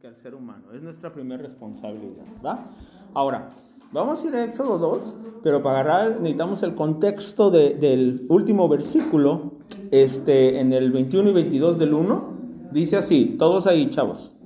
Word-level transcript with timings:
que 0.00 0.06
al 0.06 0.14
ser 0.14 0.36
humano. 0.36 0.66
Es 0.72 0.80
nuestra 0.80 1.12
primera 1.12 1.42
responsabilidad, 1.42 2.22
¿va? 2.44 2.66
Ahora, 3.14 3.50
vamos 3.90 4.22
a 4.22 4.28
ir 4.28 4.34
a 4.36 4.44
Éxodo 4.44 4.78
2, 4.78 5.16
pero 5.42 5.60
para 5.60 5.80
agarrar 5.80 6.20
necesitamos 6.20 6.62
el 6.62 6.76
contexto 6.76 7.50
del 7.50 8.24
último 8.28 8.68
versículo, 8.68 9.54
este, 9.90 10.60
en 10.60 10.72
el 10.72 10.92
21 10.92 11.30
y 11.30 11.32
22 11.32 11.80
del 11.80 11.94
1. 11.94 12.24
Dice 12.70 12.96
así, 12.96 13.34
todos 13.40 13.66
ahí, 13.66 13.90
chavos. 13.90 14.36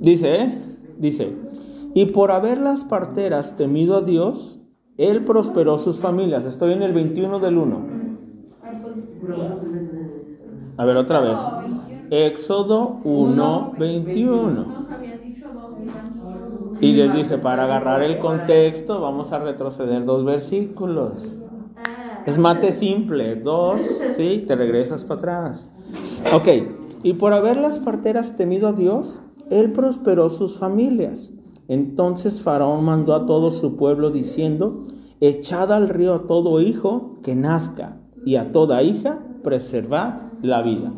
Dice, 0.00 0.36
¿eh? 0.36 0.58
Dice, 0.96 1.36
y 1.92 2.06
por 2.06 2.30
haber 2.30 2.56
las 2.56 2.84
parteras 2.84 3.56
temido 3.56 3.96
a 3.98 4.00
Dios, 4.00 4.58
Él 4.96 5.26
prosperó 5.26 5.76
sus 5.76 5.98
familias. 5.98 6.46
Estoy 6.46 6.72
en 6.72 6.82
el 6.82 6.94
21 6.94 7.40
del 7.40 7.58
1. 7.58 7.80
A 10.78 10.84
ver, 10.86 10.96
otra 10.96 11.20
vez. 11.20 11.40
Éxodo 12.14 13.00
1, 13.02 13.72
21. 13.76 14.66
Y 16.80 16.92
les 16.92 17.12
dije, 17.12 17.38
para 17.38 17.64
agarrar 17.64 18.02
el 18.02 18.20
contexto, 18.20 19.00
vamos 19.00 19.32
a 19.32 19.40
retroceder 19.40 20.04
dos 20.04 20.24
versículos. 20.24 21.40
Es 22.24 22.38
mate 22.38 22.70
simple, 22.70 23.34
dos, 23.34 23.82
¿sí? 24.16 24.44
Te 24.46 24.54
regresas 24.54 25.02
para 25.02 25.18
atrás. 25.18 25.68
Ok, 26.32 26.48
y 27.02 27.14
por 27.14 27.32
haber 27.32 27.56
las 27.56 27.80
parteras 27.80 28.36
temido 28.36 28.68
a 28.68 28.72
Dios, 28.72 29.20
Él 29.50 29.72
prosperó 29.72 30.30
sus 30.30 30.56
familias. 30.56 31.32
Entonces 31.66 32.40
Faraón 32.40 32.84
mandó 32.84 33.14
a 33.14 33.26
todo 33.26 33.50
su 33.50 33.74
pueblo 33.74 34.10
diciendo, 34.10 34.84
echad 35.20 35.72
al 35.72 35.88
río 35.88 36.14
a 36.14 36.26
todo 36.28 36.60
hijo 36.60 37.16
que 37.24 37.34
nazca, 37.34 37.96
y 38.24 38.36
a 38.36 38.52
toda 38.52 38.84
hija 38.84 39.18
preservad 39.42 40.14
la 40.42 40.62
vida. 40.62 40.92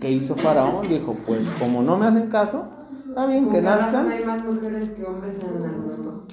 ¿Qué 0.00 0.10
hizo 0.10 0.36
Faraón? 0.36 0.88
Dijo, 0.88 1.16
pues 1.26 1.48
como 1.50 1.82
no 1.82 1.96
me 1.96 2.06
hacen 2.06 2.28
caso, 2.28 2.64
está 3.08 3.26
bien 3.26 3.48
que 3.48 3.62
nazcan. 3.62 4.10
Hay 4.10 4.24
más 4.24 4.44
mujeres 4.44 4.90
que 4.90 5.04
hombres 5.04 5.36
en 5.42 5.64
el 5.64 5.72
mundo. 5.72 6.24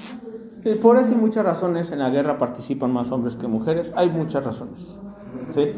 Y 0.66 0.75
por 0.75 0.97
eso 0.97 1.14
hay 1.14 1.20
muchas 1.20 1.45
razones. 1.45 1.92
En 1.92 2.00
la 2.00 2.09
guerra 2.09 2.38
participan 2.38 2.92
más 2.92 3.11
hombres 3.11 3.36
que 3.36 3.47
mujeres. 3.47 3.92
Hay 3.95 4.09
muchas 4.09 4.44
razones. 4.44 5.00
¿sí? 5.52 5.72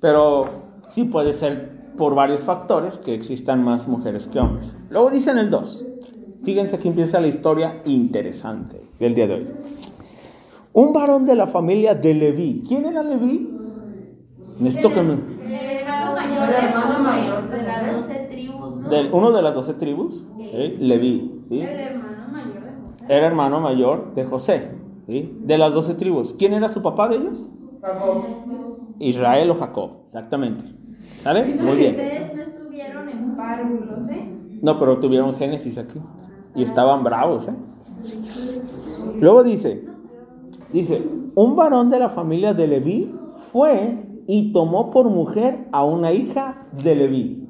Pero 0.00 0.44
sí 0.88 1.04
puede 1.04 1.32
ser 1.32 1.94
por 1.96 2.14
varios 2.14 2.42
factores 2.42 2.98
que 2.98 3.14
existan 3.14 3.64
más 3.64 3.88
mujeres 3.88 4.28
que 4.28 4.38
hombres. 4.38 4.78
Luego 4.90 5.10
dice 5.10 5.30
en 5.30 5.38
el 5.38 5.50
2. 5.50 5.84
Fíjense 6.44 6.78
que 6.78 6.88
empieza 6.88 7.20
la 7.20 7.26
historia 7.26 7.82
interesante 7.84 8.80
del 9.00 9.14
día 9.14 9.26
de 9.26 9.34
hoy. 9.34 9.46
Un 10.72 10.92
varón 10.92 11.26
de 11.26 11.34
la 11.34 11.46
familia 11.46 11.94
de 11.94 12.14
Leví. 12.14 12.62
¿Quién 12.68 12.84
era 12.84 13.02
Leví? 13.02 13.50
Necesito 14.58 14.92
que 14.92 15.02
me 15.02 15.16
hermano 16.44 16.98
mayor 17.00 17.50
de 17.50 17.62
las 17.62 17.96
doce 17.96 18.28
tribus. 18.30 18.88
Del, 18.88 19.12
uno 19.12 19.32
de 19.32 19.42
las 19.42 19.54
doce 19.54 19.74
tribus, 19.74 20.26
Leví. 20.78 21.42
Era 21.50 21.90
hermano 21.90 22.28
mayor 22.32 22.62
de 22.64 22.70
José. 22.70 23.04
Era 23.08 23.26
hermano 23.26 23.60
mayor 23.60 24.14
de 24.14 24.24
José. 24.24 24.70
De 25.06 25.58
las 25.58 25.74
doce 25.74 25.94
tribus. 25.94 26.34
¿Quién 26.34 26.52
era 26.52 26.68
su 26.68 26.82
papá 26.82 27.08
de 27.08 27.16
ellos? 27.16 27.50
Jacob. 27.80 28.24
Israel 28.98 29.50
o 29.50 29.54
Jacob, 29.54 29.90
exactamente. 30.04 30.64
¿Sale? 31.18 31.44
Muy 31.44 31.76
bien. 31.76 31.94
Ustedes 31.94 32.34
no 32.34 32.42
estuvieron 32.42 33.08
en 33.08 33.36
párvulos, 33.36 34.10
¿eh? 34.10 34.32
No, 34.62 34.78
pero 34.78 34.98
tuvieron 34.98 35.34
Génesis 35.34 35.78
aquí. 35.78 36.00
Y 36.54 36.62
estaban 36.62 37.04
bravos, 37.04 37.48
¿eh? 37.48 37.54
Luego 39.20 39.42
dice, 39.42 39.84
dice, 40.72 41.02
un 41.34 41.56
varón 41.56 41.90
de 41.90 41.98
la 41.98 42.08
familia 42.08 42.54
de 42.54 42.66
Leví 42.66 43.14
fue 43.52 44.05
y 44.26 44.52
tomó 44.52 44.90
por 44.90 45.08
mujer 45.08 45.68
a 45.72 45.84
una 45.84 46.12
hija 46.12 46.66
de 46.72 46.96
Leví. 46.96 47.48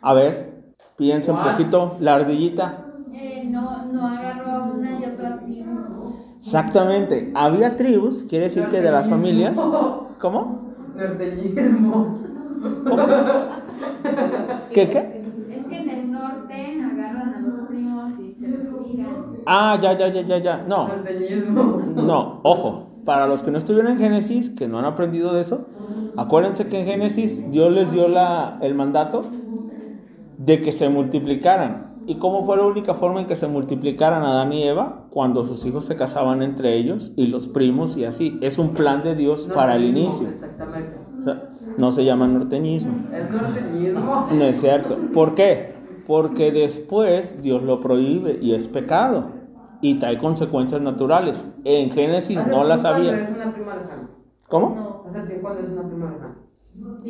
A 0.00 0.12
ver, 0.12 0.74
piensa 0.96 1.32
un 1.32 1.42
poquito, 1.42 1.96
la 2.00 2.16
ardillita. 2.16 2.86
Eh, 3.12 3.44
no, 3.48 3.86
no 3.86 4.06
agarró 4.06 4.50
a 4.50 4.64
una 4.64 5.00
y 5.00 5.04
otra 5.04 5.40
tribu. 5.40 6.14
Exactamente, 6.38 7.32
había 7.34 7.76
tribus, 7.76 8.24
quiere 8.24 8.44
decir 8.44 8.66
que 8.68 8.82
de 8.82 8.90
las 8.90 9.08
familias. 9.08 9.58
¿Cómo? 10.20 10.74
Norteñismo. 10.94 12.18
¿Cómo? 12.86 13.06
¿Qué 14.72 14.88
qué? 14.88 15.24
Es 15.50 15.66
que 15.66 15.78
en 15.78 15.90
el 15.90 16.12
norte 16.12 16.82
agarran 16.82 17.34
a 17.34 17.40
los 17.40 17.68
primos 17.68 18.10
y 18.18 18.34
se 18.40 18.48
los 18.48 18.84
tiran. 18.84 19.38
Ah, 19.46 19.78
ya, 19.80 19.96
ya, 19.96 20.08
ya, 20.08 20.22
ya, 20.22 20.38
ya. 20.38 20.64
No. 20.68 20.88
Norteñismo. 20.88 21.62
No, 21.94 22.40
ojo 22.42 22.93
para 23.04 23.26
los 23.26 23.42
que 23.42 23.50
no 23.50 23.58
estuvieron 23.58 23.92
en 23.92 23.98
Génesis, 23.98 24.50
que 24.50 24.68
no 24.68 24.78
han 24.78 24.84
aprendido 24.84 25.34
de 25.34 25.42
eso, 25.42 25.66
acuérdense 26.16 26.68
que 26.68 26.80
en 26.80 26.86
Génesis 26.86 27.50
Dios 27.50 27.72
les 27.72 27.92
dio 27.92 28.08
la, 28.08 28.58
el 28.62 28.74
mandato 28.74 29.24
de 30.38 30.60
que 30.60 30.72
se 30.72 30.88
multiplicaran. 30.88 31.94
¿Y 32.06 32.16
cómo 32.16 32.44
fue 32.44 32.58
la 32.58 32.66
única 32.66 32.92
forma 32.92 33.20
en 33.20 33.26
que 33.26 33.36
se 33.36 33.46
multiplicaran 33.46 34.22
Adán 34.22 34.52
y 34.52 34.62
Eva? 34.62 35.06
Cuando 35.10 35.44
sus 35.44 35.64
hijos 35.64 35.86
se 35.86 35.96
casaban 35.96 36.42
entre 36.42 36.76
ellos 36.76 37.12
y 37.16 37.28
los 37.28 37.48
primos 37.48 37.96
y 37.96 38.04
así. 38.04 38.38
Es 38.42 38.58
un 38.58 38.74
plan 38.74 39.02
de 39.02 39.14
Dios 39.14 39.48
para 39.54 39.76
el 39.76 39.84
inicio. 39.84 40.28
Exactamente. 40.28 40.98
no 41.78 41.92
se 41.92 42.04
llama 42.04 42.26
norteñismo. 42.26 42.92
Es 43.10 43.30
norteñismo. 43.30 44.28
No 44.32 44.44
es 44.44 44.60
cierto. 44.60 44.98
¿Por 45.14 45.34
qué? 45.34 45.72
Porque 46.06 46.52
después 46.52 47.40
Dios 47.40 47.62
lo 47.62 47.80
prohíbe 47.80 48.38
y 48.42 48.52
es 48.52 48.66
pecado 48.68 49.43
y 49.84 49.96
trae 49.96 50.16
consecuencias 50.16 50.80
naturales. 50.80 51.46
En 51.62 51.90
Génesis 51.90 52.46
no 52.46 52.64
las 52.64 52.86
había. 52.86 53.14
Es 53.20 53.36
una 53.36 53.52
prima 53.52 53.76
lejana. 53.76 54.08
¿Cómo? 54.48 55.02
cuando 55.42 55.60
es 55.60 55.68
una 55.68 55.82
prima 55.86 56.10
lejana. 56.10 56.36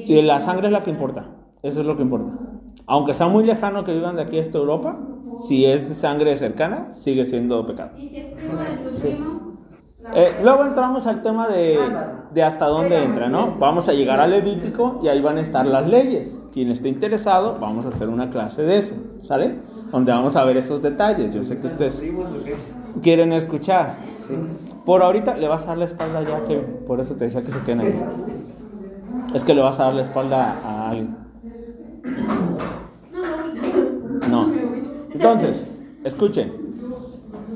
Sí, 0.05 0.21
la 0.23 0.41
sangre 0.41 0.67
es 0.67 0.73
la 0.73 0.83
que 0.83 0.91
importa. 0.91 1.25
Eso 1.63 1.83
es 1.83 1.87
lo 1.87 1.97
que 1.97 2.03
importa. 2.03 2.33
Aunque 2.87 3.15
sea 3.15 3.29
muy 3.29 3.45
lejano 3.45 3.85
que 3.85 3.93
vivan 3.93 4.17
de 4.17 4.23
aquí 4.23 4.41
hasta 4.41 4.59
Europa, 4.59 4.99
si 5.47 5.65
es 5.65 5.83
sangre 5.97 6.37
cercana, 6.37 6.93
sigue 6.93 7.25
siendo 7.25 7.65
pecado. 7.65 7.93
¿Y 7.97 8.09
si 8.09 8.17
es 8.17 8.29
primo 8.31 8.57
de 8.57 8.77
su 8.85 9.01
primo? 9.01 9.55
Eh, 10.13 10.41
luego 10.43 10.65
entramos 10.65 11.07
al 11.07 11.23
tema 11.23 11.49
de, 11.49 11.79
de 12.33 12.43
hasta 12.43 12.67
dónde 12.67 13.05
entra, 13.05 13.29
¿no? 13.29 13.57
Vamos 13.61 13.89
a 13.89 13.93
llegar 13.93 14.19
al 14.19 14.31
Levítico 14.31 14.99
y 15.01 15.07
ahí 15.07 15.21
van 15.21 15.39
a 15.39 15.43
estar 15.43 15.65
las 15.65 15.87
leyes. 15.89 16.43
Quien 16.53 16.71
esté 16.71 16.89
interesado, 16.89 17.57
vamos 17.61 17.87
a 17.87 17.89
hacer 17.89 18.09
una 18.09 18.31
clase 18.31 18.63
de 18.63 18.79
eso, 18.79 18.97
¿sale? 19.21 19.61
Donde 19.91 20.13
vamos 20.13 20.37
a 20.37 20.45
ver 20.45 20.57
esos 20.57 20.83
detalles. 20.83 21.35
Yo 21.35 21.45
sé 21.45 21.57
que 21.59 21.67
ustedes 21.67 22.03
quieren 23.03 23.33
escuchar. 23.33 23.97
Por 24.85 25.03
ahorita 25.03 25.37
le 25.37 25.49
vas 25.49 25.65
a 25.65 25.69
dar 25.69 25.79
la 25.79 25.85
espalda 25.85 26.23
ya, 26.23 26.45
que 26.45 26.57
por 26.57 27.01
eso 27.01 27.15
te 27.15 27.25
decía 27.25 27.43
que 27.43 27.53
se 27.53 27.61
queden 27.61 27.81
ahí. 27.81 28.05
Es 29.35 29.45
que 29.45 29.55
le 29.55 29.63
vas 29.63 29.81
a 29.81 29.85
dar 29.85 29.95
la 29.95 30.03
espalda 30.03 30.57
a 30.65 30.91
alguien. 30.91 31.17
No. 34.31 34.51
Entonces, 35.13 35.67
escuchen. 36.05 36.53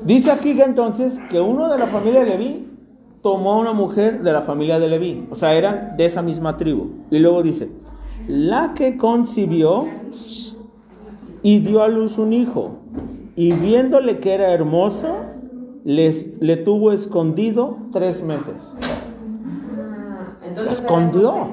Dice 0.05 0.31
aquí 0.31 0.55
que 0.55 0.63
entonces 0.63 1.19
que 1.29 1.41
uno 1.41 1.69
de 1.69 1.77
la 1.77 1.87
familia 1.87 2.21
de 2.21 2.25
Leví 2.27 2.67
tomó 3.21 3.53
a 3.53 3.57
una 3.57 3.73
mujer 3.73 4.21
de 4.23 4.31
la 4.31 4.41
familia 4.41 4.79
de 4.79 4.87
Leví. 4.87 5.27
O 5.29 5.35
sea, 5.35 5.53
eran 5.53 5.97
de 5.97 6.05
esa 6.05 6.21
misma 6.21 6.57
tribu. 6.57 6.91
Y 7.11 7.19
luego 7.19 7.43
dice, 7.43 7.69
la 8.27 8.73
que 8.73 8.97
concibió 8.97 9.85
y 11.41 11.59
dio 11.59 11.81
a 11.83 11.87
luz 11.87 12.17
un 12.17 12.33
hijo, 12.33 12.79
y 13.35 13.53
viéndole 13.53 14.19
que 14.19 14.33
era 14.33 14.51
hermoso, 14.51 15.07
les, 15.83 16.39
le 16.41 16.57
tuvo 16.57 16.91
escondido 16.91 17.77
tres 17.91 18.21
meses. 18.23 18.73
lo 20.55 20.69
escondió. 20.69 21.47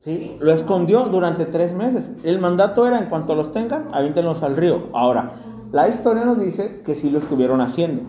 ¿sí? 0.00 0.36
Lo 0.40 0.52
escondió 0.52 1.04
durante 1.04 1.46
tres 1.46 1.72
meses. 1.72 2.10
El 2.24 2.40
mandato 2.40 2.86
era, 2.86 2.98
en 2.98 3.06
cuanto 3.06 3.34
los 3.34 3.52
tengan, 3.52 3.88
avíntenlos 3.92 4.42
al 4.42 4.56
río. 4.56 4.84
Ahora, 4.92 5.32
la 5.72 5.88
historia 5.88 6.24
nos 6.24 6.40
dice 6.40 6.82
que 6.84 6.94
sí 6.94 7.10
lo 7.10 7.18
estuvieron 7.18 7.60
haciendo. 7.60 8.02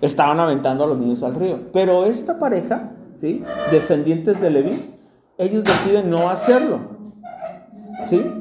Estaban 0.00 0.40
aventando 0.40 0.84
a 0.84 0.86
los 0.86 0.98
niños 0.98 1.22
al 1.22 1.34
río. 1.34 1.58
Pero 1.72 2.06
esta 2.06 2.38
pareja, 2.38 2.92
¿sí? 3.16 3.44
descendientes 3.70 4.40
de 4.40 4.50
Leví, 4.50 4.94
ellos 5.36 5.64
deciden 5.64 6.08
no 6.08 6.30
hacerlo. 6.30 6.78
¿Sí? 8.08 8.39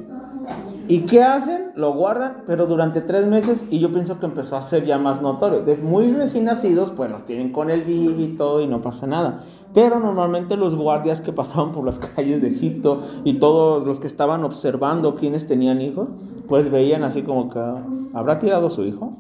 ¿Y 0.90 1.02
qué 1.02 1.22
hacen? 1.22 1.72
Lo 1.76 1.94
guardan, 1.94 2.44
pero 2.48 2.66
durante 2.66 3.02
tres 3.02 3.28
meses, 3.28 3.64
y 3.70 3.78
yo 3.78 3.92
pienso 3.92 4.20
que 4.20 4.26
empezó 4.26 4.58
a 4.58 4.64
ser 4.64 4.86
ya 4.86 4.98
más 4.98 5.22
notorio. 5.22 5.62
De 5.62 5.78
muy 5.78 6.12
recién 6.12 6.46
nacidos, 6.46 6.90
pues 6.90 7.12
los 7.12 7.26
tienen 7.26 7.52
con 7.52 7.70
el 7.70 7.84
bibi 7.84 8.24
y 8.24 8.28
todo, 8.30 8.60
y 8.60 8.66
no 8.66 8.82
pasa 8.82 9.06
nada. 9.06 9.44
Pero 9.76 10.00
normalmente 10.00 10.58
los 10.58 10.76
guardias 10.76 11.22
que 11.22 11.32
pasaban 11.40 11.74
por 11.74 11.86
las 11.86 12.00
calles 12.00 12.42
de 12.42 12.48
Egipto 12.48 13.02
y 13.24 13.36
todos 13.36 13.86
los 13.86 14.00
que 14.00 14.08
estaban 14.08 14.44
observando 14.44 15.14
quienes 15.14 15.46
tenían 15.46 15.80
hijos, 15.80 16.10
pues 16.48 16.72
veían 16.72 17.04
así 17.04 17.22
como 17.22 17.50
que, 17.50 17.60
¿habrá 18.14 18.40
tirado 18.40 18.72
su 18.72 18.84
hijo? 18.84 19.12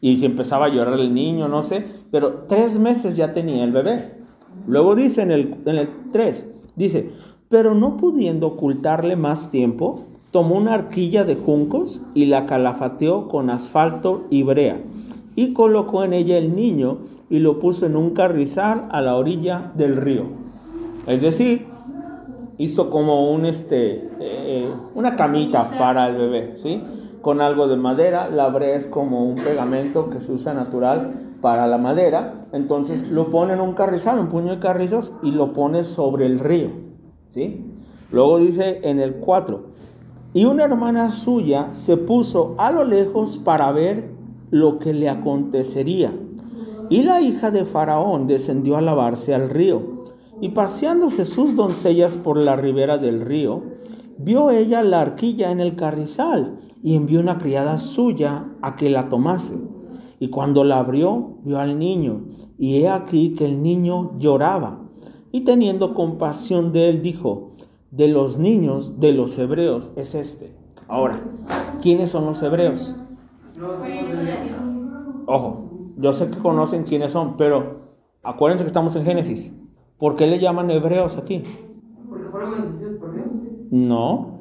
Y 0.00 0.16
si 0.16 0.26
empezaba 0.26 0.66
a 0.66 0.68
llorar 0.68 0.94
el 1.00 1.12
niño, 1.12 1.48
no 1.48 1.62
sé, 1.62 1.86
pero 2.12 2.44
tres 2.48 2.78
meses 2.78 3.16
ya 3.16 3.32
tenía 3.32 3.64
el 3.64 3.72
bebé. 3.72 4.16
Luego 4.68 4.94
dice 4.94 5.22
en 5.22 5.32
el, 5.32 5.56
en 5.66 5.76
el 5.76 5.88
3, 6.12 6.48
Dice, 6.76 7.10
pero 7.48 7.74
no 7.74 7.96
pudiendo 7.96 8.46
ocultarle 8.46 9.16
más 9.16 9.50
tiempo, 9.50 10.04
tomó 10.30 10.56
una 10.56 10.74
arquilla 10.74 11.24
de 11.24 11.36
juncos 11.36 12.02
y 12.14 12.26
la 12.26 12.46
calafateó 12.46 13.28
con 13.28 13.50
asfalto 13.50 14.26
y 14.30 14.42
brea, 14.42 14.80
y 15.36 15.52
colocó 15.52 16.04
en 16.04 16.12
ella 16.12 16.36
el 16.36 16.54
niño 16.54 16.98
y 17.30 17.38
lo 17.38 17.58
puso 17.58 17.86
en 17.86 17.96
un 17.96 18.10
carrizal 18.10 18.88
a 18.90 19.00
la 19.00 19.16
orilla 19.16 19.72
del 19.74 19.96
río. 19.96 20.24
Es 21.06 21.22
decir, 21.22 21.66
hizo 22.58 22.90
como 22.90 23.30
un, 23.30 23.46
este, 23.46 24.10
eh, 24.20 24.68
una 24.94 25.16
camita 25.16 25.70
para 25.78 26.08
el 26.08 26.16
bebé, 26.16 26.56
¿sí? 26.56 26.82
Con 27.22 27.40
algo 27.40 27.68
de 27.68 27.76
madera, 27.76 28.28
la 28.28 28.48
brea 28.48 28.76
es 28.76 28.86
como 28.86 29.24
un 29.24 29.36
pegamento 29.36 30.10
que 30.10 30.20
se 30.20 30.32
usa 30.32 30.54
natural 30.54 31.36
para 31.40 31.66
la 31.66 31.78
madera, 31.78 32.46
entonces 32.52 33.08
lo 33.08 33.30
pone 33.30 33.54
en 33.54 33.60
un 33.60 33.74
carrizal, 33.74 34.18
un 34.18 34.28
puño 34.28 34.50
de 34.50 34.58
carrizos 34.58 35.14
y 35.22 35.30
lo 35.30 35.52
pone 35.52 35.84
sobre 35.84 36.26
el 36.26 36.40
río, 36.40 36.70
¿sí? 37.30 37.64
Luego 38.10 38.38
dice 38.38 38.80
en 38.82 39.00
el 39.00 39.16
4, 39.16 39.66
y 40.34 40.44
una 40.44 40.64
hermana 40.64 41.10
suya 41.10 41.72
se 41.72 41.96
puso 41.96 42.54
a 42.58 42.70
lo 42.70 42.84
lejos 42.84 43.38
para 43.38 43.72
ver 43.72 44.10
lo 44.50 44.78
que 44.78 44.92
le 44.92 45.08
acontecería. 45.08 46.12
Y 46.90 47.02
la 47.02 47.20
hija 47.20 47.50
de 47.50 47.64
Faraón 47.64 48.26
descendió 48.26 48.76
a 48.76 48.80
lavarse 48.80 49.34
al 49.34 49.50
río. 49.50 50.04
Y 50.40 50.50
paseándose 50.50 51.24
sus 51.24 51.56
doncellas 51.56 52.16
por 52.16 52.36
la 52.36 52.56
ribera 52.56 52.98
del 52.98 53.22
río, 53.22 53.62
vio 54.18 54.50
ella 54.50 54.82
la 54.82 55.00
arquilla 55.00 55.50
en 55.50 55.60
el 55.60 55.76
carrizal 55.76 56.56
y 56.82 56.94
envió 56.94 57.20
una 57.20 57.38
criada 57.38 57.78
suya 57.78 58.46
a 58.62 58.76
que 58.76 58.90
la 58.90 59.08
tomase. 59.08 59.56
Y 60.20 60.28
cuando 60.28 60.64
la 60.64 60.78
abrió, 60.78 61.38
vio 61.44 61.58
al 61.58 61.78
niño, 61.78 62.22
y 62.58 62.76
he 62.76 62.88
aquí 62.88 63.34
que 63.34 63.44
el 63.44 63.62
niño 63.62 64.18
lloraba. 64.18 64.80
Y 65.30 65.42
teniendo 65.42 65.94
compasión 65.94 66.72
de 66.72 66.88
él, 66.88 67.02
dijo, 67.02 67.52
de 67.90 68.08
los 68.08 68.38
niños 68.38 69.00
de 69.00 69.12
los 69.12 69.38
hebreos 69.38 69.92
es 69.96 70.14
este. 70.14 70.54
Ahora, 70.88 71.20
¿quiénes 71.82 72.10
son 72.10 72.26
los 72.26 72.42
hebreos? 72.42 72.96
Ojo, 75.26 75.92
yo 75.96 76.12
sé 76.12 76.30
que 76.30 76.38
conocen 76.38 76.84
quiénes 76.84 77.12
son, 77.12 77.36
pero 77.36 77.80
acuérdense 78.22 78.64
que 78.64 78.68
estamos 78.68 78.94
en 78.96 79.04
Génesis. 79.04 79.54
¿Por 79.98 80.16
qué 80.16 80.26
le 80.26 80.38
llaman 80.38 80.70
hebreos 80.70 81.16
aquí? 81.16 81.42
Porque 82.08 82.28
fueron 82.28 82.52
bendecidos 82.52 82.98
por 82.98 83.14
Dios. 83.14 83.26
No. 83.70 84.38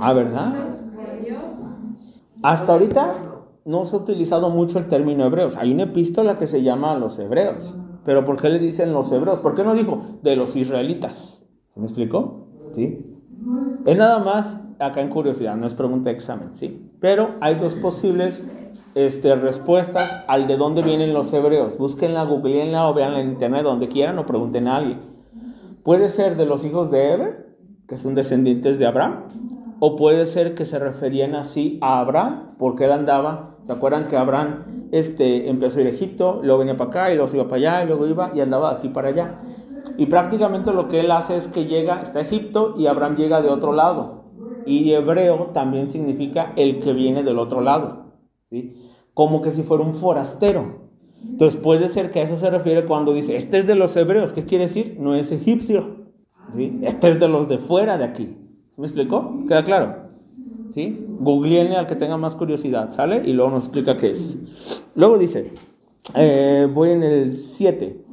Ah, 0.00 0.12
¿verdad? 0.12 0.78
Hasta 2.42 2.72
ahorita 2.72 3.14
no 3.64 3.84
se 3.84 3.96
ha 3.96 3.98
utilizado 3.98 4.50
mucho 4.50 4.78
el 4.78 4.86
término 4.86 5.24
hebreos. 5.24 5.56
Hay 5.56 5.72
una 5.72 5.84
epístola 5.84 6.36
que 6.36 6.46
se 6.46 6.62
llama 6.62 6.96
los 6.98 7.18
hebreos. 7.18 7.78
Pero 8.04 8.24
¿por 8.24 8.40
qué 8.40 8.48
le 8.48 8.58
dicen 8.58 8.92
los 8.92 9.10
hebreos? 9.12 9.40
¿Por 9.40 9.54
qué 9.54 9.64
no 9.64 9.74
dijo 9.74 10.02
de 10.22 10.36
los 10.36 10.56
israelitas? 10.56 11.44
¿Se 11.72 11.80
me 11.80 11.86
explicó? 11.86 12.48
¿Sí? 12.72 13.04
Es 13.86 13.96
nada 13.96 14.18
más 14.18 14.58
acá 14.78 15.00
en 15.00 15.08
curiosidad, 15.08 15.56
no 15.56 15.66
es 15.66 15.74
pregunta 15.74 16.10
de 16.10 16.16
examen, 16.16 16.54
¿sí? 16.54 16.90
Pero 17.00 17.36
hay 17.40 17.56
dos 17.56 17.74
posibles 17.74 18.48
este, 18.94 19.34
respuestas 19.34 20.24
al 20.26 20.46
de 20.46 20.56
dónde 20.56 20.82
vienen 20.82 21.14
los 21.14 21.32
hebreos. 21.32 21.78
Búsquenla, 21.78 22.24
googleenla 22.24 22.88
o 22.88 22.94
veanla 22.94 23.20
en 23.20 23.30
internet 23.30 23.62
donde 23.62 23.88
quieran 23.88 24.18
o 24.18 24.26
pregunten 24.26 24.68
a 24.68 24.76
alguien. 24.76 25.00
Puede 25.82 26.08
ser 26.08 26.36
de 26.36 26.46
los 26.46 26.64
hijos 26.64 26.90
de 26.90 27.12
Eber, 27.12 27.56
que 27.88 27.98
son 27.98 28.14
descendientes 28.14 28.78
de 28.78 28.86
Abraham, 28.86 29.24
o 29.80 29.96
puede 29.96 30.24
ser 30.26 30.54
que 30.54 30.64
se 30.64 30.78
referían 30.78 31.34
así 31.34 31.78
a 31.82 32.00
Abraham, 32.00 32.54
porque 32.58 32.84
él 32.84 32.92
andaba, 32.92 33.56
¿se 33.62 33.72
acuerdan 33.72 34.06
que 34.06 34.16
Abraham 34.16 34.83
este, 34.94 35.50
empezó 35.50 35.78
a 35.78 35.82
ir 35.82 35.88
a 35.88 35.90
Egipto, 35.90 36.38
luego 36.44 36.60
venía 36.60 36.76
para 36.76 36.90
acá 36.90 37.10
y 37.10 37.14
luego 37.14 37.26
se 37.26 37.36
iba 37.36 37.48
para 37.48 37.56
allá 37.56 37.82
y 37.82 37.88
luego 37.88 38.06
iba 38.06 38.30
y 38.32 38.40
andaba 38.40 38.70
de 38.70 38.76
aquí 38.78 38.88
para 38.88 39.08
allá? 39.08 39.40
Y 39.96 40.06
prácticamente 40.06 40.72
lo 40.72 40.86
que 40.86 41.00
él 41.00 41.10
hace 41.10 41.36
es 41.36 41.48
que 41.48 41.66
llega, 41.66 42.00
está 42.00 42.20
a 42.20 42.22
Egipto 42.22 42.74
y 42.78 42.86
Abraham 42.86 43.16
llega 43.16 43.42
de 43.42 43.48
otro 43.48 43.72
lado. 43.72 44.24
Y 44.66 44.92
hebreo 44.92 45.50
también 45.52 45.90
significa 45.90 46.52
el 46.54 46.78
que 46.78 46.92
viene 46.92 47.24
del 47.24 47.40
otro 47.40 47.60
lado. 47.60 48.12
¿sí? 48.50 48.76
Como 49.14 49.42
que 49.42 49.50
si 49.50 49.64
fuera 49.64 49.82
un 49.82 49.94
forastero. 49.94 50.84
Entonces 51.22 51.60
puede 51.60 51.88
ser 51.88 52.12
que 52.12 52.20
a 52.20 52.22
eso 52.22 52.36
se 52.36 52.48
refiere 52.48 52.84
cuando 52.84 53.12
dice, 53.12 53.36
este 53.36 53.58
es 53.58 53.66
de 53.66 53.74
los 53.74 53.96
hebreos. 53.96 54.32
¿Qué 54.32 54.44
quiere 54.44 54.64
decir? 54.64 54.96
No 55.00 55.16
es 55.16 55.32
egipcio. 55.32 56.06
¿sí? 56.50 56.78
Este 56.82 57.10
es 57.10 57.18
de 57.18 57.26
los 57.26 57.48
de 57.48 57.58
fuera 57.58 57.98
de 57.98 58.04
aquí. 58.04 58.36
¿Se 58.70 58.80
me 58.80 58.86
explicó? 58.86 59.44
¿Queda 59.48 59.64
claro? 59.64 60.03
¿Sí? 60.74 61.06
Googleenle 61.20 61.76
al 61.76 61.86
que 61.86 61.94
tenga 61.94 62.16
más 62.16 62.34
curiosidad, 62.34 62.90
¿sale? 62.90 63.22
Y 63.24 63.32
luego 63.32 63.52
nos 63.52 63.66
explica 63.66 63.96
qué 63.96 64.10
es. 64.10 64.36
Luego 64.96 65.18
dice, 65.18 65.54
eh, 66.16 66.68
voy 66.74 66.90
en 66.90 67.04
el 67.04 67.32
7. 67.32 68.04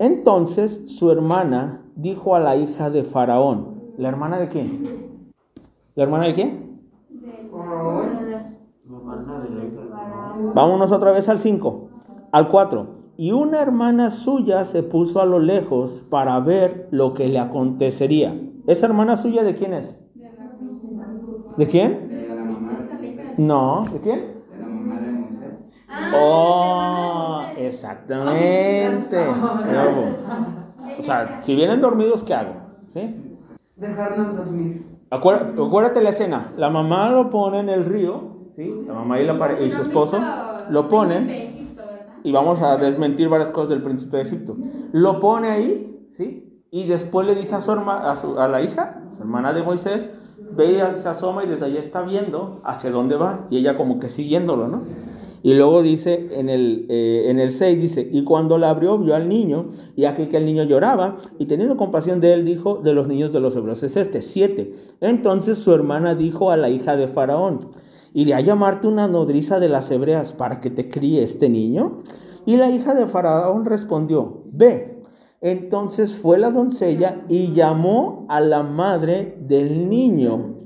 Entonces 0.00 0.82
su 0.86 1.12
hermana 1.12 1.84
dijo 1.94 2.34
a 2.34 2.40
la 2.40 2.56
hija 2.56 2.90
de 2.90 3.04
Faraón, 3.04 3.92
¿la 3.98 4.08
hermana 4.08 4.40
de 4.40 4.48
quién? 4.48 5.22
¿La 5.94 6.02
hermana 6.02 6.26
de 6.26 6.34
quién? 6.34 6.80
Vámonos 10.56 10.90
otra 10.90 11.12
vez 11.12 11.28
al 11.28 11.38
5, 11.38 11.88
al 12.32 12.48
4. 12.48 12.86
Y 13.16 13.30
una 13.30 13.62
hermana 13.62 14.10
suya 14.10 14.64
se 14.64 14.82
puso 14.82 15.20
a 15.20 15.26
lo 15.26 15.38
lejos 15.38 16.04
para 16.10 16.40
ver 16.40 16.88
lo 16.90 17.14
que 17.14 17.28
le 17.28 17.38
acontecería. 17.38 18.36
¿Esa 18.66 18.86
hermana 18.86 19.16
suya 19.16 19.44
de 19.44 19.54
quién 19.54 19.72
es? 19.72 19.96
¿De 21.56 21.66
quién? 21.66 22.07
No, 23.38 23.84
¿de 23.92 24.00
quién? 24.00 24.18
de 24.52 24.58
la 24.58 24.66
mamá 24.66 25.00
de 25.00 25.10
Moisés. 25.12 25.54
Oh, 26.14 27.42
exactamente. 27.56 29.16
O 30.98 31.02
sea, 31.02 31.38
si 31.42 31.54
vienen 31.54 31.80
dormidos, 31.80 32.24
¿qué 32.24 32.34
hago? 32.34 32.54
¿Sí? 32.92 33.14
Dejarnos 33.76 34.34
dormir. 34.36 34.84
Acuérdate, 35.10 35.52
acuérdate 35.62 36.02
la 36.02 36.08
escena. 36.10 36.52
La 36.56 36.70
mamá 36.70 37.12
lo 37.12 37.30
pone 37.30 37.60
en 37.60 37.68
el 37.68 37.84
río, 37.84 38.48
¿sí? 38.56 38.82
La 38.84 38.94
mamá 38.94 39.20
y, 39.20 39.24
la 39.26 39.38
pare- 39.38 39.64
y 39.64 39.70
su 39.70 39.82
esposo 39.82 40.18
lo 40.70 40.88
ponen. 40.88 41.76
Y 42.24 42.32
vamos 42.32 42.60
a 42.62 42.76
desmentir 42.78 43.28
varias 43.28 43.52
cosas 43.52 43.68
del 43.68 43.82
príncipe 43.82 44.16
de 44.16 44.22
Egipto. 44.24 44.56
Lo 44.92 45.20
pone 45.20 45.50
ahí, 45.50 46.08
¿sí? 46.16 46.47
Y 46.70 46.84
después 46.84 47.26
le 47.26 47.34
dice 47.34 47.54
a 47.54 47.60
su, 47.60 47.70
herma- 47.70 48.10
a, 48.10 48.16
su- 48.16 48.38
a 48.38 48.46
la 48.48 48.60
hija, 48.62 49.02
su 49.10 49.22
hermana 49.22 49.52
de 49.52 49.62
Moisés, 49.62 50.10
ve, 50.56 50.72
y 50.72 50.96
se 50.96 51.08
asoma 51.08 51.44
y 51.44 51.48
desde 51.48 51.66
allá 51.66 51.80
está 51.80 52.02
viendo 52.02 52.60
hacia 52.64 52.90
dónde 52.90 53.16
va. 53.16 53.46
Y 53.50 53.58
ella 53.58 53.76
como 53.76 53.98
que 53.98 54.08
siguiéndolo, 54.08 54.68
¿no? 54.68 54.82
Y 55.42 55.54
luego 55.54 55.82
dice 55.82 56.28
en 56.32 56.48
el, 56.48 56.86
eh, 56.88 57.26
en 57.28 57.38
el 57.38 57.52
6, 57.52 57.80
dice, 57.80 58.08
y 58.12 58.24
cuando 58.24 58.58
la 58.58 58.70
abrió 58.70 58.98
vio 58.98 59.14
al 59.14 59.28
niño, 59.28 59.68
y 59.94 60.04
aquí 60.04 60.26
que 60.26 60.36
el 60.36 60.44
niño 60.44 60.64
lloraba, 60.64 61.16
y 61.38 61.46
teniendo 61.46 61.76
compasión 61.76 62.20
de 62.20 62.32
él, 62.34 62.44
dijo, 62.44 62.80
de 62.82 62.92
los 62.92 63.06
niños 63.06 63.30
de 63.32 63.38
los 63.40 63.54
hebreos 63.54 63.82
es 63.84 63.96
este, 63.96 64.20
7. 64.20 64.72
Entonces 65.00 65.56
su 65.58 65.72
hermana 65.72 66.14
dijo 66.16 66.50
a 66.50 66.56
la 66.56 66.70
hija 66.70 66.96
de 66.96 67.06
Faraón, 67.06 67.68
¿iré 68.14 68.34
a 68.34 68.40
llamarte 68.40 68.88
una 68.88 69.06
nodriza 69.06 69.60
de 69.60 69.68
las 69.68 69.90
hebreas 69.92 70.32
para 70.32 70.60
que 70.60 70.70
te 70.70 70.88
críe 70.90 71.22
este 71.22 71.48
niño? 71.48 72.02
Y 72.44 72.56
la 72.56 72.68
hija 72.68 72.94
de 72.94 73.06
Faraón 73.06 73.64
respondió, 73.64 74.42
ve. 74.52 74.97
Entonces 75.40 76.16
fue 76.16 76.38
la 76.38 76.50
doncella 76.50 77.22
y 77.28 77.52
llamó 77.52 78.26
a 78.28 78.40
la 78.40 78.62
madre 78.62 79.36
del 79.40 79.88
niño, 79.88 80.56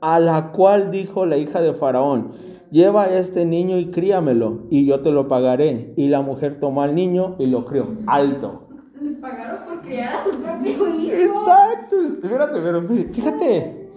a 0.00 0.18
la 0.18 0.52
cual 0.52 0.90
dijo 0.90 1.26
la 1.26 1.36
hija 1.36 1.60
de 1.60 1.74
Faraón, 1.74 2.30
lleva 2.70 3.04
a 3.04 3.18
este 3.18 3.44
niño 3.44 3.78
y 3.78 3.90
críamelo, 3.90 4.62
y 4.70 4.86
yo 4.86 5.00
te 5.00 5.12
lo 5.12 5.28
pagaré. 5.28 5.92
Y 5.96 6.08
la 6.08 6.22
mujer 6.22 6.58
tomó 6.58 6.82
al 6.82 6.94
niño 6.94 7.36
y 7.38 7.46
lo 7.46 7.64
crió. 7.66 7.98
Alto. 8.06 8.68
Le 8.98 9.10
pagaron 9.12 9.64
por 9.66 9.82
criar 9.82 10.16
a 10.16 10.24
su 10.24 10.30
propio 10.30 10.70
hijo. 10.70 11.12
Exacto. 11.12 12.00
Espérate, 12.00 12.60
pero 12.60 12.82
fíjate. 12.88 13.90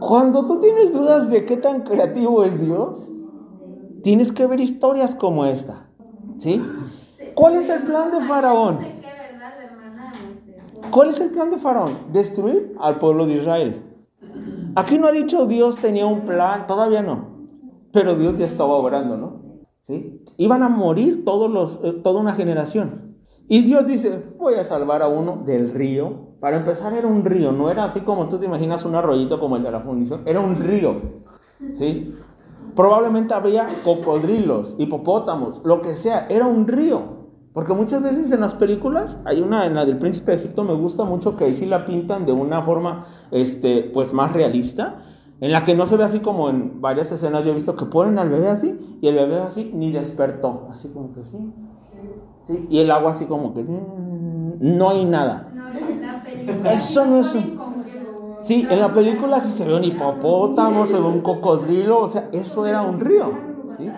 Cuando 0.00 0.46
tú 0.46 0.60
tienes 0.60 0.92
dudas 0.92 1.30
de 1.30 1.46
qué 1.46 1.56
tan 1.56 1.82
creativo 1.82 2.44
es 2.44 2.60
Dios, 2.60 3.08
tienes 4.02 4.30
que 4.30 4.46
ver 4.46 4.60
historias 4.60 5.14
como 5.14 5.46
esta. 5.46 5.86
¿Sí? 6.38 6.62
¿Cuál 7.34 7.56
es 7.56 7.68
el 7.70 7.82
plan 7.82 8.10
de 8.10 8.20
Faraón? 8.20 8.78
Sé 8.78 8.84
que, 8.84 9.32
¿verdad, 9.32 9.52
hermana? 9.62 10.12
Moisés? 10.26 10.75
¿Cuál 10.90 11.10
es 11.10 11.20
el 11.20 11.30
plan 11.30 11.50
de 11.50 11.58
Faraón? 11.58 11.98
Destruir 12.12 12.74
al 12.80 12.98
pueblo 12.98 13.26
de 13.26 13.34
Israel. 13.34 13.82
Aquí 14.74 14.98
no 14.98 15.06
ha 15.06 15.12
dicho 15.12 15.46
Dios 15.46 15.78
tenía 15.78 16.06
un 16.06 16.22
plan, 16.22 16.66
todavía 16.66 17.02
no. 17.02 17.36
Pero 17.92 18.14
Dios 18.14 18.36
ya 18.36 18.46
estaba 18.46 18.74
obrando, 18.74 19.16
¿no? 19.16 19.46
¿Sí? 19.82 20.22
Iban 20.36 20.62
a 20.62 20.68
morir 20.68 21.24
todos 21.24 21.50
los, 21.50 21.80
eh, 21.82 21.92
toda 22.02 22.20
una 22.20 22.32
generación. 22.32 23.16
Y 23.48 23.62
Dios 23.62 23.86
dice, 23.86 24.22
voy 24.38 24.54
a 24.54 24.64
salvar 24.64 25.02
a 25.02 25.08
uno 25.08 25.42
del 25.44 25.72
río. 25.72 26.26
Para 26.40 26.56
empezar 26.56 26.92
era 26.92 27.06
un 27.06 27.24
río, 27.24 27.52
no 27.52 27.70
era 27.70 27.84
así 27.84 28.00
como 28.00 28.28
tú 28.28 28.38
te 28.38 28.46
imaginas 28.46 28.84
un 28.84 28.94
arroyito 28.94 29.40
como 29.40 29.56
el 29.56 29.62
de 29.62 29.70
la 29.70 29.80
fundición, 29.80 30.22
era 30.26 30.40
un 30.40 30.56
río. 30.56 31.00
¿Sí? 31.74 32.14
Probablemente 32.74 33.32
habría 33.32 33.68
cocodrilos, 33.82 34.74
hipopótamos, 34.78 35.62
lo 35.64 35.80
que 35.80 35.94
sea, 35.94 36.26
era 36.28 36.46
un 36.46 36.68
río. 36.68 37.25
Porque 37.56 37.72
muchas 37.72 38.02
veces 38.02 38.30
en 38.32 38.42
las 38.42 38.52
películas, 38.52 39.18
hay 39.24 39.40
una 39.40 39.64
en 39.64 39.74
la 39.76 39.86
del 39.86 39.96
príncipe 39.96 40.32
de 40.32 40.36
Egipto, 40.36 40.62
me 40.62 40.74
gusta 40.74 41.04
mucho 41.04 41.38
que 41.38 41.44
ahí 41.44 41.56
sí 41.56 41.64
la 41.64 41.86
pintan 41.86 42.26
de 42.26 42.32
una 42.32 42.60
forma 42.60 43.06
este, 43.30 43.90
pues 43.94 44.12
más 44.12 44.34
realista, 44.34 44.96
en 45.40 45.52
la 45.52 45.64
que 45.64 45.74
no 45.74 45.86
se 45.86 45.96
ve 45.96 46.04
así 46.04 46.20
como 46.20 46.50
en 46.50 46.82
varias 46.82 47.10
escenas 47.12 47.46
yo 47.46 47.52
he 47.52 47.54
visto 47.54 47.74
que 47.74 47.86
ponen 47.86 48.18
al 48.18 48.28
bebé 48.28 48.48
así 48.48 48.98
y 49.00 49.08
el 49.08 49.14
bebé 49.14 49.38
así 49.38 49.70
ni 49.72 49.90
despertó, 49.90 50.68
así 50.70 50.88
como 50.88 51.14
que 51.14 51.24
sí. 51.24 51.38
sí 52.42 52.66
y 52.68 52.80
el 52.80 52.90
agua 52.90 53.12
así 53.12 53.24
como 53.24 53.54
que 53.54 53.64
no 53.64 54.90
hay 54.90 55.06
nada. 55.06 55.50
No, 55.54 55.64
y 55.72 55.92
en 55.94 56.02
la 56.02 56.22
película. 56.22 56.72
Eso 56.74 57.06
no 57.06 57.20
es 57.20 57.34
un- 57.34 57.58
Sí, 58.40 58.66
en 58.68 58.80
la 58.80 58.92
película 58.92 59.40
sí 59.40 59.50
se 59.50 59.64
ve 59.64 59.74
un 59.74 59.84
hipopótamo, 59.84 60.84
se 60.84 61.00
ve 61.00 61.06
un 61.06 61.22
cocodrilo, 61.22 62.00
o 62.02 62.08
sea, 62.08 62.28
eso 62.32 62.66
era 62.66 62.82
un 62.82 63.00
río. 63.00 63.30
¿sí? 63.78 63.90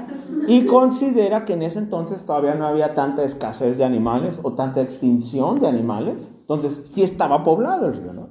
Y 0.49 0.65
considera 0.65 1.45
que 1.45 1.53
en 1.53 1.63
ese 1.63 1.79
entonces 1.79 2.25
todavía 2.25 2.55
no 2.55 2.67
había 2.67 2.95
tanta 2.95 3.23
escasez 3.23 3.77
de 3.77 3.85
animales 3.85 4.41
o 4.43 4.55
tanta 4.55 4.81
extinción 4.81 5.61
de 5.61 5.69
animales. 5.69 6.33
Entonces 6.41 6.85
sí 6.87 7.03
estaba 7.03 7.45
poblado 7.45 7.87
el 7.87 7.97
río, 7.97 8.15
¿no? 8.15 8.29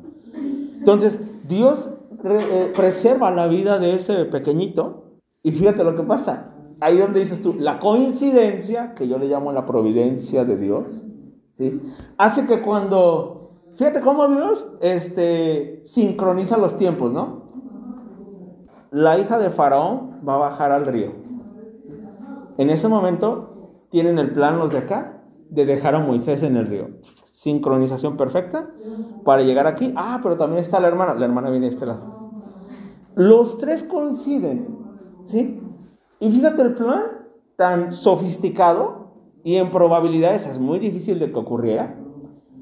Entonces 0.79 1.21
Dios 1.47 1.93
eh, 2.23 2.73
preserva 2.75 3.29
la 3.29 3.47
vida 3.47 3.77
de 3.77 3.93
ese 3.93 4.25
pequeñito 4.25 5.19
y 5.43 5.51
fíjate 5.51 5.83
lo 5.83 5.95
que 5.95 6.03
pasa. 6.03 6.55
Ahí 6.79 6.97
donde 6.97 7.19
dices 7.19 7.41
tú, 7.41 7.53
la 7.53 7.79
coincidencia, 7.79 8.95
que 8.95 9.07
yo 9.07 9.19
le 9.19 9.27
llamo 9.27 9.51
la 9.51 9.65
providencia 9.65 10.43
de 10.43 10.57
Dios, 10.57 11.03
¿sí? 11.57 11.79
hace 12.17 12.45
que 12.45 12.61
cuando, 12.61 13.51
fíjate 13.75 14.01
cómo 14.01 14.27
Dios 14.27 14.67
este, 14.81 15.81
sincroniza 15.85 16.57
los 16.57 16.77
tiempos, 16.77 17.11
¿no? 17.11 17.47
La 18.91 19.19
hija 19.19 19.37
de 19.37 19.49
Faraón 19.49 20.21
va 20.27 20.35
a 20.35 20.37
bajar 20.37 20.71
al 20.71 20.85
río. 20.85 21.26
En 22.57 22.69
ese 22.69 22.87
momento 22.87 23.85
tienen 23.89 24.19
el 24.19 24.31
plan 24.31 24.57
los 24.57 24.71
de 24.71 24.79
acá 24.79 25.23
de 25.49 25.65
dejar 25.65 25.95
a 25.95 25.99
Moisés 25.99 26.43
en 26.43 26.57
el 26.57 26.67
río. 26.67 26.89
Sincronización 27.31 28.17
perfecta 28.17 28.69
para 29.23 29.43
llegar 29.43 29.67
aquí. 29.67 29.93
Ah, 29.95 30.19
pero 30.23 30.37
también 30.37 30.61
está 30.61 30.79
la 30.79 30.87
hermana. 30.87 31.13
La 31.13 31.25
hermana 31.25 31.49
viene 31.49 31.67
de 31.67 31.71
este 31.71 31.85
lado. 31.85 32.31
Los 33.15 33.57
tres 33.57 33.83
coinciden, 33.83 34.67
¿sí? 35.25 35.61
Y 36.19 36.31
fíjate 36.31 36.61
el 36.61 36.73
plan 36.73 37.03
tan 37.55 37.91
sofisticado 37.91 39.07
y 39.43 39.55
en 39.55 39.71
probabilidades 39.71 40.45
es 40.47 40.59
muy 40.59 40.79
difícil 40.79 41.19
de 41.19 41.31
que 41.31 41.37
ocurriera. 41.37 41.95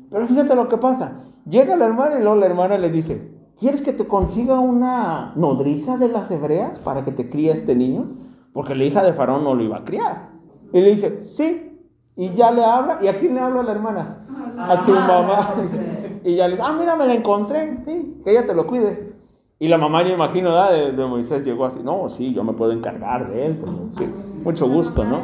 Pero 0.09 0.27
fíjate 0.27 0.55
lo 0.55 0.69
que 0.69 0.77
pasa. 0.77 1.19
Llega 1.45 1.75
la 1.75 1.85
hermana 1.85 2.17
y 2.17 2.21
luego 2.21 2.35
la 2.35 2.45
hermana 2.45 2.77
le 2.77 2.89
dice, 2.89 3.31
¿quieres 3.59 3.81
que 3.81 3.93
te 3.93 4.05
consiga 4.05 4.59
una 4.59 5.33
nodriza 5.35 5.97
de 5.97 6.09
las 6.09 6.31
hebreas 6.31 6.79
para 6.79 7.03
que 7.03 7.11
te 7.11 7.29
críe 7.29 7.51
este 7.51 7.75
niño? 7.75 8.24
Porque 8.55 8.73
la 8.73 8.85
hija 8.85 9.03
de 9.03 9.11
Faraón 9.11 9.43
no 9.43 9.53
lo 9.53 9.61
iba 9.61 9.79
a 9.79 9.83
criar. 9.83 10.29
Y 10.71 10.79
le 10.79 10.91
dice, 10.91 11.21
sí. 11.21 11.77
Y 12.15 12.33
ya 12.35 12.51
le 12.51 12.63
habla. 12.63 12.99
¿Y 13.01 13.07
a 13.09 13.17
quién 13.17 13.35
le 13.35 13.41
habla 13.41 13.61
la 13.63 13.71
hermana? 13.73 14.25
A 14.57 14.77
su 14.77 14.93
mamá. 14.93 15.55
Y 16.23 16.37
ya 16.37 16.47
le 16.47 16.55
dice, 16.55 16.63
ah, 16.65 16.73
mira, 16.73 16.95
me 16.95 17.05
la 17.05 17.13
encontré. 17.13 17.83
Sí, 17.85 18.21
que 18.23 18.31
ella 18.31 18.47
te 18.47 18.55
lo 18.55 18.65
cuide. 18.65 19.13
Y 19.59 19.67
la 19.67 19.77
mamá, 19.77 20.03
yo 20.03 20.13
imagino, 20.13 20.55
de, 20.71 20.93
de, 20.93 21.05
Moisés 21.05 21.43
llegó 21.45 21.65
así, 21.65 21.81
no, 21.83 22.09
sí, 22.09 22.33
yo 22.33 22.43
me 22.43 22.53
puedo 22.53 22.71
encargar 22.71 23.29
de 23.29 23.45
él, 23.45 23.63
sí, 23.97 24.03
mucho 24.43 24.67
gusto, 24.67 25.05
¿no? 25.05 25.19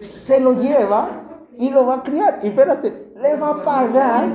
Se 0.00 0.40
lo 0.40 0.52
lleva 0.52 1.08
y 1.56 1.70
lo 1.70 1.86
va 1.86 1.96
a 1.96 2.02
criar. 2.02 2.40
Y 2.42 2.48
espérate, 2.48 3.12
le 3.16 3.36
va 3.36 3.48
a 3.48 3.62
pagar, 3.62 4.28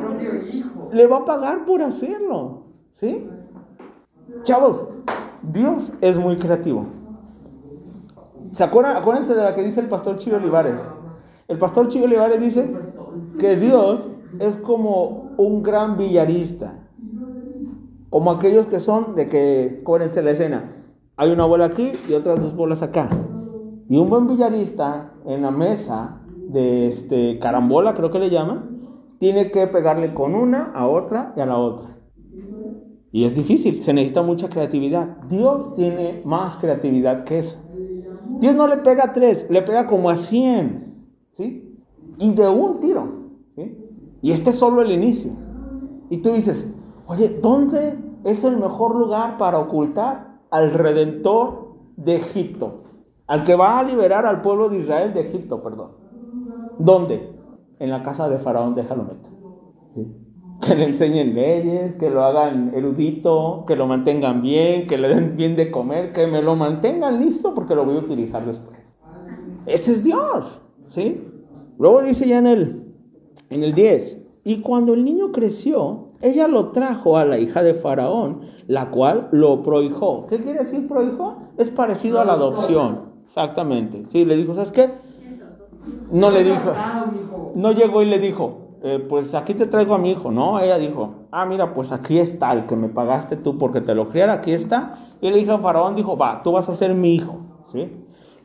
le 0.92 1.08
va 1.08 1.18
a 1.18 1.26
pagar 1.26 1.66
por 1.66 1.84
hacerlo, 1.84 2.64
¿sí? 2.94 3.30
Chavos, 4.42 4.88
Dios 5.44 5.94
es 6.02 6.18
muy 6.18 6.38
creativo. 6.38 6.97
¿Se 8.52 8.64
acuerdan? 8.64 8.98
Acuérdense 8.98 9.36
de 9.36 9.44
la 9.44 9.54
que 9.54 9.64
dice 9.64 9.80
el 9.80 9.88
pastor 9.88 10.18
Chivo 10.18 10.38
Olivares. 10.38 10.80
El 11.48 11.58
pastor 11.58 11.88
Chivo 11.88 12.06
Olivares 12.06 12.42
dice 12.42 12.70
que 13.40 13.56
Dios 13.56 14.10
es 14.40 14.58
como 14.58 15.32
un 15.38 15.64
gran 15.64 15.98
villarista. 15.98 16.88
Como 18.10 18.32
aquellos 18.32 18.68
que 18.68 18.80
son 18.80 19.16
de 19.16 19.28
que, 19.28 19.82
cóbrense 19.84 20.22
la 20.22 20.32
escena, 20.32 20.72
hay 21.16 21.32
una 21.32 21.46
bola 21.46 21.66
aquí 21.66 21.94
y 22.08 22.14
otras 22.14 22.42
dos 22.42 22.56
bolas 22.56 22.82
acá. 22.82 23.10
Y 23.90 23.98
un 23.98 24.10
buen 24.10 24.28
villarista 24.28 25.14
en 25.26 25.42
la 25.42 25.52
mesa 25.52 26.22
de 26.50 26.88
este 26.88 27.40
carambola, 27.40 27.94
creo 27.94 28.12
que 28.12 28.20
le 28.20 28.30
llaman, 28.30 28.78
tiene 29.18 29.52
que 29.52 29.68
pegarle 29.68 30.14
con 30.14 30.36
una 30.36 30.72
a 30.74 30.88
otra 30.88 31.34
y 31.36 31.42
a 31.42 31.46
la 31.46 31.58
otra. 31.58 31.98
Y 33.12 33.26
es 33.26 33.36
difícil, 33.36 33.82
se 33.82 33.94
necesita 33.94 34.22
mucha 34.22 34.50
creatividad. 34.50 35.18
Dios 35.30 35.74
tiene 35.76 36.22
más 36.26 36.58
creatividad 36.58 37.24
que 37.24 37.40
eso. 37.40 37.67
Dios 38.40 38.56
no 38.56 38.68
le 38.68 38.78
pega 38.78 39.06
a 39.06 39.14
tres, 39.14 39.48
le 39.50 39.62
pega 39.62 39.88
como 39.88 40.10
a 40.10 40.18
cien. 40.18 41.08
¿sí? 41.38 41.78
Y 42.18 42.34
de 42.34 42.48
un 42.48 42.80
tiro. 42.80 43.08
¿sí? 43.56 43.78
Y 44.22 44.32
este 44.32 44.52
es 44.52 44.60
solo 44.60 44.82
el 44.82 44.92
inicio. 44.92 45.32
Y 46.10 46.18
tú 46.18 46.34
dices, 46.34 46.68
Oye, 47.08 47.40
¿dónde 47.42 47.98
es 48.26 48.44
el 48.44 48.58
mejor 48.58 48.96
lugar 48.96 49.38
para 49.38 49.60
ocultar 49.60 50.42
al 50.52 50.72
redentor 50.74 51.76
de 51.96 52.18
Egipto? 52.18 52.84
Al 53.28 53.46
que 53.46 53.56
va 53.56 53.80
a 53.80 53.84
liberar 53.84 54.26
al 54.26 54.42
pueblo 54.42 54.70
de 54.70 54.80
Israel 54.80 55.14
de 55.14 55.22
Egipto, 55.22 55.64
perdón. 55.64 55.92
¿Dónde? 56.78 57.34
En 57.80 57.90
la 57.90 58.04
casa 58.04 58.28
de 58.28 58.38
Faraón, 58.38 58.76
déjalo 58.76 59.04
meter. 59.04 59.32
Que 60.62 60.76
le 60.76 60.86
enseñen 60.86 61.36
leyes, 61.36 61.96
que 61.96 62.10
lo 62.10 62.24
hagan 62.24 62.72
erudito, 62.74 63.64
que 63.68 63.76
lo 63.76 63.86
mantengan 63.86 64.42
bien, 64.42 64.88
que 64.88 64.98
le 64.98 65.08
den 65.08 65.38
bien 65.38 65.56
de 65.56 65.70
comer, 65.70 66.12
que 66.14 66.26
me 66.28 66.42
lo 66.42 66.56
mantengan 66.56 67.20
listo 67.20 67.54
porque 67.54 67.76
lo 67.76 67.86
voy 67.86 67.98
a 67.98 68.00
utilizar 68.00 68.46
después. 68.46 68.78
Ese 69.68 69.92
es 69.92 70.04
Dios, 70.04 70.62
¿sí? 70.88 71.24
Luego 71.78 72.02
dice 72.02 72.28
ya 72.28 72.40
en 72.40 72.48
el, 72.48 72.94
en 73.50 73.64
el 73.64 73.74
10, 73.74 74.26
y 74.44 74.62
cuando 74.62 74.94
el 74.94 75.04
niño 75.06 75.32
creció, 75.32 76.08
ella 76.22 76.48
lo 76.48 76.70
trajo 76.70 77.18
a 77.18 77.26
la 77.26 77.38
hija 77.38 77.62
de 77.62 77.74
Faraón, 77.74 78.42
la 78.68 78.90
cual 78.90 79.28
lo 79.32 79.62
prohijó. 79.62 80.26
¿Qué 80.28 80.40
quiere 80.40 80.60
decir 80.60 80.88
prohijó? 80.88 81.38
Es 81.58 81.70
parecido 81.70 82.20
a 82.20 82.26
la 82.26 82.34
adopción. 82.34 83.02
Exactamente. 83.26 84.06
Sí, 84.08 84.26
le 84.26 84.38
dijo, 84.38 84.54
¿sabes 84.54 84.72
qué? 84.72 84.90
No 86.12 86.32
le 86.32 86.44
dijo, 86.44 86.72
no 87.56 87.72
llegó 87.74 88.02
y 88.02 88.06
le 88.06 88.20
dijo, 88.20 88.67
eh, 88.84 89.04
pues 89.08 89.34
aquí 89.34 89.54
te 89.54 89.66
traigo 89.66 89.94
a 89.94 89.98
mi 89.98 90.12
hijo. 90.12 90.32
No, 90.32 90.60
ella 90.60 90.78
dijo, 90.78 91.28
ah, 91.32 91.46
mira, 91.46 91.74
pues 91.74 91.92
aquí 91.92 92.20
está 92.20 92.54
el 92.54 92.66
que 92.66 92.76
me 92.76 92.90
pagaste 92.90 93.36
tú 93.36 93.58
porque 93.58 93.82
te 93.82 93.96
lo 93.96 94.10
criara, 94.10 94.34
aquí 94.34 94.52
está. 94.52 95.00
Y 95.22 95.30
la 95.32 95.38
hija 95.38 95.58
de 95.58 95.64
Faraón 95.64 95.96
dijo, 95.96 96.18
va, 96.18 96.42
tú 96.44 96.52
vas 96.52 96.70
a 96.70 96.76
ser 96.76 96.94
mi 96.94 97.16
hijo. 97.16 97.40
¿Sí? 97.68 97.90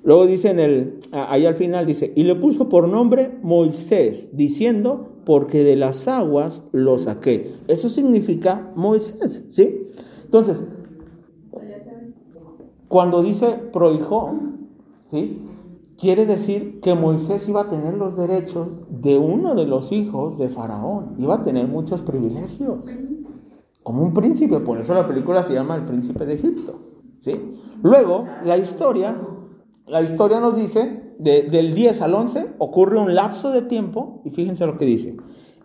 Luego 0.05 0.27
dice 0.27 0.51
en 0.51 0.59
el, 0.59 1.01
ahí 1.13 1.47
al 1.47 1.55
final 1.55 1.87
dice, 1.87 2.13
y 2.17 2.25
le 2.25 2.35
puso 2.35 2.69
por 2.69 2.89
nombre 2.89 3.39
Moisés, 3.43 4.37
diciendo, 4.37 5.13
porque 5.25 5.63
de 5.63 5.77
las 5.77 6.09
aguas 6.09 6.65
lo 6.73 6.99
saqué. 6.99 7.55
Eso 7.69 7.89
significa 7.89 8.73
Moisés, 8.75 9.45
¿sí? 9.49 9.87
Entonces, 10.25 10.65
cuando 12.89 13.23
dice 13.23 13.59
prohijó, 13.73 14.35
¿sí? 15.11 15.41
Quiere 16.03 16.27
decir 16.27 16.81
que 16.81 16.97
Moisés 16.97 17.49
iba 17.49 17.61
a 17.61 17.69
tener 17.69 17.95
los 17.95 18.17
derechos 18.17 18.81
de 18.91 19.19
uno 19.19 19.55
de 19.55 19.67
los 19.67 19.93
hijos 19.93 20.37
de 20.37 20.49
Faraón, 20.49 21.15
iba 21.17 21.37
a 21.37 21.43
tener 21.45 21.69
muchos 21.69 22.03
privilegios, 22.03 22.85
como 23.85 24.03
un 24.03 24.13
príncipe, 24.13 24.59
por 24.59 24.81
eso 24.81 24.95
la 24.95 25.07
película 25.07 25.45
se 25.45 25.55
llama 25.55 25.77
El 25.77 25.85
príncipe 25.85 26.27
de 26.27 26.35
Egipto, 26.35 26.81
¿sí? 27.21 27.41
Luego, 27.85 28.25
la 28.45 28.59
historia, 28.59 29.17
la 29.87 30.03
historia 30.03 30.41
nos 30.41 30.57
dice 30.57 31.15
del 31.21 31.73
10 31.73 32.03
al 32.03 32.15
11 32.15 32.55
ocurre 32.59 32.99
un 32.99 33.15
lapso 33.15 33.53
de 33.53 33.63
tiempo 33.63 34.23
y 34.25 34.31
fíjense 34.31 34.67
lo 34.67 34.79
que 34.79 34.87
dice. 34.87 35.17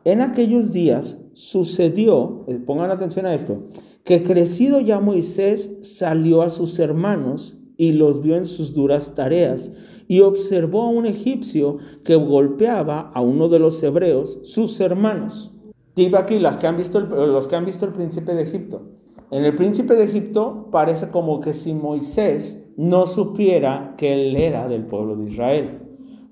En 0.03 0.21
aquellos 0.21 0.71
días 0.71 1.19
sucedió, 1.33 2.45
eh, 2.47 2.59
pongan 2.63 2.91
atención 2.91 3.25
a 3.25 3.33
esto, 3.33 3.63
que 4.03 4.21
crecido 4.21 4.81
ya 4.81 4.99
Moisés 4.99 5.79
salió 5.81 6.43
a 6.43 6.49
sus 6.49 6.77
hermanos 6.77 7.57
y 7.77 7.93
los 7.93 8.21
vio 8.21 8.35
en 8.35 8.47
sus 8.47 8.73
duras 8.73 9.15
tareas 9.15 9.71
y 10.07 10.21
observó 10.21 10.83
a 10.83 10.89
un 10.89 11.05
egipcio 11.05 11.77
que 12.03 12.15
golpeaba 12.15 13.11
a 13.13 13.21
uno 13.21 13.49
de 13.49 13.59
los 13.59 13.81
hebreos, 13.83 14.39
sus 14.43 14.79
hermanos. 14.79 15.53
Tipo 15.93 16.17
aquí 16.17 16.39
las 16.39 16.57
que 16.57 16.67
han 16.67 16.77
visto 16.77 16.99
los 16.99 17.47
que 17.47 17.55
han 17.55 17.65
visto 17.65 17.85
el 17.85 17.93
príncipe 17.93 18.33
de 18.33 18.43
Egipto. 18.43 18.81
En 19.29 19.43
el 19.43 19.55
príncipe 19.55 19.95
de 19.95 20.05
Egipto 20.05 20.67
parece 20.71 21.09
como 21.09 21.41
que 21.41 21.53
si 21.53 21.73
Moisés 21.73 22.71
no 22.77 23.05
supiera 23.05 23.95
que 23.97 24.13
él 24.13 24.35
era 24.37 24.67
del 24.67 24.85
pueblo 24.85 25.15
de 25.15 25.25
Israel. 25.25 25.81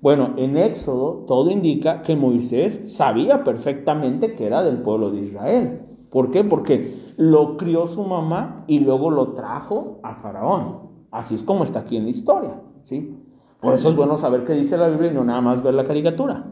Bueno, 0.00 0.34
en 0.36 0.56
Éxodo 0.56 1.24
todo 1.26 1.50
indica 1.50 2.02
que 2.02 2.16
Moisés 2.16 2.94
sabía 2.96 3.44
perfectamente 3.44 4.34
que 4.34 4.46
era 4.46 4.62
del 4.62 4.82
pueblo 4.82 5.10
de 5.10 5.20
Israel. 5.20 5.80
¿Por 6.10 6.30
qué? 6.30 6.44
Porque 6.44 6.94
lo 7.16 7.56
crió 7.56 7.86
su 7.86 8.04
mamá 8.04 8.64
y 8.68 8.78
luego 8.78 9.10
lo 9.10 9.32
trajo 9.32 9.98
a 10.02 10.14
Faraón. 10.14 10.95
Así 11.10 11.34
es 11.34 11.42
como 11.42 11.64
está 11.64 11.80
aquí 11.80 11.96
en 11.96 12.04
la 12.04 12.10
historia, 12.10 12.60
¿sí? 12.82 13.14
Por 13.60 13.74
eso 13.74 13.88
es 13.88 13.96
bueno 13.96 14.16
saber 14.16 14.44
qué 14.44 14.52
dice 14.52 14.76
la 14.76 14.88
Biblia 14.88 15.10
y 15.10 15.14
no 15.14 15.24
nada 15.24 15.40
más 15.40 15.62
ver 15.62 15.74
la 15.74 15.84
caricatura, 15.84 16.44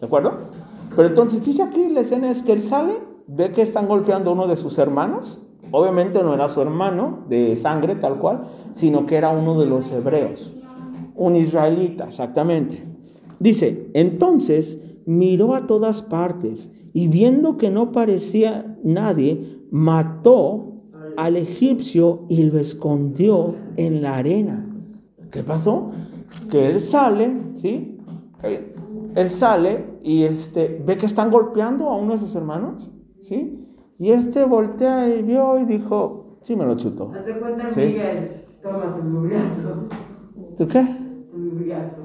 ¿de 0.00 0.06
acuerdo? 0.06 0.32
Pero 0.94 1.08
entonces 1.08 1.44
dice 1.44 1.62
aquí 1.62 1.88
la 1.88 2.00
escena 2.00 2.30
es 2.30 2.42
que 2.42 2.52
él 2.52 2.62
sale, 2.62 2.98
ve 3.26 3.52
que 3.52 3.62
están 3.62 3.88
golpeando 3.88 4.32
uno 4.32 4.46
de 4.46 4.56
sus 4.56 4.78
hermanos 4.78 5.42
Obviamente 5.72 6.22
no 6.22 6.34
era 6.34 6.50
su 6.50 6.60
hermano 6.60 7.24
de 7.30 7.56
sangre 7.56 7.96
tal 7.96 8.18
cual, 8.18 8.44
sino 8.72 9.06
que 9.06 9.16
era 9.16 9.30
uno 9.30 9.58
de 9.58 9.66
los 9.66 9.90
hebreos, 9.90 10.52
un 11.14 11.34
israelita, 11.34 12.08
exactamente. 12.08 12.84
Dice, 13.40 13.90
entonces 13.94 14.78
miró 15.06 15.54
a 15.54 15.66
todas 15.66 16.02
partes 16.02 16.70
y 16.92 17.08
viendo 17.08 17.56
que 17.56 17.70
no 17.70 17.90
parecía 17.90 18.76
nadie, 18.84 19.60
mató 19.70 20.71
al 21.16 21.36
egipcio 21.36 22.24
y 22.28 22.42
lo 22.44 22.58
escondió 22.58 23.54
en 23.76 24.02
la 24.02 24.16
arena. 24.16 24.66
¿Qué 25.30 25.42
pasó? 25.42 25.92
Que 26.50 26.70
él 26.70 26.80
sale, 26.80 27.36
¿sí? 27.56 27.98
Él 29.14 29.30
sale 29.30 29.98
y 30.02 30.24
este, 30.24 30.82
ve 30.84 30.96
que 30.96 31.06
están 31.06 31.30
golpeando 31.30 31.88
a 31.88 31.96
uno 31.96 32.12
de 32.12 32.18
sus 32.18 32.34
hermanos, 32.34 32.92
¿sí? 33.20 33.58
Y 33.98 34.10
este 34.10 34.44
voltea 34.44 35.08
y 35.08 35.22
vio 35.22 35.58
y 35.58 35.64
dijo, 35.64 36.38
sí 36.42 36.56
me 36.56 36.64
lo 36.64 36.76
chuto. 36.76 37.10
Date 37.14 37.38
cuenta, 37.38 37.72
¿Sí? 37.72 37.80
Miguel, 37.80 38.44
toma 38.62 38.96
tu 38.96 39.20
brazo. 39.20 39.88
¿Tú 40.56 40.66
qué? 40.66 40.84
Duriazo. 41.32 42.02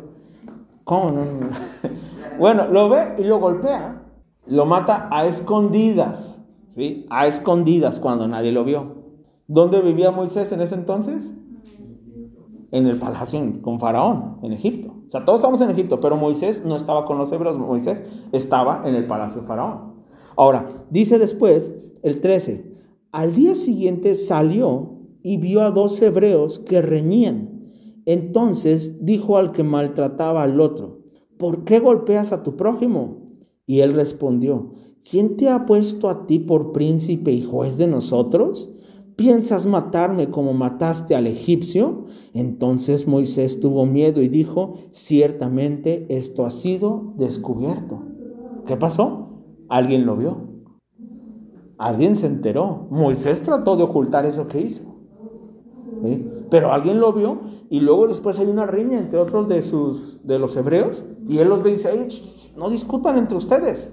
¿Cómo 0.84 1.12
no? 1.12 1.26
no? 1.26 1.48
Bueno, 2.40 2.68
lo 2.68 2.88
ve 2.88 3.16
y 3.18 3.24
lo 3.24 3.40
golpea. 3.40 4.04
Lo 4.46 4.66
mata 4.66 5.10
a 5.12 5.26
escondidas. 5.26 6.46
¿Sí? 6.68 7.08
A 7.10 7.26
escondidas 7.26 8.00
cuando 8.00 8.28
nadie 8.28 8.52
lo 8.52 8.64
vio. 8.64 8.97
¿Dónde 9.48 9.82
vivía 9.82 10.12
Moisés 10.12 10.51
en 10.51 10.62
ese 10.62 10.75
entonces? 10.75 11.34
En 12.72 12.86
el 12.86 13.00
palacio 13.00 13.42
con 13.62 13.80
Faraón, 13.80 14.39
en 14.44 14.51
Egipto. 14.51 14.94
O 15.08 15.10
sea, 15.10 15.24
todos 15.24 15.39
estamos 15.39 15.62
en 15.62 15.70
Egipto, 15.70 16.01
pero 16.01 16.18
Moisés 16.18 16.66
no 16.66 16.75
estaba 16.75 17.06
con 17.06 17.18
los 17.18 17.32
hebreos, 17.32 17.58
Moisés 17.58 18.04
estaba 18.34 18.84
en 18.86 18.96
el 18.96 19.08
palacio 19.08 19.42
de 19.42 19.48
Faraón. 19.48 19.94
Ahora, 20.36 20.86
dice 20.89 21.18
después 21.18 21.74
el 22.04 22.20
13, 22.20 22.75
al 23.13 23.36
día 23.36 23.56
siguiente 23.56 24.16
salió 24.16 24.98
y 25.24 25.38
vio 25.38 25.62
a 25.62 25.72
dos 25.72 26.01
hebreos 26.01 26.60
que 26.60 26.82
reñían. 26.82 27.70
Entonces 28.06 29.06
dijo 29.06 29.38
al 29.38 29.54
que 29.54 29.63
maltrataba 29.63 30.44
al 30.44 30.60
otro, 30.60 31.00
¿por 31.38 31.63
qué 31.63 31.80
golpeas 31.80 32.32
a 32.32 32.44
tu 32.44 32.58
prójimo? 32.58 33.18
Y 33.66 33.80
él 33.80 33.94
respondió, 33.94 34.74
¿quién 35.10 35.38
te 35.38 35.50
ha 35.50 35.66
puesto 35.66 36.10
a 36.10 36.27
ti 36.27 36.39
por 36.39 36.74
príncipe 36.74 37.32
y 37.32 37.42
juez 37.42 37.77
de 37.77 37.88
nosotros? 37.88 38.72
¿Piensas 39.17 39.65
matarme 39.65 40.29
como 40.29 40.53
mataste 40.53 41.15
al 41.15 41.25
egipcio? 41.25 42.05
Entonces 42.36 43.07
Moisés 43.07 43.59
tuvo 43.59 43.88
miedo 43.88 44.21
y 44.21 44.29
dijo, 44.29 44.75
ciertamente 44.91 46.05
esto 46.09 46.45
ha 46.45 46.51
sido 46.51 47.13
descubierto. 47.17 48.03
¿Qué 48.67 48.77
pasó? 48.77 49.41
Alguien 49.69 50.05
lo 50.05 50.17
vio. 50.17 50.38
Alguien 51.79 52.15
se 52.15 52.27
enteró. 52.27 52.86
Moisés 52.91 53.41
trató 53.41 53.75
de 53.75 53.83
ocultar 53.83 54.27
eso 54.27 54.47
que 54.47 54.62
hizo. 54.62 54.83
Pero 56.51 56.71
alguien 56.71 57.00
lo 57.00 57.12
vio 57.12 57.39
y 57.71 57.79
luego 57.79 58.07
después 58.07 58.38
hay 58.38 58.45
una 58.45 58.67
riña 58.67 59.00
entre 59.00 59.17
otros 59.17 59.47
de, 59.47 59.63
sus, 59.63 60.19
de 60.27 60.38
los 60.38 60.55
hebreos 60.55 61.03
y 61.27 61.39
él 61.39 61.50
los 61.50 61.63
ve 61.63 61.71
y 61.71 61.74
dice, 61.74 61.89
"Ey, 61.89 62.07
ch, 62.07 62.21
ch, 62.21 62.55
no 62.55 62.69
discutan 62.69 63.17
entre 63.17 63.36
ustedes. 63.36 63.91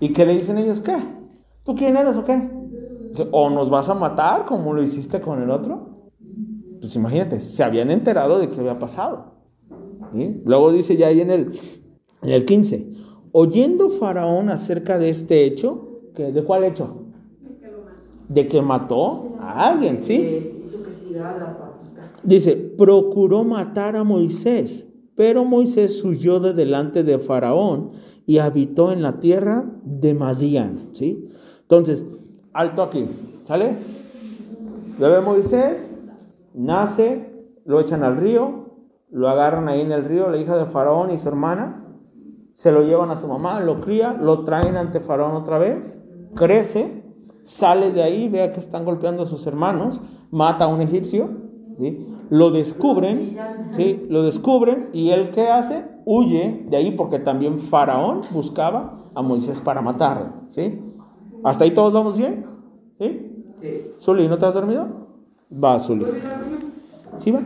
¿Y 0.00 0.12
qué 0.12 0.26
le 0.26 0.34
dicen 0.34 0.58
ellos? 0.58 0.80
¿Qué? 0.80 0.96
¿Tú 1.62 1.76
quién 1.76 1.96
eres 1.96 2.16
o 2.16 2.24
qué? 2.24 2.55
¿O 3.30 3.50
nos 3.50 3.70
vas 3.70 3.88
a 3.88 3.94
matar 3.94 4.44
como 4.44 4.72
lo 4.72 4.82
hiciste 4.82 5.20
con 5.20 5.42
el 5.42 5.50
otro? 5.50 6.10
Pues 6.80 6.94
imagínate, 6.96 7.40
se 7.40 7.62
habían 7.64 7.90
enterado 7.90 8.38
de 8.38 8.48
qué 8.48 8.60
había 8.60 8.78
pasado. 8.78 9.32
¿sí? 10.14 10.40
Luego 10.44 10.72
dice 10.72 10.96
ya 10.96 11.08
ahí 11.08 11.20
en 11.20 11.30
el, 11.30 11.58
en 12.22 12.30
el 12.30 12.44
15, 12.44 12.90
oyendo 13.32 13.90
Faraón 13.90 14.50
acerca 14.50 14.98
de 14.98 15.08
este 15.08 15.44
hecho, 15.44 16.00
¿que- 16.14 16.32
¿de 16.32 16.42
cuál 16.44 16.64
hecho? 16.64 17.02
De 18.28 18.46
que 18.46 18.60
mató 18.62 19.36
a 19.40 19.68
alguien, 19.68 20.02
¿sí? 20.02 20.18
Que. 20.18 20.56
Dice, 22.22 22.56
procuró 22.56 23.44
matar 23.44 23.96
a 23.96 24.04
Moisés, 24.04 24.86
pero 25.14 25.44
Moisés 25.44 26.02
huyó 26.04 26.40
de 26.40 26.52
delante 26.52 27.02
de 27.04 27.18
Faraón 27.18 27.92
y 28.26 28.38
habitó 28.38 28.92
en 28.92 29.02
la 29.02 29.20
tierra 29.20 29.64
de 29.84 30.12
Madián, 30.14 30.90
¿sí? 30.92 31.28
Entonces, 31.62 32.04
alto 32.56 32.82
aquí, 32.82 33.06
¿sale? 33.44 33.76
Bebe 34.98 35.20
Moisés, 35.20 35.94
nace, 36.54 37.30
lo 37.66 37.80
echan 37.80 38.02
al 38.02 38.16
río, 38.16 38.66
lo 39.10 39.28
agarran 39.28 39.68
ahí 39.68 39.82
en 39.82 39.92
el 39.92 40.04
río, 40.04 40.30
la 40.30 40.38
hija 40.38 40.56
de 40.56 40.64
Faraón 40.64 41.10
y 41.10 41.18
su 41.18 41.28
hermana, 41.28 41.84
se 42.54 42.72
lo 42.72 42.82
llevan 42.82 43.10
a 43.10 43.18
su 43.18 43.28
mamá, 43.28 43.60
lo 43.60 43.82
cría, 43.82 44.14
lo 44.14 44.42
traen 44.44 44.76
ante 44.76 45.00
Faraón 45.00 45.36
otra 45.36 45.58
vez, 45.58 46.02
crece, 46.34 47.04
sale 47.42 47.92
de 47.92 48.02
ahí, 48.02 48.28
vea 48.28 48.52
que 48.52 48.60
están 48.60 48.84
golpeando 48.86 49.22
a 49.22 49.26
sus 49.26 49.46
hermanos, 49.46 50.00
mata 50.30 50.64
a 50.64 50.68
un 50.68 50.80
egipcio, 50.80 51.28
¿sí? 51.76 52.06
lo 52.30 52.50
descubren, 52.50 53.36
¿sí? 53.72 54.06
lo 54.08 54.22
descubren 54.22 54.88
y 54.94 55.10
él 55.10 55.30
qué 55.30 55.48
hace? 55.48 55.84
Huye 56.06 56.66
de 56.70 56.76
ahí 56.76 56.92
porque 56.92 57.18
también 57.18 57.58
Faraón 57.58 58.22
buscaba 58.32 59.10
a 59.14 59.22
Moisés 59.22 59.60
para 59.60 59.82
matarlo. 59.82 60.46
¿sí? 60.48 60.85
¿Hasta 61.46 61.62
ahí 61.62 61.70
todos 61.70 61.92
vamos 61.92 62.18
bien? 62.18 62.44
¿Sí? 62.98 63.20
Sí. 63.60 63.90
Zuli, 64.00 64.26
¿no 64.26 64.36
te 64.36 64.46
has 64.46 64.54
dormido? 64.54 64.88
Va, 65.52 65.78
Zuli. 65.78 66.04
¿Sí 67.18 67.30
va? 67.30 67.40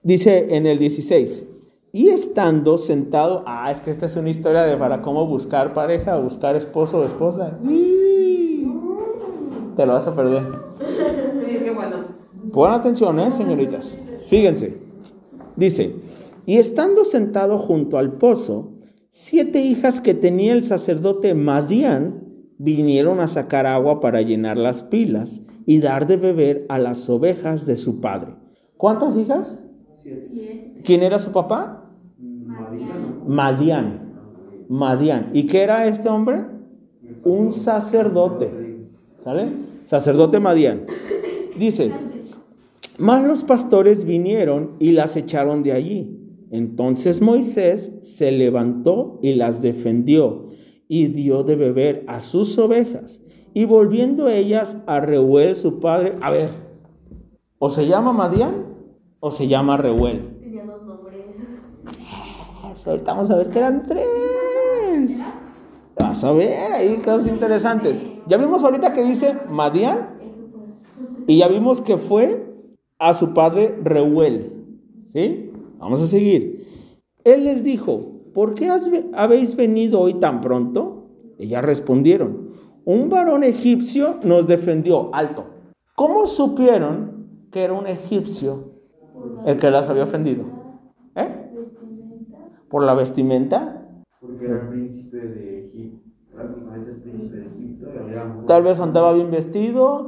Dice 0.00 0.54
en 0.54 0.64
el 0.64 0.78
16, 0.78 1.44
y 1.90 2.10
estando 2.10 2.78
sentado, 2.78 3.42
ah, 3.46 3.68
es 3.72 3.80
que 3.80 3.90
esta 3.90 4.06
es 4.06 4.14
una 4.14 4.30
historia 4.30 4.62
de 4.62 4.76
para 4.76 5.02
cómo 5.02 5.26
buscar 5.26 5.72
pareja, 5.72 6.18
buscar 6.18 6.54
esposo 6.54 7.00
o 7.00 7.04
esposa. 7.04 7.58
Te 9.76 9.86
lo 9.86 9.92
vas 9.92 10.06
a 10.06 10.14
perder. 10.14 10.44
Sí, 11.50 11.58
qué 11.64 11.72
bueno. 11.72 11.96
Pongan 12.52 12.74
atención, 12.74 13.18
¿eh, 13.18 13.32
señoritas? 13.32 13.98
Fíjense. 14.28 14.78
Dice, 15.56 15.96
y 16.46 16.58
estando 16.58 17.04
sentado 17.04 17.58
junto 17.58 17.98
al 17.98 18.12
pozo, 18.12 18.70
siete 19.08 19.58
hijas 19.58 20.00
que 20.00 20.14
tenía 20.14 20.52
el 20.52 20.62
sacerdote 20.62 21.34
Madián 21.34 22.29
vinieron 22.62 23.20
a 23.20 23.26
sacar 23.26 23.64
agua 23.66 24.00
para 24.00 24.20
llenar 24.20 24.58
las 24.58 24.82
pilas 24.82 25.40
y 25.64 25.80
dar 25.80 26.06
de 26.06 26.18
beber 26.18 26.66
a 26.68 26.78
las 26.78 27.08
ovejas 27.08 27.64
de 27.64 27.76
su 27.76 28.02
padre. 28.02 28.34
¿Cuántas 28.76 29.16
hijas? 29.16 29.58
Siete. 30.02 30.82
¿Quién 30.84 31.02
era 31.02 31.18
su 31.18 31.32
papá? 31.32 31.90
Madián. 33.26 34.12
Madián. 34.68 35.30
¿Y 35.32 35.46
qué 35.46 35.62
era 35.62 35.86
este 35.86 36.10
hombre? 36.10 36.44
Un 37.24 37.50
sacerdote. 37.50 38.50
¿Sale? 39.20 39.52
Sacerdote 39.86 40.38
Madián. 40.38 40.82
Dice, 41.58 41.90
mas 42.98 43.26
los 43.26 43.42
pastores 43.42 44.04
vinieron 44.04 44.72
y 44.78 44.92
las 44.92 45.16
echaron 45.16 45.62
de 45.62 45.72
allí. 45.72 46.14
Entonces 46.50 47.22
Moisés 47.22 47.90
se 48.02 48.30
levantó 48.32 49.18
y 49.22 49.34
las 49.34 49.62
defendió 49.62 50.49
y 50.92 51.06
dio 51.06 51.44
de 51.44 51.54
beber 51.54 52.04
a 52.08 52.20
sus 52.20 52.58
ovejas. 52.58 53.22
Y 53.54 53.64
volviendo 53.64 54.28
ellas 54.28 54.76
a 54.86 54.98
Reuel 54.98 55.54
su 55.54 55.78
padre, 55.78 56.16
a 56.20 56.30
ver, 56.30 56.50
o 57.60 57.70
se 57.70 57.86
llama 57.86 58.12
Madián 58.12 58.66
o 59.20 59.30
se 59.30 59.46
llama 59.46 59.76
Reuel. 59.76 60.36
Tenía 60.40 60.64
dos 60.64 60.82
nombres. 60.82 61.26
Eso, 62.72 62.90
ahorita 62.90 63.12
vamos 63.12 63.30
a 63.30 63.36
ver 63.36 63.50
que 63.50 63.58
eran 63.58 63.84
tres. 63.86 64.04
Vas 65.96 66.24
a 66.24 66.32
ver, 66.32 66.72
ahí 66.72 66.96
cosas 66.96 67.28
interesantes. 67.28 68.04
Ya 68.26 68.36
vimos 68.36 68.64
ahorita 68.64 68.92
que 68.92 69.04
dice 69.04 69.36
Madián 69.48 70.08
y 71.28 71.38
ya 71.38 71.46
vimos 71.46 71.80
que 71.80 71.98
fue 71.98 72.52
a 72.98 73.14
su 73.14 73.32
padre 73.32 73.78
Reuel. 73.84 74.66
¿Sí? 75.12 75.52
Vamos 75.78 76.02
a 76.02 76.08
seguir. 76.08 76.66
Él 77.22 77.44
les 77.44 77.62
dijo, 77.62 78.19
¿por 78.34 78.54
qué 78.54 78.70
habéis 79.14 79.56
venido 79.56 80.00
hoy 80.00 80.14
tan 80.14 80.40
pronto? 80.40 81.06
Ellas 81.38 81.64
respondieron, 81.64 82.50
un 82.84 83.08
varón 83.08 83.44
egipcio 83.44 84.16
nos 84.22 84.46
defendió. 84.46 85.14
Alto. 85.14 85.44
¿Cómo 85.94 86.26
supieron 86.26 87.26
que 87.50 87.62
era 87.64 87.72
un 87.72 87.86
egipcio 87.86 88.72
el 89.44 89.58
que 89.58 89.70
las 89.70 89.88
había 89.88 90.04
ofendido? 90.04 90.44
¿Eh? 91.14 91.50
¿Por 92.68 92.84
la 92.84 92.94
vestimenta? 92.94 93.86
Porque 94.20 94.44
era 94.46 94.60
el 94.62 94.68
príncipe 94.68 95.16
de 95.16 95.66
Egipto. 95.66 96.10
Prácticamente 96.34 96.90
el 96.90 96.96
príncipe 97.02 97.36
de 97.36 97.46
Egipto. 97.46 97.86
y 97.94 97.98
había- 97.98 98.46
Tal 98.46 98.62
vez 98.62 98.80
andaba 98.80 99.12
bien 99.12 99.30
vestido. 99.30 100.06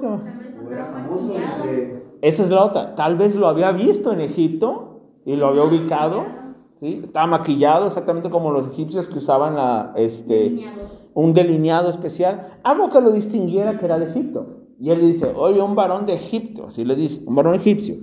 Esa 2.20 2.42
es 2.44 2.50
la 2.50 2.64
otra. 2.64 2.94
Tal 2.94 3.16
vez 3.16 3.34
lo 3.34 3.48
había 3.48 3.72
visto 3.72 4.12
en 4.12 4.20
Egipto 4.20 5.00
y 5.24 5.36
lo 5.36 5.46
había 5.48 5.64
ubicado. 5.64 6.24
¿Sí? 6.82 7.00
Estaba 7.04 7.26
maquillado 7.28 7.86
exactamente 7.86 8.28
como 8.28 8.50
los 8.50 8.66
egipcios 8.68 9.08
que 9.08 9.18
usaban 9.18 9.54
la, 9.54 9.92
este, 9.96 10.34
Delineado. 10.34 10.80
un 11.14 11.32
delineado 11.32 11.88
especial. 11.88 12.58
Algo 12.64 12.90
que 12.90 13.00
lo 13.00 13.12
distinguiera 13.12 13.78
que 13.78 13.84
era 13.86 13.98
de 14.00 14.06
Egipto. 14.06 14.46
Y 14.80 14.90
él 14.90 15.00
le 15.00 15.06
dice, 15.06 15.32
oye, 15.36 15.62
un 15.62 15.76
varón 15.76 16.06
de 16.06 16.14
Egipto. 16.14 16.66
Así 16.66 16.84
le 16.84 16.96
dice, 16.96 17.22
un 17.24 17.36
varón 17.36 17.54
egipcio. 17.54 17.94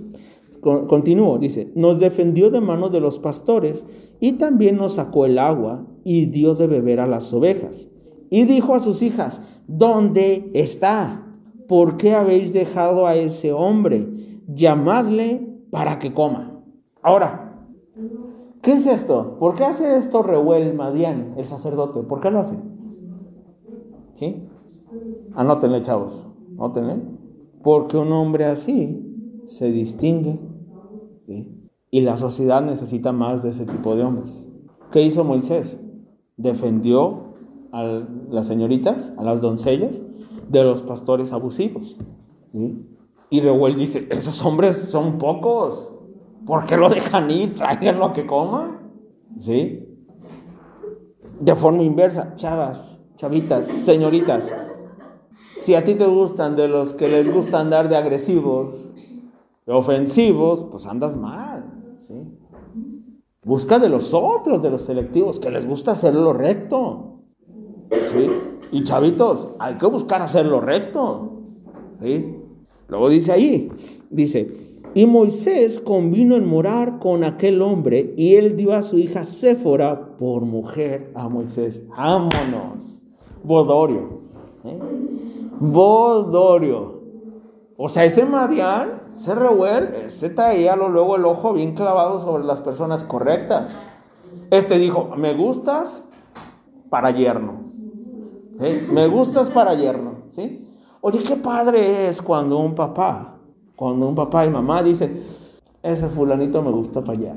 Con- 0.62 0.86
Continúo, 0.86 1.38
dice, 1.38 1.70
nos 1.74 1.98
defendió 2.00 2.50
de 2.50 2.60
mano 2.62 2.88
de 2.88 3.00
los 3.00 3.18
pastores 3.18 3.86
y 4.18 4.32
también 4.32 4.76
nos 4.78 4.94
sacó 4.94 5.26
el 5.26 5.38
agua 5.38 5.86
y 6.04 6.26
dio 6.26 6.54
de 6.54 6.66
beber 6.66 7.00
a 7.00 7.06
las 7.06 7.32
ovejas. 7.34 7.88
Y 8.30 8.44
dijo 8.44 8.74
a 8.74 8.80
sus 8.80 9.02
hijas, 9.02 9.40
¿dónde 9.66 10.50
está? 10.54 11.26
¿Por 11.68 11.96
qué 11.98 12.14
habéis 12.14 12.52
dejado 12.54 13.06
a 13.06 13.14
ese 13.14 13.52
hombre? 13.52 14.06
Llamadle 14.48 15.46
para 15.70 15.98
que 15.98 16.12
coma. 16.12 16.60
Ahora, 17.02 17.56
¿qué 18.62 18.72
es 18.72 18.86
esto? 18.86 19.36
¿Por 19.38 19.54
qué 19.54 19.64
hace 19.64 19.96
esto 19.96 20.22
Reuel 20.22 20.74
Madián, 20.74 21.34
el 21.36 21.46
sacerdote? 21.46 22.02
¿Por 22.02 22.20
qué 22.20 22.30
lo 22.30 22.40
hace? 22.40 22.56
¿Sí? 24.14 24.48
Anótenle, 25.34 25.82
chavos. 25.82 26.26
Anótenle. 26.56 26.96
Porque 27.62 27.96
un 27.96 28.12
hombre 28.12 28.46
así 28.46 29.42
se 29.46 29.70
distingue. 29.70 30.38
¿sí? 31.26 31.48
Y 31.90 32.00
la 32.02 32.16
sociedad 32.16 32.62
necesita 32.62 33.12
más 33.12 33.42
de 33.42 33.50
ese 33.50 33.66
tipo 33.66 33.96
de 33.96 34.04
hombres. 34.04 34.48
¿Qué 34.92 35.02
hizo 35.02 35.24
Moisés? 35.24 35.82
Defendió 36.36 37.34
a 37.72 38.02
las 38.28 38.46
señoritas, 38.46 39.12
a 39.16 39.22
las 39.22 39.40
doncellas, 39.40 40.02
de 40.48 40.64
los 40.64 40.82
pastores 40.82 41.32
abusivos. 41.32 41.98
¿sí? 42.52 42.86
Y 43.30 43.40
Reuel 43.40 43.76
dice, 43.76 44.08
esos 44.10 44.44
hombres 44.44 44.76
son 44.76 45.18
pocos. 45.18 45.94
¿Por 46.46 46.64
qué 46.64 46.76
lo 46.76 46.88
dejan 46.88 47.30
ir? 47.30 47.54
Tráiganlo 47.54 48.06
a 48.06 48.12
que 48.12 48.26
coma. 48.26 48.80
¿Sí? 49.38 49.86
De 51.40 51.54
forma 51.54 51.82
inversa, 51.82 52.34
chavas, 52.34 53.00
chavitas, 53.16 53.66
señoritas. 53.66 54.52
Si 55.60 55.74
a 55.74 55.84
ti 55.84 55.94
te 55.94 56.06
gustan 56.06 56.56
de 56.56 56.68
los 56.68 56.94
que 56.94 57.08
les 57.08 57.32
gusta 57.32 57.60
andar 57.60 57.88
de 57.88 57.96
agresivos, 57.96 58.90
de 59.66 59.72
ofensivos, 59.72 60.66
pues 60.70 60.86
andas 60.86 61.16
mal. 61.16 61.94
¿sí? 61.98 62.14
Busca 63.44 63.78
de 63.78 63.88
los 63.88 64.12
otros, 64.14 64.62
de 64.62 64.70
los 64.70 64.82
selectivos, 64.82 65.38
que 65.38 65.50
les 65.50 65.66
gusta 65.66 65.92
hacerlo 65.92 66.32
recto. 66.32 67.20
¿sí? 68.06 68.26
Y 68.72 68.84
chavitos, 68.84 69.54
hay 69.58 69.74
que 69.74 69.86
buscar 69.86 70.22
hacerlo 70.22 70.60
recto. 70.60 71.42
¿sí? 72.00 72.36
Luego 72.88 73.08
dice 73.08 73.32
ahí, 73.32 73.70
dice, 74.10 74.69
y 74.94 75.06
Moisés 75.06 75.80
convino 75.80 76.36
en 76.36 76.46
morar 76.46 76.98
con 76.98 77.22
aquel 77.22 77.62
hombre 77.62 78.12
y 78.16 78.34
él 78.34 78.56
dio 78.56 78.74
a 78.74 78.82
su 78.82 78.98
hija 78.98 79.24
Séfora 79.24 80.16
por 80.18 80.42
mujer 80.42 81.12
a 81.14 81.28
Moisés. 81.28 81.86
Vámonos. 81.88 83.00
Bodorio. 83.44 84.20
¿eh? 84.64 84.78
Bodorio. 85.60 87.00
O 87.76 87.88
sea, 87.88 88.04
ese 88.04 88.24
Marián, 88.24 89.02
ese 89.16 89.34
Reuel, 89.34 89.94
ese 89.94 90.30
traía 90.30 90.74
luego 90.76 91.16
el 91.16 91.24
ojo 91.24 91.52
bien 91.52 91.74
clavado 91.74 92.18
sobre 92.18 92.44
las 92.44 92.60
personas 92.60 93.04
correctas. 93.04 93.74
Este 94.50 94.78
dijo, 94.78 95.10
me 95.16 95.34
gustas 95.34 96.04
para 96.88 97.12
yerno. 97.12 97.70
Me 98.92 99.06
gustas 99.06 99.48
para 99.50 99.74
yerno. 99.74 100.24
¿sí? 100.30 100.68
Oye, 101.00 101.22
qué 101.22 101.36
padre 101.36 102.08
es 102.08 102.20
cuando 102.20 102.58
un 102.58 102.74
papá 102.74 103.39
cuando 103.80 104.06
un 104.06 104.14
papá 104.14 104.44
y 104.44 104.50
mamá 104.50 104.82
dicen, 104.82 105.22
ese 105.82 106.06
fulanito 106.08 106.60
me 106.60 106.70
gusta 106.70 107.02
allá. 107.08 107.34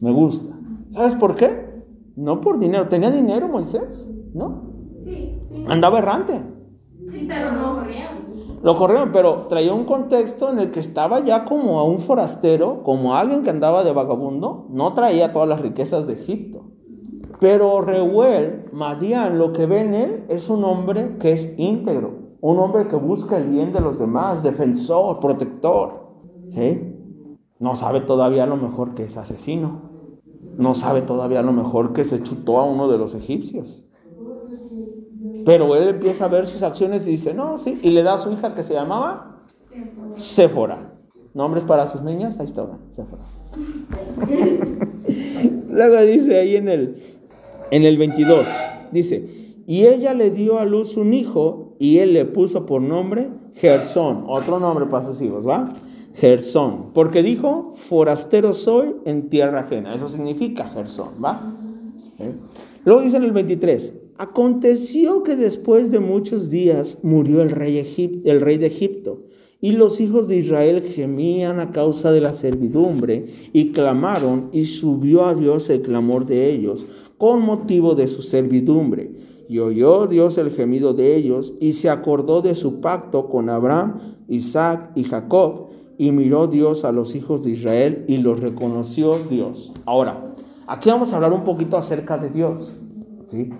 Me 0.00 0.12
gusta. 0.12 0.54
¿Sabes 0.90 1.16
por 1.16 1.34
qué? 1.34 1.82
No 2.14 2.40
por 2.40 2.60
dinero. 2.60 2.86
¿Tenía 2.86 3.10
dinero 3.10 3.48
Moisés? 3.48 4.08
¿No? 4.32 4.62
Sí, 5.02 5.42
sí. 5.50 5.64
Andaba 5.66 5.98
errante. 5.98 6.40
Sí, 7.10 7.24
pero 7.26 7.50
no 7.50 7.74
corrieron. 7.74 8.14
Lo 8.62 8.76
corrieron, 8.76 9.10
pero 9.10 9.48
traía 9.48 9.74
un 9.74 9.86
contexto 9.86 10.52
en 10.52 10.60
el 10.60 10.70
que 10.70 10.78
estaba 10.78 11.18
ya 11.24 11.44
como 11.44 11.80
a 11.80 11.84
un 11.84 11.98
forastero, 11.98 12.84
como 12.84 13.16
alguien 13.16 13.42
que 13.42 13.50
andaba 13.50 13.82
de 13.82 13.92
vagabundo. 13.92 14.68
No 14.70 14.94
traía 14.94 15.32
todas 15.32 15.48
las 15.48 15.60
riquezas 15.60 16.06
de 16.06 16.12
Egipto. 16.12 16.66
Pero 17.40 17.80
Reuel, 17.80 18.66
Madián, 18.72 19.36
lo 19.38 19.52
que 19.52 19.66
ve 19.66 19.80
en 19.80 19.94
él 19.94 20.24
es 20.28 20.48
un 20.48 20.62
hombre 20.62 21.16
que 21.18 21.32
es 21.32 21.54
íntegro, 21.58 22.23
un 22.44 22.58
hombre 22.58 22.86
que 22.88 22.96
busca 22.96 23.38
el 23.38 23.48
bien 23.48 23.72
de 23.72 23.80
los 23.80 23.98
demás, 23.98 24.42
defensor, 24.42 25.18
protector. 25.18 26.08
¿Sí? 26.48 26.94
No 27.58 27.74
sabe 27.74 28.02
todavía 28.02 28.44
lo 28.44 28.58
mejor 28.58 28.94
que 28.94 29.04
es 29.04 29.16
asesino. 29.16 29.80
No 30.58 30.74
sabe 30.74 31.00
todavía 31.00 31.40
lo 31.40 31.54
mejor 31.54 31.94
que 31.94 32.04
se 32.04 32.22
chutó 32.22 32.58
a 32.58 32.66
uno 32.66 32.86
de 32.88 32.98
los 32.98 33.14
egipcios. 33.14 33.82
Pero 35.46 35.74
él 35.74 35.88
empieza 35.88 36.26
a 36.26 36.28
ver 36.28 36.44
sus 36.44 36.62
acciones 36.62 37.08
y 37.08 37.12
dice, 37.12 37.32
no, 37.32 37.56
sí, 37.56 37.80
y 37.82 37.88
le 37.88 38.02
da 38.02 38.12
a 38.12 38.18
su 38.18 38.30
hija 38.30 38.54
que 38.54 38.62
se 38.62 38.74
llamaba 38.74 39.46
Séfora. 40.14 40.98
¿Nombres 41.32 41.64
para 41.64 41.86
sus 41.86 42.02
niñas? 42.02 42.38
Ahí 42.38 42.44
está, 42.44 42.66
Séfora. 42.90 43.22
Luego 45.70 46.00
dice 46.02 46.38
ahí 46.38 46.56
en 46.56 46.68
el, 46.68 47.02
en 47.70 47.84
el 47.84 47.96
22, 47.96 48.46
dice, 48.92 49.62
y 49.66 49.86
ella 49.86 50.12
le 50.12 50.30
dio 50.30 50.58
a 50.58 50.66
luz 50.66 50.98
un 50.98 51.14
hijo 51.14 51.63
y 51.78 51.98
él 51.98 52.12
le 52.12 52.24
puso 52.24 52.66
por 52.66 52.80
nombre 52.80 53.28
Gersón, 53.54 54.24
otro 54.26 54.58
nombre 54.58 54.86
para 54.86 55.04
sus 55.04 55.20
hijos, 55.22 55.46
¿va? 55.46 55.64
Gersón, 56.14 56.92
porque 56.92 57.22
dijo, 57.22 57.72
forastero 57.74 58.52
soy 58.52 58.94
en 59.04 59.28
tierra 59.28 59.60
ajena, 59.60 59.94
eso 59.94 60.08
significa 60.08 60.68
Gersón, 60.68 61.14
¿va? 61.24 61.54
¿Eh? 62.18 62.32
Luego 62.84 63.02
dice 63.02 63.16
en 63.16 63.24
el 63.24 63.32
23, 63.32 63.94
aconteció 64.18 65.22
que 65.22 65.36
después 65.36 65.90
de 65.90 66.00
muchos 66.00 66.50
días 66.50 66.98
murió 67.02 67.42
el 67.42 67.50
rey, 67.50 68.22
el 68.24 68.40
rey 68.40 68.58
de 68.58 68.66
Egipto, 68.66 69.22
y 69.60 69.72
los 69.72 70.00
hijos 70.00 70.28
de 70.28 70.36
Israel 70.36 70.82
gemían 70.82 71.58
a 71.58 71.72
causa 71.72 72.12
de 72.12 72.20
la 72.20 72.32
servidumbre, 72.32 73.26
y 73.52 73.70
clamaron, 73.70 74.50
y 74.52 74.64
subió 74.64 75.24
a 75.24 75.34
Dios 75.34 75.70
el 75.70 75.82
clamor 75.82 76.26
de 76.26 76.50
ellos, 76.52 76.86
con 77.18 77.40
motivo 77.40 77.94
de 77.94 78.06
su 78.06 78.22
servidumbre 78.22 79.10
y 79.54 79.60
oyó 79.60 80.08
Dios 80.08 80.36
el 80.36 80.50
gemido 80.50 80.94
de 80.94 81.14
ellos 81.14 81.54
y 81.60 81.74
se 81.74 81.88
acordó 81.88 82.42
de 82.42 82.56
su 82.56 82.80
pacto 82.80 83.28
con 83.28 83.48
Abraham, 83.48 84.00
Isaac 84.26 84.90
y 84.96 85.04
Jacob 85.04 85.68
y 85.96 86.10
miró 86.10 86.48
Dios 86.48 86.84
a 86.84 86.90
los 86.90 87.14
hijos 87.14 87.44
de 87.44 87.52
Israel 87.52 88.04
y 88.08 88.16
los 88.16 88.40
reconoció 88.40 89.16
Dios. 89.30 89.72
Ahora, 89.86 90.34
aquí 90.66 90.90
vamos 90.90 91.12
a 91.12 91.16
hablar 91.16 91.32
un 91.32 91.44
poquito 91.44 91.76
acerca 91.76 92.18
de 92.18 92.30
Dios. 92.30 92.76
¿sí? 93.28 93.50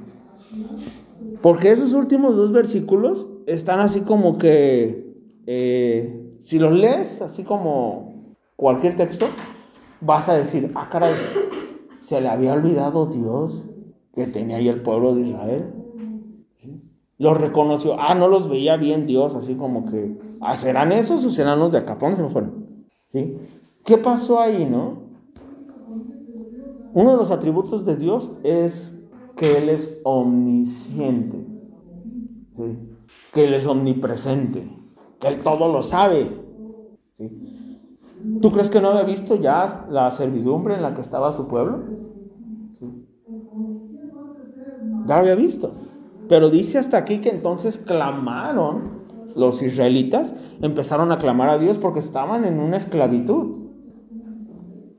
Porque 1.40 1.70
esos 1.70 1.94
últimos 1.94 2.34
dos 2.34 2.50
versículos 2.50 3.28
están 3.46 3.78
así 3.78 4.00
como 4.00 4.36
que, 4.36 5.14
eh, 5.46 6.28
si 6.40 6.58
los 6.58 6.72
lees 6.72 7.22
así 7.22 7.44
como 7.44 8.34
cualquier 8.56 8.96
texto, 8.96 9.26
vas 10.00 10.28
a 10.28 10.34
decir, 10.34 10.72
ah, 10.74 10.88
caray, 10.90 11.14
se 12.00 12.20
le 12.20 12.28
había 12.30 12.52
olvidado 12.52 13.06
Dios 13.06 13.62
que 14.12 14.26
tenía 14.26 14.56
ahí 14.56 14.66
el 14.66 14.82
pueblo 14.82 15.14
de 15.14 15.20
Israel. 15.20 15.83
Los 17.18 17.40
reconoció. 17.40 17.96
Ah, 17.98 18.14
no 18.14 18.28
los 18.28 18.48
veía 18.48 18.76
bien 18.76 19.06
Dios, 19.06 19.34
así 19.34 19.54
como 19.54 19.86
que, 19.86 20.18
ah, 20.40 20.56
¿serán 20.56 20.92
esos 20.92 21.24
o 21.24 21.30
serán 21.30 21.58
los 21.58 21.72
de 21.72 21.78
acá? 21.78 21.96
¿Dónde 21.96 22.16
se 22.16 22.22
me 22.22 22.28
fueron? 22.28 22.86
¿Sí? 23.08 23.36
¿Qué 23.84 23.98
pasó 23.98 24.40
ahí, 24.40 24.64
no? 24.64 25.04
Uno 26.94 27.10
de 27.10 27.16
los 27.16 27.30
atributos 27.30 27.84
de 27.84 27.96
Dios 27.96 28.36
es 28.42 28.98
que 29.36 29.58
Él 29.58 29.68
es 29.68 30.00
omnisciente, 30.04 31.44
que 33.32 33.44
Él 33.44 33.54
es 33.54 33.66
omnipresente, 33.66 34.68
que 35.18 35.28
Él 35.28 35.40
todo 35.42 35.72
lo 35.72 35.82
sabe. 35.82 36.40
¿Tú 38.40 38.50
crees 38.50 38.70
que 38.70 38.80
no 38.80 38.90
había 38.90 39.02
visto 39.02 39.36
ya 39.36 39.86
la 39.90 40.10
servidumbre 40.10 40.74
en 40.74 40.82
la 40.82 40.94
que 40.94 41.00
estaba 41.00 41.32
su 41.32 41.46
pueblo? 41.46 41.82
Ya 45.06 45.16
lo 45.16 45.20
había 45.20 45.34
visto. 45.34 45.74
Pero 46.28 46.50
dice 46.50 46.78
hasta 46.78 46.96
aquí 46.96 47.20
que 47.20 47.30
entonces 47.30 47.78
clamaron 47.78 49.04
los 49.34 49.62
israelitas, 49.62 50.34
empezaron 50.62 51.12
a 51.12 51.18
clamar 51.18 51.50
a 51.50 51.58
Dios 51.58 51.78
porque 51.78 52.00
estaban 52.00 52.44
en 52.44 52.60
una 52.60 52.76
esclavitud. 52.76 53.58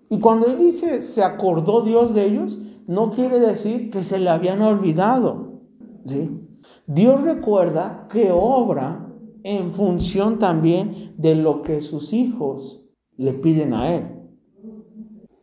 Y 0.10 0.20
cuando 0.20 0.48
él 0.48 0.58
dice 0.58 1.02
se 1.02 1.24
acordó 1.24 1.82
Dios 1.82 2.14
de 2.14 2.26
ellos, 2.26 2.60
no 2.88 3.12
quiere 3.12 3.40
decir 3.40 3.90
que 3.90 4.04
se 4.04 4.20
le 4.20 4.30
habían 4.30 4.62
olvidado. 4.62 5.62
¿sí? 6.04 6.42
Dios 6.86 7.22
recuerda 7.22 8.08
que 8.12 8.32
obra 8.32 9.08
en 9.44 9.74
función 9.74 10.40
también 10.40 11.14
de 11.18 11.36
lo 11.36 11.62
que 11.62 11.82
sus 11.82 12.14
hijos 12.14 12.84
le 13.18 13.34
piden 13.34 13.74
a 13.74 13.94
Él. 13.94 14.08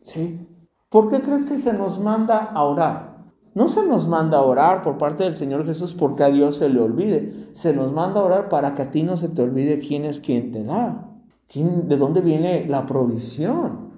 ¿Sí? 0.01 0.47
¿Por 0.89 1.09
qué 1.09 1.21
crees 1.21 1.45
que 1.45 1.59
se 1.59 1.73
nos 1.73 1.99
manda 1.99 2.39
a 2.39 2.65
orar? 2.65 3.12
No 3.55 3.69
se 3.69 3.87
nos 3.87 4.09
manda 4.09 4.39
a 4.39 4.43
orar 4.43 4.83
por 4.83 4.97
parte 4.97 5.25
del 5.25 5.35
Señor 5.35 5.67
Jesús 5.67 5.95
porque 5.95 6.25
a 6.25 6.31
Dios 6.31 6.57
se 6.57 6.69
le 6.69 6.81
olvide. 6.81 7.49
Se 7.53 7.75
nos 7.75 7.93
manda 7.93 8.21
a 8.21 8.25
orar 8.25 8.49
para 8.49 8.75
que 8.75 8.83
a 8.83 8.91
ti 8.91 9.03
no 9.03 9.17
se 9.17 9.29
te 9.29 9.43
olvide 9.43 9.79
quién 9.79 10.05
es 10.05 10.21
quien 10.21 10.53
te 10.53 10.65
da. 10.65 11.09
¿De 11.55 11.97
dónde 11.99 12.23
viene 12.23 12.67
la 12.67 12.87
provisión? 12.87 13.93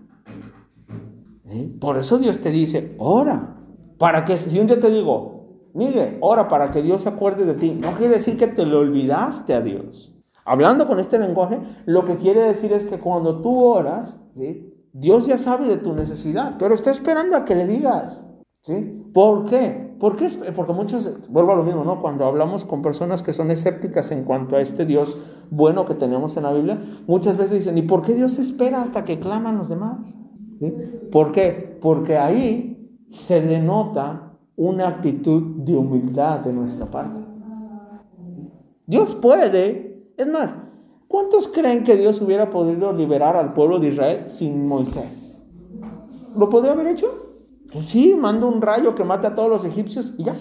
¿Eh? 1.47 1.73
Por 1.81 1.97
eso 1.97 2.19
Dios 2.19 2.40
te 2.40 2.51
dice, 2.51 2.97
ora. 2.99 3.57
Para 3.97 4.25
que 4.25 4.37
si 4.37 4.59
un 4.59 4.67
día 4.67 4.81
te 4.81 4.90
digo, 4.90 5.71
mire, 5.73 6.19
ora 6.21 6.49
para 6.49 6.73
que 6.73 6.83
Dios 6.83 7.03
se 7.03 7.11
acuerde 7.11 7.45
de 7.45 7.55
ti. 7.55 7.79
No 7.81 7.93
quiere 7.93 8.17
decir 8.17 8.37
que 8.37 8.49
te 8.49 8.67
lo 8.67 8.81
olvidaste 8.81 9.55
a 9.55 9.61
Dios. 9.61 10.17
Hablando 10.45 10.88
con 10.88 10.99
este 10.99 11.19
lenguaje, 11.19 11.61
lo 11.87 12.05
que 12.05 12.17
quiere 12.17 12.43
decir 12.43 12.73
es 12.73 12.85
que 12.85 12.99
cuando 12.99 13.40
tú 13.40 13.62
oras. 13.62 14.21
Dios 14.93 15.27
ya 15.27 15.38
sabe 15.38 15.67
de 15.69 15.77
tu 15.77 15.93
necesidad, 15.93 16.57
pero 16.59 16.75
está 16.75 16.90
esperando 16.90 17.37
a 17.37 17.45
que 17.45 17.55
le 17.55 17.67
digas. 17.67 18.25
¿Sí? 18.62 19.04
¿Por 19.14 19.46
qué? 19.46 19.94
Porque, 20.00 20.29
porque 20.55 20.72
muchos, 20.72 21.31
vuelvo 21.31 21.53
a 21.53 21.55
lo 21.57 21.62
mismo, 21.62 21.85
¿no? 21.85 22.03
Cuando 22.03 22.27
hablamos 22.27 22.64
con 22.64 22.83
personas 22.83 23.22
que 23.22 23.33
son 23.33 23.53
escépticas 23.53 24.11
en 24.11 24.24
cuanto 24.24 24.57
a 24.57 24.61
este 24.61 24.85
Dios 24.85 25.16
bueno 25.50 25.87
que 25.87 25.94
tenemos 25.94 26.37
en 26.37 26.42
la 26.42 26.53
Biblia, 26.53 26.83
muchas 27.07 27.38
veces 27.38 27.61
dicen, 27.61 27.79
¿y 27.79 27.83
por 27.83 28.03
qué 28.03 28.12
Dios 28.12 28.40
espera 28.40 28.83
hasta 28.83 29.05
que 29.05 29.20
claman 29.20 29.57
los 29.57 29.68
demás? 29.68 30.05
¿Sí? 30.59 30.74
¿Por 31.12 31.31
qué? 31.31 31.79
Porque 31.81 32.18
ahí 32.18 32.98
se 33.09 33.40
denota 33.40 34.33
una 34.57 34.88
actitud 34.88 35.62
de 35.64 35.77
humildad 35.77 36.40
de 36.40 36.53
nuestra 36.53 36.87
parte. 36.87 37.20
Dios 38.87 39.14
puede, 39.14 40.12
es 40.16 40.27
más, 40.27 40.57
¿cuántos 41.07 41.46
creen 41.46 41.85
que 41.85 41.96
Dios 41.96 42.20
hubiera 42.20 42.50
podido 42.50 42.92
liberar 42.92 43.37
al 43.37 43.53
pueblo 43.53 43.79
de 43.79 43.87
Israel 43.87 44.27
sin 44.27 44.66
Moisés? 44.66 45.40
¿Lo 46.37 46.48
podría 46.48 46.72
haber 46.72 46.88
hecho? 46.88 47.24
Pues 47.75 47.91
sí, 47.91 48.15
manda 48.15 48.47
un 48.47 48.63
rayo 48.63 48.95
que 48.95 49.05
mate 49.05 49.27
a 49.27 49.35
todos 49.35 49.51
los 49.51 49.65
egipcios 49.67 50.15
y 50.17 50.25
ya. 50.25 50.35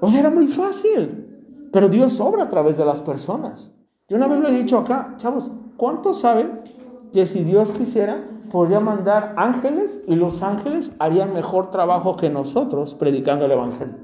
O 0.00 0.10
sea, 0.10 0.20
era 0.20 0.30
muy 0.30 0.48
fácil. 0.48 1.28
Pero 1.72 1.88
Dios 1.88 2.20
obra 2.20 2.42
a 2.42 2.48
través 2.50 2.76
de 2.76 2.84
las 2.84 3.00
personas. 3.00 3.72
Yo 4.08 4.18
una 4.18 4.26
vez 4.26 4.40
lo 4.40 4.48
he 4.48 4.54
dicho 4.54 4.76
acá, 4.76 5.14
chavos, 5.16 5.50
¿cuántos 5.78 6.20
saben 6.20 6.60
que 7.12 7.26
si 7.26 7.44
Dios 7.44 7.72
quisiera, 7.72 8.24
podría 8.52 8.80
mandar 8.80 9.34
ángeles 9.38 10.02
y 10.06 10.14
los 10.14 10.42
ángeles 10.42 10.92
harían 10.98 11.32
mejor 11.32 11.70
trabajo 11.70 12.16
que 12.16 12.28
nosotros 12.28 12.94
predicando 12.94 13.46
el 13.46 13.52
Evangelio. 13.52 13.94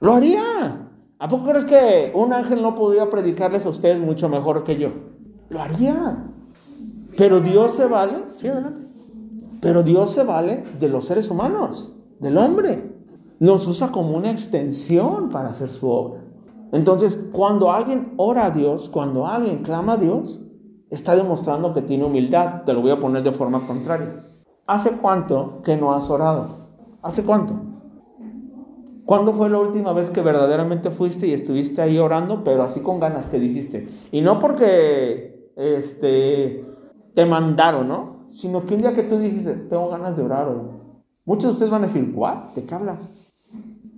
Lo 0.00 0.12
haría. 0.12 0.82
¿A 1.18 1.28
poco 1.28 1.48
crees 1.48 1.64
que 1.64 2.12
un 2.14 2.34
ángel 2.34 2.60
no 2.60 2.74
podría 2.74 3.08
predicarles 3.08 3.64
a 3.64 3.70
ustedes 3.70 3.98
mucho 3.98 4.28
mejor 4.28 4.64
que 4.64 4.76
yo? 4.76 4.90
Lo 5.48 5.62
haría. 5.62 6.26
Pero 7.16 7.40
Dios 7.40 7.72
se 7.72 7.86
vale, 7.86 8.18
sí, 8.36 8.48
adelante. 8.48 8.85
Pero 9.66 9.82
Dios 9.82 10.10
se 10.10 10.22
vale 10.22 10.62
de 10.78 10.88
los 10.88 11.06
seres 11.06 11.28
humanos, 11.28 11.92
del 12.20 12.38
hombre. 12.38 12.88
Nos 13.40 13.66
usa 13.66 13.90
como 13.90 14.16
una 14.16 14.30
extensión 14.30 15.28
para 15.28 15.48
hacer 15.48 15.70
su 15.70 15.90
obra. 15.90 16.20
Entonces, 16.70 17.18
cuando 17.32 17.72
alguien 17.72 18.12
ora 18.16 18.46
a 18.46 18.50
Dios, 18.52 18.88
cuando 18.88 19.26
alguien 19.26 19.64
clama 19.64 19.94
a 19.94 19.96
Dios, 19.96 20.40
está 20.88 21.16
demostrando 21.16 21.74
que 21.74 21.82
tiene 21.82 22.04
humildad. 22.04 22.62
Te 22.62 22.74
lo 22.74 22.80
voy 22.80 22.92
a 22.92 23.00
poner 23.00 23.24
de 23.24 23.32
forma 23.32 23.66
contraria. 23.66 24.24
¿Hace 24.68 24.92
cuánto 24.92 25.62
que 25.64 25.76
no 25.76 25.94
has 25.94 26.08
orado? 26.10 26.68
¿Hace 27.02 27.24
cuánto? 27.24 27.54
¿Cuándo 29.04 29.32
fue 29.32 29.50
la 29.50 29.58
última 29.58 29.92
vez 29.92 30.10
que 30.10 30.22
verdaderamente 30.22 30.90
fuiste 30.92 31.26
y 31.26 31.32
estuviste 31.32 31.82
ahí 31.82 31.98
orando, 31.98 32.44
pero 32.44 32.62
así 32.62 32.82
con 32.82 33.00
ganas 33.00 33.26
que 33.26 33.40
dijiste? 33.40 33.88
Y 34.12 34.20
no 34.20 34.38
porque 34.38 35.50
este, 35.56 36.60
te 37.16 37.24
mandaron, 37.24 37.88
¿no? 37.88 38.16
Sino 38.24 38.66
que 38.66 38.74
un 38.74 38.82
día 38.82 38.92
que 38.92 39.04
tú 39.04 39.18
dijiste, 39.18 39.54
tengo 39.54 39.88
ganas 39.88 40.14
de 40.18 40.22
orar 40.22 40.48
hoy. 40.48 40.60
Muchos 41.24 41.44
de 41.44 41.52
ustedes 41.52 41.70
van 41.70 41.82
a 41.82 41.86
decir, 41.86 42.12
¿what? 42.14 42.52
¿De 42.54 42.62
qué 42.62 42.74
habla? 42.74 42.98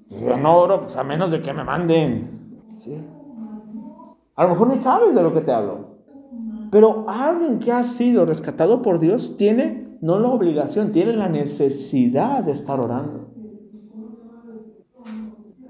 Yo 0.09 0.39
no 0.39 0.57
oro, 0.57 0.83
pues 0.83 0.97
a 0.97 1.03
menos 1.03 1.33
de 1.33 1.43
que 1.43 1.53
me 1.53 1.65
manden. 1.65 2.55
¿Sí? 2.79 2.97
A 4.37 4.45
lo 4.45 4.51
mejor 4.51 4.69
ni 4.69 4.77
sabes 4.77 5.17
de 5.17 5.23
lo 5.23 5.35
que 5.35 5.41
te 5.41 5.51
hablo. 5.51 5.99
Pero 6.71 7.07
alguien 7.09 7.59
que 7.59 7.73
ha 7.73 7.83
sido 7.83 8.25
rescatado 8.25 8.83
por 8.83 9.01
Dios 9.01 9.37
tiene 9.37 9.99
no 10.01 10.21
la 10.21 10.29
obligación, 10.29 10.93
tiene 10.93 11.13
la 11.13 11.29
necesidad 11.29 12.45
de 12.45 12.53
estar 12.53 12.79
orando. 12.79 13.31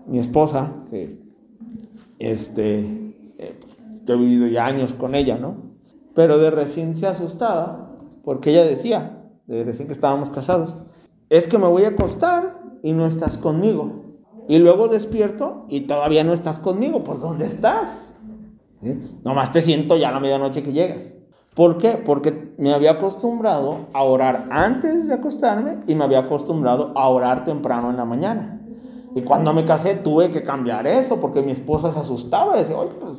Mi 0.06 0.18
esposa, 0.18 0.70
que 0.90 1.18
este, 2.18 2.80
eh, 3.38 3.58
he 4.06 4.16
vivido 4.16 4.46
ya 4.48 4.66
años 4.66 4.92
con 4.92 5.14
ella, 5.14 5.38
¿no? 5.38 5.67
Pero 6.18 6.38
de 6.38 6.50
recién 6.50 6.96
se 6.96 7.06
asustaba 7.06 7.90
porque 8.24 8.50
ella 8.50 8.64
decía, 8.64 9.22
de 9.46 9.62
recién 9.62 9.86
que 9.86 9.92
estábamos 9.92 10.30
casados, 10.30 10.76
es 11.30 11.46
que 11.46 11.58
me 11.58 11.68
voy 11.68 11.84
a 11.84 11.90
acostar 11.90 12.58
y 12.82 12.92
no 12.92 13.06
estás 13.06 13.38
conmigo. 13.38 14.16
Y 14.48 14.58
luego 14.58 14.88
despierto 14.88 15.64
y 15.68 15.82
todavía 15.82 16.24
no 16.24 16.32
estás 16.32 16.58
conmigo. 16.58 17.04
Pues 17.04 17.20
¿dónde 17.20 17.46
estás? 17.46 18.16
Nomás 19.22 19.52
te 19.52 19.60
siento 19.60 19.96
ya 19.96 20.08
a 20.08 20.10
la 20.10 20.18
medianoche 20.18 20.64
que 20.64 20.72
llegas. 20.72 21.14
¿Por 21.54 21.78
qué? 21.78 21.90
Porque 22.04 22.52
me 22.58 22.74
había 22.74 22.90
acostumbrado 22.90 23.86
a 23.92 24.02
orar 24.02 24.48
antes 24.50 25.06
de 25.06 25.14
acostarme 25.14 25.84
y 25.86 25.94
me 25.94 26.02
había 26.02 26.18
acostumbrado 26.18 26.98
a 26.98 27.08
orar 27.08 27.44
temprano 27.44 27.90
en 27.90 27.96
la 27.96 28.04
mañana. 28.04 28.60
Y 29.14 29.22
cuando 29.22 29.52
me 29.52 29.64
casé 29.64 29.94
tuve 29.94 30.32
que 30.32 30.42
cambiar 30.42 30.84
eso 30.88 31.20
porque 31.20 31.42
mi 31.42 31.52
esposa 31.52 31.92
se 31.92 32.00
asustaba 32.00 32.56
y 32.56 32.58
decía, 32.58 32.76
oye, 32.76 32.90
pues, 33.00 33.18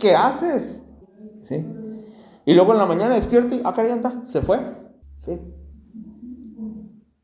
¿qué 0.00 0.16
haces? 0.16 0.82
¿Sí? 1.42 1.64
Y 2.44 2.54
luego 2.54 2.72
en 2.72 2.78
la 2.78 2.86
mañana 2.86 3.14
despierto 3.14 3.54
y, 3.54 3.60
ah, 3.64 3.74
está, 3.76 4.24
se 4.24 4.42
fue. 4.42 4.58
¿Sí? 5.18 5.38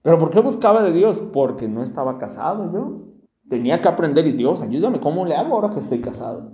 ¿Pero 0.02 0.18
por 0.18 0.30
qué 0.30 0.40
buscaba 0.40 0.82
de 0.82 0.92
Dios? 0.92 1.20
Porque 1.32 1.68
no 1.68 1.82
estaba 1.82 2.18
casado 2.18 2.72
yo. 2.72 3.06
Tenía 3.48 3.80
que 3.80 3.88
aprender 3.88 4.26
y 4.26 4.32
Dios, 4.32 4.62
ayúdame, 4.62 5.00
¿cómo 5.00 5.24
le 5.24 5.34
hago 5.36 5.54
ahora 5.54 5.70
que 5.70 5.80
estoy 5.80 6.00
casado? 6.00 6.50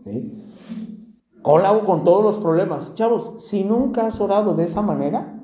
¿Sí? 0.00 0.32
¿Cómo 1.42 1.58
le 1.58 1.66
hago 1.66 1.84
con 1.84 2.04
todos 2.04 2.24
los 2.24 2.38
problemas? 2.38 2.94
Chavos, 2.94 3.34
si 3.36 3.64
nunca 3.64 4.06
has 4.06 4.20
orado 4.20 4.54
de 4.54 4.64
esa 4.64 4.80
manera, 4.80 5.38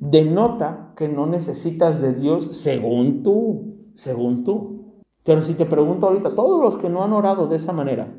denota 0.00 0.92
que 0.96 1.08
no 1.08 1.26
necesitas 1.26 2.00
de 2.00 2.14
Dios 2.14 2.56
según 2.56 3.22
tú, 3.22 3.90
según 3.94 4.42
tú. 4.42 5.02
Pero 5.24 5.40
si 5.42 5.54
te 5.54 5.66
pregunto 5.66 6.08
ahorita, 6.08 6.34
todos 6.34 6.60
los 6.60 6.76
que 6.78 6.88
no 6.88 7.04
han 7.04 7.12
orado 7.12 7.46
de 7.46 7.56
esa 7.56 7.72
manera, 7.72 8.12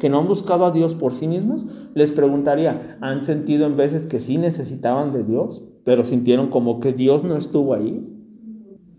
que 0.00 0.08
no 0.08 0.18
han 0.18 0.26
buscado 0.26 0.64
a 0.64 0.72
Dios 0.72 0.96
por 0.96 1.12
sí 1.12 1.28
mismos, 1.28 1.66
les 1.94 2.10
preguntaría, 2.10 2.98
¿han 3.00 3.22
sentido 3.22 3.66
en 3.66 3.76
veces 3.76 4.08
que 4.08 4.18
sí 4.18 4.38
necesitaban 4.38 5.12
de 5.12 5.22
Dios, 5.22 5.62
pero 5.84 6.02
sintieron 6.02 6.48
como 6.48 6.80
que 6.80 6.92
Dios 6.92 7.22
no 7.22 7.36
estuvo 7.36 7.74
ahí? 7.74 8.04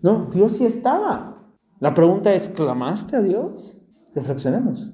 No, 0.00 0.28
Dios 0.32 0.56
sí 0.56 0.64
estaba. 0.64 1.36
La 1.80 1.92
pregunta 1.92 2.32
es, 2.32 2.48
¿clamaste 2.48 3.16
a 3.16 3.20
Dios? 3.22 3.78
Reflexionemos. 4.14 4.92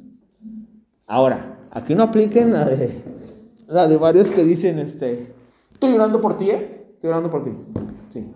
Ahora, 1.07 1.69
aquí 1.71 1.95
no 1.95 2.05
apliquen 2.05 2.53
la 2.53 2.65
de, 2.65 3.03
la 3.67 3.87
de 3.87 3.97
varios 3.97 4.31
que 4.31 4.45
dicen, 4.45 4.79
este, 4.79 5.35
estoy 5.73 5.93
orando 5.93 6.21
por 6.21 6.37
ti, 6.37 6.51
¿eh? 6.51 6.87
Estoy 6.95 7.11
orando 7.11 7.31
por 7.31 7.43
ti. 7.43 7.51
Sí. 8.09 8.27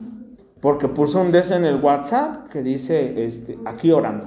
Porque 0.61 0.89
puso 0.89 1.21
un 1.21 1.33
des 1.33 1.51
en 1.51 1.65
el 1.65 1.83
WhatsApp 1.83 2.49
que 2.49 2.63
dice, 2.63 3.25
este, 3.25 3.59
aquí 3.65 3.91
orando. 3.91 4.27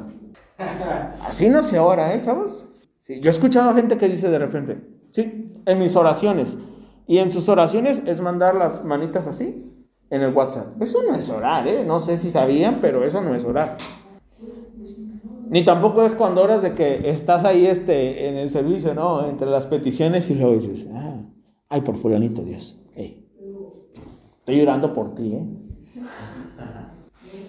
Así 1.21 1.49
no 1.49 1.63
se 1.63 1.79
ora, 1.79 2.13
¿eh, 2.13 2.21
chavos? 2.21 2.69
Sí. 3.05 3.19
Yo 3.21 3.29
he 3.29 3.33
escuchado 3.33 3.69
a 3.69 3.75
gente 3.75 3.97
que 3.97 4.07
dice 4.07 4.29
de 4.29 4.39
repente, 4.39 4.79
sí, 5.11 5.61
en 5.63 5.77
mis 5.77 5.95
oraciones. 5.95 6.57
Y 7.05 7.19
en 7.19 7.31
sus 7.31 7.47
oraciones 7.49 8.01
es 8.07 8.19
mandar 8.19 8.55
las 8.55 8.83
manitas 8.83 9.27
así 9.27 9.71
en 10.09 10.23
el 10.23 10.33
WhatsApp. 10.33 10.81
Eso 10.81 11.03
no 11.03 11.15
es 11.15 11.29
orar, 11.29 11.67
¿eh? 11.67 11.83
No 11.85 11.99
sé 11.99 12.17
si 12.17 12.31
sabían, 12.31 12.79
pero 12.81 13.03
eso 13.03 13.21
no 13.21 13.35
es 13.35 13.45
orar. 13.45 13.77
Ni 15.49 15.63
tampoco 15.63 16.03
es 16.03 16.15
cuando 16.15 16.41
oras 16.41 16.63
de 16.63 16.73
que 16.73 17.11
estás 17.11 17.45
ahí 17.45 17.67
este, 17.67 18.27
en 18.27 18.37
el 18.37 18.49
servicio, 18.49 18.95
¿no? 18.95 19.29
Entre 19.29 19.47
las 19.47 19.67
peticiones 19.67 20.27
y 20.31 20.33
luego 20.33 20.53
dices, 20.53 20.87
ah, 20.91 21.21
ay, 21.69 21.81
por 21.81 21.97
fulanito 21.97 22.41
Dios. 22.41 22.75
Estoy 24.39 24.61
orando 24.61 24.93
por 24.93 25.13
ti, 25.13 25.33
¿eh? 25.33 25.45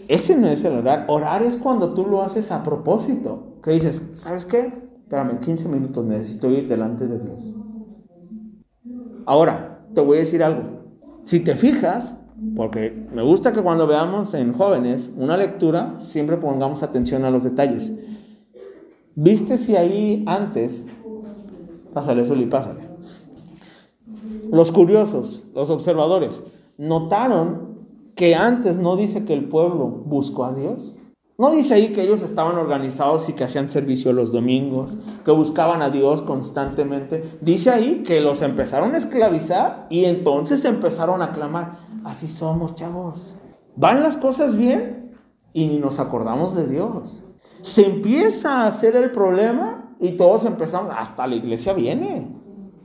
Ese 0.08 0.36
no 0.36 0.48
es 0.48 0.62
el 0.64 0.74
orar. 0.74 1.06
Orar 1.08 1.42
es 1.42 1.56
cuando 1.56 1.94
tú 1.94 2.04
lo 2.06 2.20
haces 2.20 2.52
a 2.52 2.62
propósito. 2.62 3.58
Que 3.62 3.72
dices, 3.72 4.02
¿sabes 4.12 4.44
qué? 4.44 4.86
Espérame, 5.06 5.38
15 5.38 5.68
minutos 5.68 6.04
necesito 6.04 6.50
ir 6.50 6.66
delante 6.66 7.06
de 7.06 7.20
Dios. 7.20 7.54
Ahora, 9.24 9.86
te 9.94 10.00
voy 10.00 10.16
a 10.16 10.20
decir 10.20 10.42
algo. 10.42 10.62
Si 11.22 11.38
te 11.38 11.54
fijas, 11.54 12.18
porque 12.56 13.06
me 13.14 13.22
gusta 13.22 13.52
que 13.52 13.62
cuando 13.62 13.86
veamos 13.86 14.34
en 14.34 14.52
jóvenes 14.52 15.14
una 15.16 15.36
lectura, 15.36 15.94
siempre 15.98 16.38
pongamos 16.38 16.82
atención 16.82 17.24
a 17.24 17.30
los 17.30 17.44
detalles. 17.44 17.94
¿Viste 19.14 19.58
si 19.58 19.76
ahí 19.76 20.24
antes, 20.26 20.84
pásale, 21.94 22.24
y 22.24 22.46
pásale. 22.46 22.80
Los 24.50 24.72
curiosos, 24.72 25.46
los 25.54 25.70
observadores, 25.70 26.42
notaron 26.78 27.76
que 28.16 28.34
antes 28.34 28.76
no 28.76 28.96
dice 28.96 29.24
que 29.24 29.34
el 29.34 29.48
pueblo 29.48 29.86
buscó 29.86 30.46
a 30.46 30.52
Dios. 30.52 30.98
No 31.38 31.50
dice 31.50 31.74
ahí 31.74 31.92
que 31.92 32.02
ellos 32.02 32.22
estaban 32.22 32.56
organizados 32.56 33.28
y 33.28 33.34
que 33.34 33.44
hacían 33.44 33.68
servicio 33.68 34.12
los 34.12 34.32
domingos, 34.32 34.96
que 35.22 35.30
buscaban 35.30 35.82
a 35.82 35.90
Dios 35.90 36.22
constantemente. 36.22 37.22
Dice 37.42 37.70
ahí 37.70 38.02
que 38.02 38.22
los 38.22 38.40
empezaron 38.40 38.94
a 38.94 38.96
esclavizar 38.96 39.86
y 39.90 40.06
entonces 40.06 40.64
empezaron 40.64 41.20
a 41.20 41.32
clamar. 41.32 41.72
Así 42.04 42.26
somos, 42.26 42.74
chavos. 42.74 43.36
Van 43.76 44.02
las 44.02 44.16
cosas 44.16 44.56
bien 44.56 45.14
y 45.52 45.66
ni 45.66 45.78
nos 45.78 45.98
acordamos 45.98 46.54
de 46.54 46.66
Dios. 46.66 47.22
Se 47.60 47.84
empieza 47.84 48.62
a 48.62 48.66
hacer 48.68 48.96
el 48.96 49.10
problema 49.10 49.94
y 50.00 50.12
todos 50.12 50.46
empezamos, 50.46 50.90
hasta 50.96 51.26
la 51.26 51.34
iglesia 51.34 51.74
viene. 51.74 52.34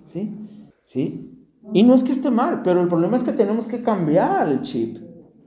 ¿Sí? 0.07 0.37
¿Sí? 0.83 1.27
Y 1.73 1.83
no 1.83 1.93
es 1.93 2.03
que 2.03 2.11
esté 2.11 2.29
mal, 2.29 2.63
pero 2.63 2.81
el 2.81 2.89
problema 2.89 3.15
es 3.15 3.23
que 3.23 3.31
tenemos 3.31 3.65
que 3.65 3.81
cambiar 3.81 4.49
el 4.49 4.61
chip. 4.61 4.97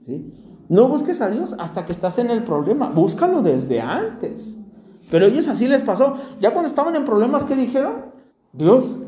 ¿sí? 0.03 0.33
No 0.67 0.87
busques 0.87 1.21
a 1.21 1.29
Dios 1.29 1.55
hasta 1.59 1.85
que 1.85 1.91
estás 1.91 2.17
en 2.17 2.29
el 2.29 2.43
problema, 2.43 2.89
búscalo 2.89 3.41
desde 3.41 3.81
antes. 3.81 4.57
Pero 5.11 5.27
ellos 5.27 5.47
así 5.47 5.67
les 5.67 5.83
pasó. 5.83 6.15
Ya 6.39 6.51
cuando 6.51 6.67
estaban 6.67 6.95
en 6.95 7.05
problemas, 7.05 7.43
¿qué 7.43 7.55
dijeron? 7.55 8.05
Dios, 8.53 8.99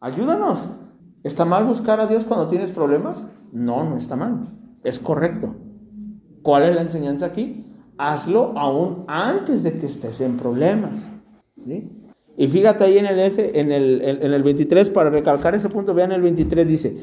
ayúdanos. 0.00 0.68
¿Está 1.22 1.44
mal 1.44 1.64
buscar 1.64 2.00
a 2.00 2.06
Dios 2.06 2.24
cuando 2.24 2.46
tienes 2.46 2.72
problemas? 2.72 3.26
No, 3.52 3.84
no 3.84 3.96
está 3.96 4.16
mal. 4.16 4.48
Es 4.84 4.98
correcto. 4.98 5.54
¿Cuál 6.42 6.64
es 6.64 6.74
la 6.74 6.82
enseñanza 6.82 7.26
aquí? 7.26 7.66
Hazlo 7.98 8.56
aún 8.56 9.04
antes 9.08 9.62
de 9.62 9.78
que 9.78 9.86
estés 9.86 10.20
en 10.20 10.36
problemas. 10.36 11.10
Y 12.36 12.48
fíjate 12.48 12.84
ahí 12.84 12.96
en 12.96 13.06
el, 13.06 13.18
S, 13.18 13.50
en 13.60 13.72
el, 13.72 14.00
en 14.02 14.32
el 14.32 14.42
23, 14.42 14.88
para 14.90 15.10
recalcar 15.10 15.54
ese 15.54 15.68
punto, 15.68 15.92
vean 15.92 16.12
el 16.12 16.22
23, 16.22 16.66
dice, 16.66 16.96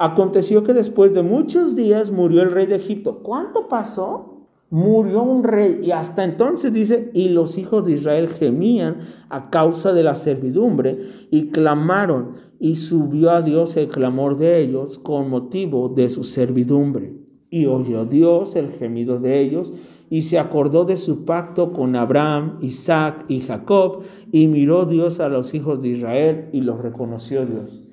aconteció 0.00 0.64
que 0.64 0.72
después 0.72 1.12
de 1.12 1.22
muchos 1.22 1.76
días 1.76 2.10
murió 2.10 2.40
el 2.42 2.50
rey 2.50 2.64
de 2.64 2.76
Egipto. 2.76 3.18
¿Cuánto 3.22 3.68
pasó? 3.68 4.46
Murió 4.70 5.22
un 5.22 5.44
rey 5.44 5.80
y 5.82 5.90
hasta 5.90 6.24
entonces 6.24 6.72
dice, 6.72 7.10
y 7.12 7.28
los 7.28 7.58
hijos 7.58 7.84
de 7.84 7.92
Israel 7.92 8.28
gemían 8.28 9.00
a 9.28 9.50
causa 9.50 9.92
de 9.92 10.02
la 10.02 10.14
servidumbre 10.14 11.00
y 11.30 11.48
clamaron 11.48 12.30
y 12.58 12.76
subió 12.76 13.30
a 13.30 13.42
Dios 13.42 13.76
el 13.76 13.88
clamor 13.88 14.38
de 14.38 14.62
ellos 14.62 14.98
con 14.98 15.28
motivo 15.28 15.90
de 15.90 16.08
su 16.08 16.24
servidumbre. 16.24 17.12
Y 17.50 17.66
oyó 17.66 18.06
Dios 18.06 18.56
el 18.56 18.70
gemido 18.70 19.18
de 19.18 19.40
ellos 19.40 19.74
y 20.08 20.22
se 20.22 20.38
acordó 20.38 20.86
de 20.86 20.96
su 20.96 21.26
pacto 21.26 21.72
con 21.72 21.94
Abraham, 21.94 22.56
Isaac 22.62 23.26
y 23.28 23.40
Jacob, 23.40 24.04
y 24.32 24.46
miró 24.46 24.86
Dios 24.86 25.20
a 25.20 25.28
los 25.28 25.52
hijos 25.52 25.82
de 25.82 25.88
Israel 25.88 26.48
y 26.52 26.62
los 26.62 26.80
reconoció 26.80 27.44
Dios. 27.44 27.86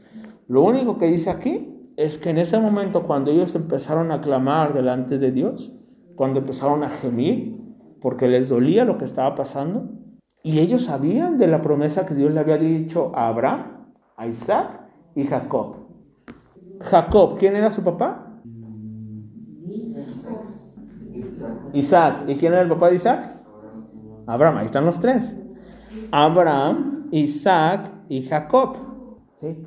Lo 0.48 0.64
único 0.64 0.98
que 0.98 1.08
dice 1.08 1.30
aquí 1.30 1.74
es 1.98 2.20
que 2.20 2.30
en 2.30 2.38
ese 2.38 2.60
momento 2.60 3.04
cuando 3.04 3.32
ellos 3.32 3.56
empezaron 3.56 4.12
a 4.12 4.22
clamar 4.22 4.74
delante 4.74 5.18
de 5.18 5.32
Dios, 5.32 5.74
cuando 6.16 6.40
empezaron 6.40 6.84
a 6.84 6.90
gemir, 6.90 7.60
porque 8.00 8.28
les 8.28 8.50
dolía 8.50 8.86
lo 8.86 9.00
que 9.00 9.06
estaba 9.06 9.34
pasando, 9.34 9.90
y 10.44 10.60
ellos 10.60 10.84
sabían 10.84 11.40
de 11.40 11.48
la 11.48 11.60
promesa 11.62 12.06
que 12.06 12.14
Dios 12.14 12.32
le 12.32 12.40
había 12.40 12.58
dicho 12.58 13.12
a 13.16 13.28
Abraham, 13.28 13.88
a 14.16 14.28
Isaac 14.28 14.80
y 15.16 15.24
Jacob. 15.24 15.76
Jacob, 16.82 17.36
¿quién 17.40 17.56
era 17.56 17.72
su 17.72 17.84
papá? 17.84 18.42
Isaac. 21.74 22.26
¿Y 22.28 22.36
quién 22.36 22.54
era 22.54 22.62
el 22.62 22.70
papá 22.70 22.90
de 22.90 22.96
Isaac? 22.96 23.42
Abraham, 24.28 24.58
ahí 24.58 24.66
están 24.66 24.86
los 24.86 25.00
tres. 25.00 25.36
Abraham, 26.12 27.08
Isaac 27.12 27.92
y 28.08 28.22
Jacob. 28.22 28.78
¿Sí? 29.38 29.58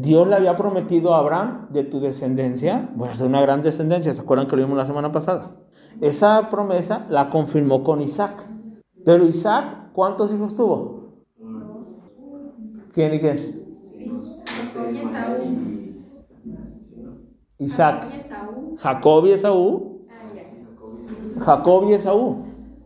Dios 0.00 0.26
le 0.26 0.34
había 0.34 0.56
prometido 0.56 1.14
a 1.14 1.18
Abraham, 1.18 1.66
de 1.70 1.84
tu 1.84 2.00
descendencia, 2.00 2.88
voy 2.94 3.10
a 3.10 3.14
ser 3.14 3.26
una 3.26 3.42
gran 3.42 3.62
descendencia, 3.62 4.14
¿se 4.14 4.22
acuerdan 4.22 4.46
que 4.46 4.56
lo 4.56 4.62
vimos 4.62 4.78
la 4.78 4.86
semana 4.86 5.12
pasada? 5.12 5.56
Esa 6.00 6.48
promesa 6.48 7.04
la 7.10 7.28
confirmó 7.28 7.84
con 7.84 8.00
Isaac. 8.00 8.42
Pero 9.04 9.26
Isaac, 9.26 9.90
¿cuántos 9.92 10.32
hijos 10.32 10.56
tuvo? 10.56 11.24
¿Quién 12.94 13.14
y 13.14 13.20
quién? 13.20 13.60
Isaac. 17.58 18.06
Jacob 18.08 18.16
y 18.16 18.20
Esaú. 18.20 18.76
Jacob 18.78 19.26
y 19.26 19.32
Esaú. 19.32 20.06
Ah. 20.08 21.40
Jacob 21.44 21.90
y 21.90 21.92
Esaú. 21.92 22.44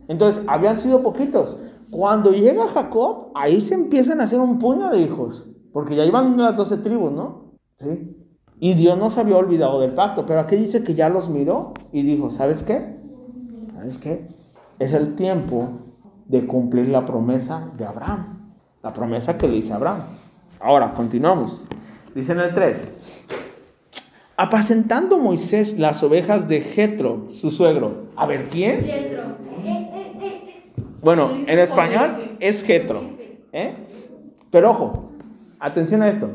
Entonces, 0.09 0.43
habían 0.47 0.77
sido 0.77 1.01
poquitos. 1.01 1.57
Cuando 1.89 2.31
llega 2.31 2.67
Jacob, 2.67 3.31
ahí 3.35 3.61
se 3.61 3.73
empiezan 3.73 4.19
a 4.19 4.25
hacer 4.25 4.41
un 4.41 4.59
puño 4.59 4.89
de 4.89 4.99
hijos. 4.99 5.49
Porque 5.75 5.93
ya 5.97 6.05
iban 6.05 6.37
las 6.37 6.55
doce 6.55 6.77
tribus, 6.77 7.11
¿no? 7.11 7.51
Sí. 7.75 8.15
Y 8.61 8.75
Dios 8.75 8.97
no 8.97 9.11
se 9.11 9.19
había 9.19 9.35
olvidado 9.35 9.81
del 9.81 9.91
pacto. 9.91 10.25
Pero 10.25 10.39
aquí 10.39 10.55
dice 10.55 10.85
que 10.85 10.93
ya 10.93 11.09
los 11.09 11.27
miró 11.27 11.73
y 11.91 12.03
dijo, 12.03 12.31
¿sabes 12.31 12.63
qué? 12.63 12.95
¿Sabes 13.73 13.97
qué? 13.97 14.25
Es 14.79 14.93
el 14.93 15.15
tiempo 15.15 15.67
de 16.27 16.47
cumplir 16.47 16.87
la 16.87 17.05
promesa 17.05 17.73
de 17.75 17.83
Abraham. 17.85 18.53
La 18.83 18.93
promesa 18.93 19.37
que 19.37 19.49
le 19.49 19.57
hice 19.57 19.73
a 19.73 19.75
Abraham. 19.75 20.03
Ahora, 20.61 20.93
continuamos. 20.93 21.67
Dice 22.15 22.31
en 22.31 22.39
el 22.39 22.53
3. 22.53 22.89
Apacentando 24.37 25.17
Moisés 25.17 25.77
las 25.77 26.01
ovejas 26.03 26.47
de 26.47 26.61
Jetro, 26.61 27.27
su 27.27 27.51
suegro. 27.51 28.05
A 28.15 28.25
ver, 28.25 28.45
¿quién? 28.45 28.79
Yetro. 28.79 29.23
Bueno, 31.01 31.31
en 31.45 31.59
español 31.59 32.37
es 32.39 32.63
Jetro. 32.63 33.01
¿eh? 33.51 33.75
Pero 34.49 34.71
ojo, 34.71 35.14
atención 35.59 36.01
a 36.01 36.09
esto. 36.09 36.29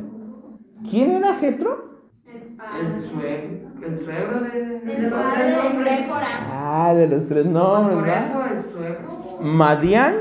¿Quién 0.89 1.11
era 1.11 1.35
Jetro? 1.35 1.91
El 2.27 3.03
suegro, 3.03 3.87
el 3.87 4.05
suegro 4.05 4.41
de... 4.41 4.81
De 4.81 5.85
Séfora. 5.85 6.27
Ah, 6.51 6.95
de 6.95 7.07
los 7.09 7.27
tres 7.27 7.47
nombres, 7.47 7.97
Por 7.99 8.09
eso 8.09 8.45
el 8.55 8.73
suegro... 8.73 9.39
Madián, 9.41 10.15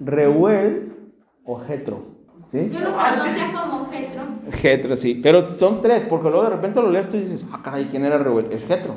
Reuel 0.00 0.92
o 1.44 1.58
Jetro. 1.60 2.00
¿Sí? 2.50 2.70
Yo 2.72 2.80
lo 2.80 2.92
conocía 2.92 3.52
como 3.52 3.86
Jetro. 3.90 4.22
Jetro, 4.52 4.96
sí. 4.96 5.20
Pero 5.22 5.44
son 5.44 5.82
tres, 5.82 6.04
porque 6.08 6.28
luego 6.30 6.44
de 6.44 6.50
repente 6.50 6.80
lo 6.80 6.90
lees 6.90 7.08
tú 7.08 7.16
y 7.16 7.20
dices, 7.20 7.46
ah, 7.52 7.60
caray, 7.62 7.86
¿quién 7.86 8.04
era 8.04 8.18
Reuel? 8.18 8.46
Es 8.50 8.66
Jetro. 8.66 8.94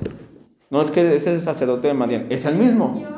No 0.69 0.81
es 0.81 0.91
que 0.91 1.01
ese 1.01 1.15
es 1.15 1.37
el 1.37 1.41
sacerdote 1.41 1.87
de 1.87 1.93
Madián, 1.93 2.27
es 2.29 2.45
el 2.45 2.55
mismo. 2.55 2.95
Yo 3.01 3.09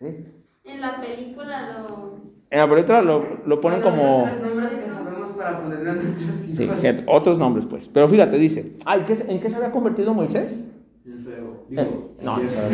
¿Sí? 0.00 0.26
en 0.64 0.80
la 0.80 1.00
película 1.00 1.78
lo. 1.82 2.14
En 2.50 2.60
la 2.60 2.68
película 2.68 3.02
lo, 3.02 3.24
lo 3.44 3.60
ponen 3.60 3.80
como... 3.82 4.28
Los 4.40 4.73
para 5.44 5.62
ponerle 5.62 5.90
a 5.90 5.94
nuestros 5.94 6.44
hijos. 6.48 6.76
Sí, 6.80 6.88
otros 7.06 7.38
nombres 7.38 7.66
pues. 7.66 7.88
Pero 7.88 8.08
fíjate, 8.08 8.38
dice, 8.38 8.76
ay, 8.86 9.02
¿qué- 9.06 9.24
¿en 9.28 9.40
qué 9.40 9.50
se 9.50 9.56
había 9.56 9.70
convertido 9.70 10.14
Moisés? 10.14 10.64
El 11.04 11.22
fuego. 11.22 11.66
Eh, 11.70 11.76
Digo, 11.84 12.12
no, 12.22 12.38
el 12.38 12.46
eso- 12.46 12.58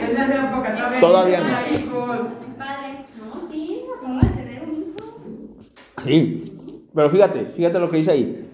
En 0.00 0.16
esa 0.16 0.48
época 0.48 0.74
todavía, 0.74 1.00
Todavía 1.00 1.40
no. 1.40 1.44
había 1.46 1.78
hijos. 1.78 2.18
El 2.46 2.54
padre. 2.54 3.04
No, 3.18 3.40
sí, 3.50 3.82
acaba 3.98 4.20
de 4.20 4.28
tener 4.28 4.62
un 4.62 4.70
hijo. 4.76 4.94
Sí, 6.04 6.44
pero 6.94 7.10
fíjate, 7.10 7.46
fíjate 7.46 7.78
lo 7.78 7.90
que 7.90 7.96
dice 7.98 8.10
ahí. 8.12 8.44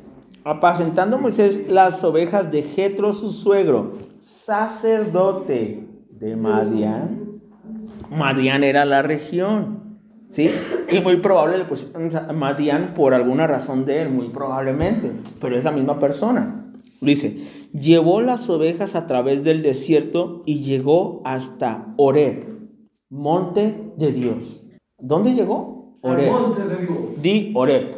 Apacentando 0.45 1.19
Moisés 1.19 1.69
las 1.69 2.03
ovejas 2.05 2.51
de 2.51 2.63
Jetro 2.63 3.13
su 3.13 3.33
suegro, 3.33 3.93
sacerdote 4.21 5.87
de 6.11 6.37
Madián. 6.37 7.41
Madián 8.11 8.63
era 8.63 8.85
la 8.85 9.03
región, 9.03 9.84
¿sí? 10.35 10.51
Y 10.91 11.01
muy 11.01 11.17
probable 11.17 11.59
le 11.59 11.65
pusieron 11.65 12.11
Madián 12.37 12.93
por 12.95 13.15
alguna 13.15 13.47
razón 13.47 13.87
de 13.87 14.03
él, 14.03 14.11
muy 14.11 14.29
probablemente, 14.29 15.13
pero 15.41 15.57
es 15.57 15.65
la 15.65 15.73
misma 15.73 15.99
persona. 15.99 16.73
Dice, 17.01 17.39
llevó 17.73 18.21
las 18.21 18.49
ovejas 18.51 18.95
a 18.95 19.07
través 19.07 19.45
del 19.45 19.63
desierto 19.63 20.43
y 20.47 20.61
llegó 20.61 21.23
hasta 21.25 21.95
Oreb, 21.97 22.45
monte 23.11 23.93
de 23.97 24.13
Dios. 24.13 24.65
¿Dónde 24.99 25.35
llegó? 25.35 25.99
Oreb. 26.01 26.33
monte 26.33 26.65
de 26.65 26.77
Dios. 26.77 26.99
Di 27.23 27.53
Oreb. 27.55 27.97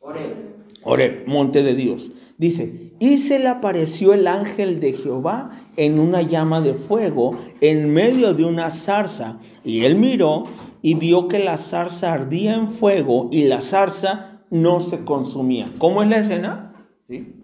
Oré. 0.00 0.46
Oreb, 0.82 1.26
monte 1.26 1.62
de 1.62 1.74
Dios. 1.74 2.12
Dice, 2.38 2.86
y 2.98 3.18
se 3.18 3.38
le 3.38 3.48
apareció 3.48 4.14
el 4.14 4.26
ángel 4.26 4.80
de 4.80 4.94
Jehová 4.94 5.50
en 5.76 6.00
una 6.00 6.22
llama 6.22 6.60
de 6.60 6.74
fuego 6.74 7.38
en 7.60 7.92
medio 7.92 8.32
de 8.32 8.44
una 8.44 8.70
zarza. 8.70 9.38
Y 9.64 9.84
él 9.84 9.96
miró 9.96 10.44
y 10.86 10.94
vio 10.94 11.26
que 11.26 11.40
la 11.40 11.56
zarza 11.56 12.12
ardía 12.12 12.54
en 12.54 12.70
fuego 12.70 13.28
y 13.32 13.42
la 13.48 13.60
zarza 13.60 14.38
no 14.50 14.78
se 14.78 15.04
consumía. 15.04 15.66
¿Cómo 15.78 16.00
es 16.00 16.08
la 16.08 16.18
escena? 16.18 16.74
¿Sí? 17.08 17.42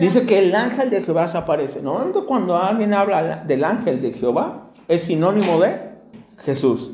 Dice 0.00 0.26
que 0.26 0.40
el 0.40 0.52
ángel 0.52 0.90
de 0.90 1.00
Jehová 1.00 1.28
se 1.28 1.38
aparece. 1.38 1.80
Normalmente 1.80 2.22
cuando 2.26 2.56
alguien 2.56 2.92
habla 2.92 3.44
del 3.46 3.62
ángel 3.62 4.02
de 4.02 4.12
Jehová, 4.14 4.72
es 4.88 5.04
sinónimo 5.04 5.60
de 5.60 5.92
Jesús. 6.38 6.90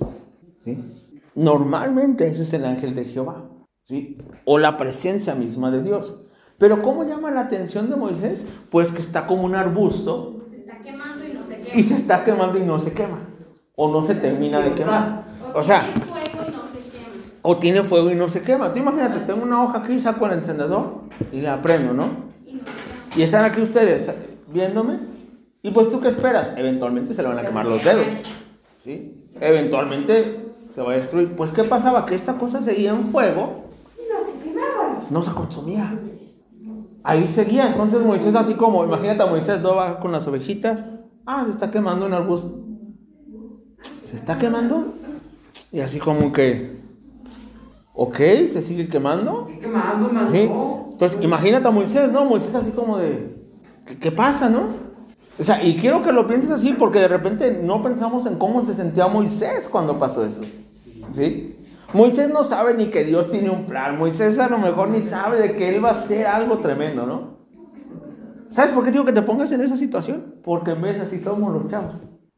¿sí? 0.62 0.76
Normalmente 1.34 2.26
ese 2.26 2.42
es 2.42 2.52
el 2.52 2.66
ángel 2.66 2.94
de 2.94 3.06
Jehová. 3.06 3.48
¿sí? 3.84 4.18
O 4.44 4.58
la 4.58 4.76
presencia 4.76 5.34
misma 5.34 5.70
de 5.70 5.82
Dios. 5.82 6.22
Pero 6.58 6.82
¿cómo 6.82 7.04
llama 7.04 7.30
la 7.30 7.40
atención 7.40 7.88
de 7.88 7.96
Moisés? 7.96 8.44
Pues 8.68 8.92
que 8.92 9.00
está 9.00 9.26
como 9.26 9.44
un 9.44 9.54
arbusto 9.54 10.44
Se 10.50 10.56
está 10.58 10.82
quemando 10.82 11.24
y 11.26 11.32
no 11.32 11.46
se 11.46 11.56
quema. 11.56 11.78
y 11.78 11.82
se 11.82 11.94
está 11.94 12.24
quemando 12.24 12.58
y 12.58 12.62
no 12.62 12.78
se 12.78 12.92
quema. 12.92 13.20
O 13.74 13.90
no 13.90 14.02
se 14.02 14.16
termina 14.16 14.60
de 14.60 14.74
quemar. 14.74 15.17
O 15.54 15.62
sea, 15.62 15.92
tiene 15.92 16.02
fuego 16.04 16.40
y 16.46 16.54
no 16.54 16.68
se 16.68 16.80
quema. 16.90 17.42
o 17.42 17.56
tiene 17.56 17.82
fuego 17.82 18.10
y 18.10 18.14
no 18.14 18.28
se 18.28 18.42
quema. 18.42 18.72
Tú 18.72 18.78
imagínate, 18.78 19.20
tengo 19.20 19.42
una 19.42 19.62
hoja 19.62 19.78
aquí, 19.78 19.98
saco 19.98 20.26
el 20.26 20.32
encendedor 20.32 21.02
y 21.32 21.40
la 21.40 21.60
prendo, 21.62 21.92
¿no? 21.92 22.08
Y 22.46 22.54
no. 22.54 22.62
Y 23.16 23.22
están 23.22 23.44
aquí 23.44 23.60
ustedes 23.60 24.10
viéndome. 24.48 25.00
Y 25.62 25.70
pues 25.70 25.90
tú 25.90 26.00
qué 26.00 26.08
esperas? 26.08 26.52
Eventualmente 26.56 27.14
se 27.14 27.22
le 27.22 27.28
van 27.28 27.38
a 27.38 27.42
quemar 27.42 27.66
los 27.66 27.82
dedos. 27.82 28.06
¿Sí? 28.82 29.28
Eventualmente 29.40 30.54
se 30.70 30.82
va 30.82 30.92
a 30.92 30.96
destruir. 30.96 31.34
Pues 31.34 31.50
¿qué 31.50 31.64
pasaba? 31.64 32.06
Que 32.06 32.14
esta 32.14 32.38
cosa 32.38 32.62
seguía 32.62 32.90
en 32.90 33.06
fuego. 33.06 33.64
Y 33.96 34.12
no 34.12 34.24
se 34.24 34.44
quemaba. 34.44 35.02
No 35.10 35.22
se 35.22 35.32
consumía. 35.32 35.98
Ahí 37.02 37.26
seguía. 37.26 37.68
Entonces 37.68 38.02
Moisés 38.02 38.34
así 38.34 38.54
como, 38.54 38.84
imagínate 38.84 39.22
a 39.22 39.26
Moisés, 39.26 39.60
no 39.60 39.74
va 39.74 39.98
con 39.98 40.12
las 40.12 40.26
ovejitas. 40.26 40.84
Ah, 41.26 41.44
se 41.44 41.50
está 41.50 41.70
quemando 41.70 42.06
un 42.06 42.12
arbusto. 42.12 42.64
¿Se 44.04 44.16
está 44.16 44.38
quemando? 44.38 44.94
Y 45.72 45.80
así 45.80 45.98
como 45.98 46.32
que... 46.32 46.78
Ok, 47.94 48.16
se 48.16 48.62
sigue 48.62 48.88
quemando. 48.88 49.46
Estoy 49.48 49.58
quemando, 49.58 50.08
más 50.08 50.30
¿Sí? 50.30 50.46
no. 50.48 50.88
Entonces, 50.92 51.22
imagínate 51.22 51.66
a 51.66 51.70
Moisés, 51.70 52.12
¿no? 52.12 52.24
Moisés 52.24 52.54
así 52.54 52.70
como 52.70 52.98
de, 52.98 53.36
¿qué, 53.86 53.98
qué 53.98 54.12
pasa, 54.12 54.48
no? 54.48 54.88
O 55.38 55.42
sea, 55.42 55.64
y 55.64 55.76
quiero 55.76 56.02
que 56.02 56.12
lo 56.12 56.26
pienses 56.26 56.50
así 56.50 56.72
porque 56.72 56.98
de 56.98 57.08
repente 57.08 57.60
no 57.62 57.82
pensamos 57.82 58.26
en 58.26 58.36
cómo 58.36 58.62
se 58.62 58.74
sentía 58.74 59.06
Moisés 59.06 59.68
cuando 59.68 59.98
pasó 59.98 60.24
eso. 60.24 60.42
¿Sí? 61.12 61.56
Moisés 61.92 62.30
no 62.30 62.44
sabe 62.44 62.74
ni 62.74 62.86
que 62.86 63.04
Dios 63.04 63.30
tiene 63.30 63.48
un 63.48 63.64
plan. 63.64 63.96
Moisés 63.96 64.38
a 64.38 64.48
lo 64.48 64.58
mejor 64.58 64.88
ni 64.88 65.00
sabe 65.00 65.40
de 65.40 65.54
que 65.54 65.74
él 65.74 65.82
va 65.82 65.90
a 65.90 65.92
hacer 65.92 66.26
algo 66.26 66.58
tremendo, 66.58 67.06
¿no? 67.06 67.38
¿Sabes 68.50 68.72
por 68.72 68.84
qué 68.84 68.90
digo 68.90 69.04
que 69.04 69.12
te 69.12 69.22
pongas 69.22 69.52
en 69.52 69.60
esa 69.60 69.76
situación? 69.76 70.34
Porque 70.42 70.72
en 70.72 70.82
vez 70.82 71.00
así 71.00 71.18
somos 71.18 71.52
los 71.52 71.70
chavos. 71.70 71.94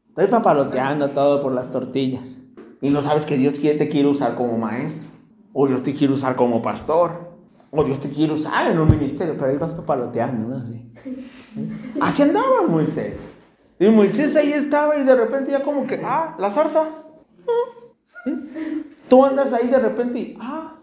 Estoy 0.09 0.27
papaloteando 0.27 1.09
todo 1.09 1.41
por 1.41 1.53
las 1.53 1.69
tortillas. 1.71 2.40
Y 2.81 2.89
no 2.89 3.01
sabes 3.01 3.25
que 3.25 3.37
Dios 3.37 3.59
te 3.59 3.87
quiere 3.87 4.07
usar 4.07 4.35
como 4.35 4.57
maestro. 4.57 5.09
O 5.53 5.67
Dios 5.67 5.83
te 5.83 5.93
quiere 5.93 6.13
usar 6.13 6.35
como 6.35 6.61
pastor. 6.61 7.31
O 7.69 7.83
Dios 7.83 7.99
te 7.99 8.09
quiere 8.09 8.33
usar 8.33 8.71
en 8.71 8.79
un 8.79 8.89
ministerio. 8.89 9.35
Pero 9.37 9.51
ahí 9.51 9.57
vas 9.57 9.73
papaloteando, 9.73 10.47
¿no? 10.47 10.55
Así, 10.63 10.91
así 12.01 12.21
andaba 12.23 12.67
Moisés. 12.67 13.19
Y 13.79 13.87
Moisés 13.89 14.35
ahí 14.35 14.51
estaba 14.51 14.97
y 14.97 15.03
de 15.03 15.15
repente 15.15 15.51
ya 15.51 15.61
como 15.61 15.85
que, 15.85 16.01
ah, 16.03 16.35
la 16.39 16.51
zarza. 16.51 16.87
¿Sí? 18.25 18.31
Tú 19.07 19.25
andas 19.25 19.53
ahí 19.53 19.67
de 19.67 19.79
repente 19.79 20.19
y, 20.19 20.37
ah, 20.39 20.75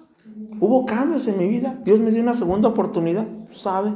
hubo 0.61 0.87
cambios 0.87 1.27
en 1.27 1.39
mi 1.39 1.49
vida. 1.49 1.79
Dios 1.85 1.99
me 1.99 2.11
dio 2.11 2.23
una 2.23 2.35
segunda 2.35 2.69
oportunidad. 2.69 3.27
¿Sabe? 3.53 3.93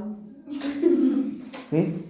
¿Sí? 1.70 2.06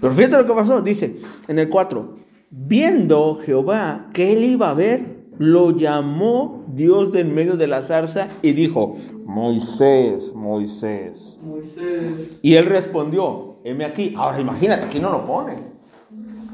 Pero 0.00 0.14
fíjate 0.14 0.36
lo 0.36 0.46
que 0.46 0.52
pasó. 0.52 0.82
Dice 0.82 1.16
en 1.48 1.58
el 1.58 1.68
4, 1.68 2.16
viendo 2.50 3.36
Jehová 3.36 4.08
que 4.12 4.32
él 4.32 4.44
iba 4.44 4.70
a 4.70 4.74
ver 4.74 5.15
lo 5.38 5.76
llamó 5.76 6.64
Dios 6.68 7.12
de 7.12 7.20
en 7.20 7.34
medio 7.34 7.56
de 7.56 7.66
la 7.66 7.82
zarza 7.82 8.28
y 8.42 8.52
dijo, 8.52 8.96
Moisés, 9.24 10.32
Moisés. 10.34 11.38
Moisés. 11.42 12.38
Y 12.42 12.54
él 12.54 12.64
respondió, 12.64 13.56
heme 13.64 13.84
aquí. 13.84 14.14
Ahora 14.16 14.40
imagínate, 14.40 14.86
aquí 14.86 15.00
no 15.00 15.10
lo 15.10 15.26
pone. 15.26 15.56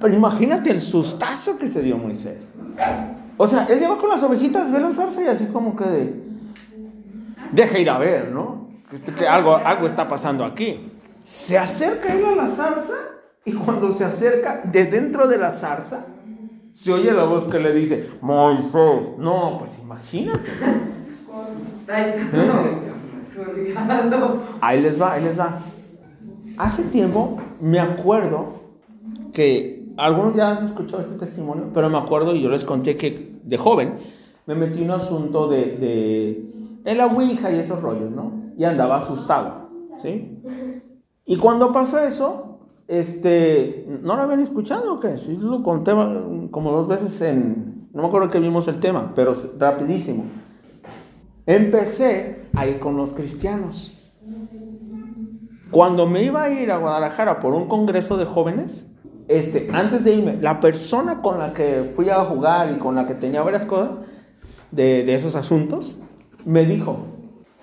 Pero 0.01 0.15
imagínate 0.15 0.71
el 0.71 0.81
sustazo 0.81 1.59
que 1.59 1.69
se 1.69 1.83
dio 1.83 1.97
Moisés. 1.97 2.53
O 3.37 3.47
sea, 3.47 3.67
él 3.67 3.79
lleva 3.79 3.99
con 3.99 4.09
las 4.09 4.23
ovejitas, 4.23 4.73
ve 4.73 4.81
la 4.81 4.91
zarza 4.91 5.23
y 5.23 5.29
así 5.29 5.47
como 5.47 5.77
que 5.77 5.85
de, 5.85 6.23
deja 7.53 7.79
ir 7.79 7.91
a 7.91 7.99
ver, 7.99 8.31
¿no? 8.31 8.69
Que, 8.91 9.13
que 9.13 9.29
algo, 9.29 9.57
algo 9.57 9.87
está 9.87 10.09
pasando 10.09 10.45
aquí. 10.45 10.91
Se 11.23 11.57
acerca 11.57 12.13
él 12.13 12.25
a 12.25 12.35
la 12.35 12.47
zarza 12.49 12.95
y 13.45 13.53
cuando 13.53 13.95
se 13.95 14.05
acerca 14.05 14.63
de 14.65 14.87
dentro 14.87 15.29
de 15.29 15.39
la 15.39 15.51
zarza, 15.51 16.07
se 16.73 16.93
oye 16.93 17.13
la 17.13 17.25
voz 17.25 17.45
que 17.45 17.59
le 17.59 17.73
dice, 17.75 18.09
Moisés. 18.21 19.19
No, 19.19 19.57
pues 19.59 19.79
imagínate. 19.83 20.51
Olvidado. 23.39 24.43
Ahí 24.61 24.81
les 24.83 25.01
va, 25.01 25.13
ahí 25.15 25.25
les 25.25 25.39
va. 25.39 25.59
Hace 26.59 26.85
tiempo 26.85 27.39
me 27.61 27.81
acuerdo 27.81 28.63
que 29.33 29.85
algunos 29.97 30.37
ya 30.37 30.51
han 30.57 30.65
escuchado 30.65 31.01
este 31.01 31.15
testimonio, 31.15 31.71
pero 31.73 31.89
me 31.89 31.99
acuerdo 31.99 32.35
y 32.35 32.43
yo 32.43 32.51
les 32.51 32.65
conté 32.65 32.97
que 32.97 33.33
de 33.43 33.57
joven 33.57 33.95
me 34.47 34.55
metí 34.55 34.81
en 34.81 34.87
un 34.87 34.91
asunto 34.93 35.49
de, 35.49 35.77
de, 35.77 36.45
de 36.83 36.95
la 36.95 37.07
Ouija 37.07 37.51
y 37.51 37.59
esos 37.59 37.81
rollos, 37.81 38.11
¿no? 38.11 38.33
Y 38.57 38.65
andaba 38.65 38.97
asustado, 38.97 39.71
¿sí? 39.97 40.39
Y 41.25 41.37
cuando 41.37 41.73
pasó 41.73 42.01
eso, 42.01 42.52
este, 42.89 43.87
¿no 44.03 44.17
lo 44.17 44.23
habían 44.23 44.41
escuchado 44.41 44.95
o 44.95 45.01
qué? 45.01 45.19
Sí, 45.19 45.39
lo 45.41 45.63
conté 45.63 45.93
como 46.51 46.73
dos 46.73 46.89
veces 46.89 47.21
en, 47.21 47.89
no 47.93 48.03
me 48.03 48.09
acuerdo 48.09 48.31
que 48.31 48.39
vimos 48.39 48.69
el 48.69 48.81
tema, 48.81 49.13
pero 49.15 49.33
rapidísimo. 49.59 50.25
Empecé 51.47 52.47
a 52.55 52.67
ir 52.67 52.79
con 52.79 52.97
los 52.97 53.13
cristianos. 53.13 53.93
Cuando 55.71 56.07
me 56.07 56.23
iba 56.23 56.43
a 56.43 56.51
ir 56.51 56.71
a 56.71 56.77
Guadalajara 56.77 57.41
por 57.41 57.55
un 57.55 57.67
congreso 57.67 58.17
de 58.17 58.27
jóvenes, 58.27 58.91
este, 59.29 59.69
antes 59.73 60.05
de 60.05 60.15
irme, 60.15 60.37
la 60.41 60.61
persona 60.61 61.23
con 61.23 61.39
la 61.39 61.55
que 61.55 61.91
fui 61.95 62.11
a 62.11 62.25
jugar 62.25 62.71
y 62.71 62.79
con 62.79 62.95
la 62.95 63.07
que 63.07 63.15
tenía 63.15 63.43
varias 63.43 63.65
cosas 63.65 64.01
de, 64.71 65.05
de 65.05 65.15
esos 65.15 65.35
asuntos, 65.35 65.99
me 66.45 66.67
dijo, 66.67 66.99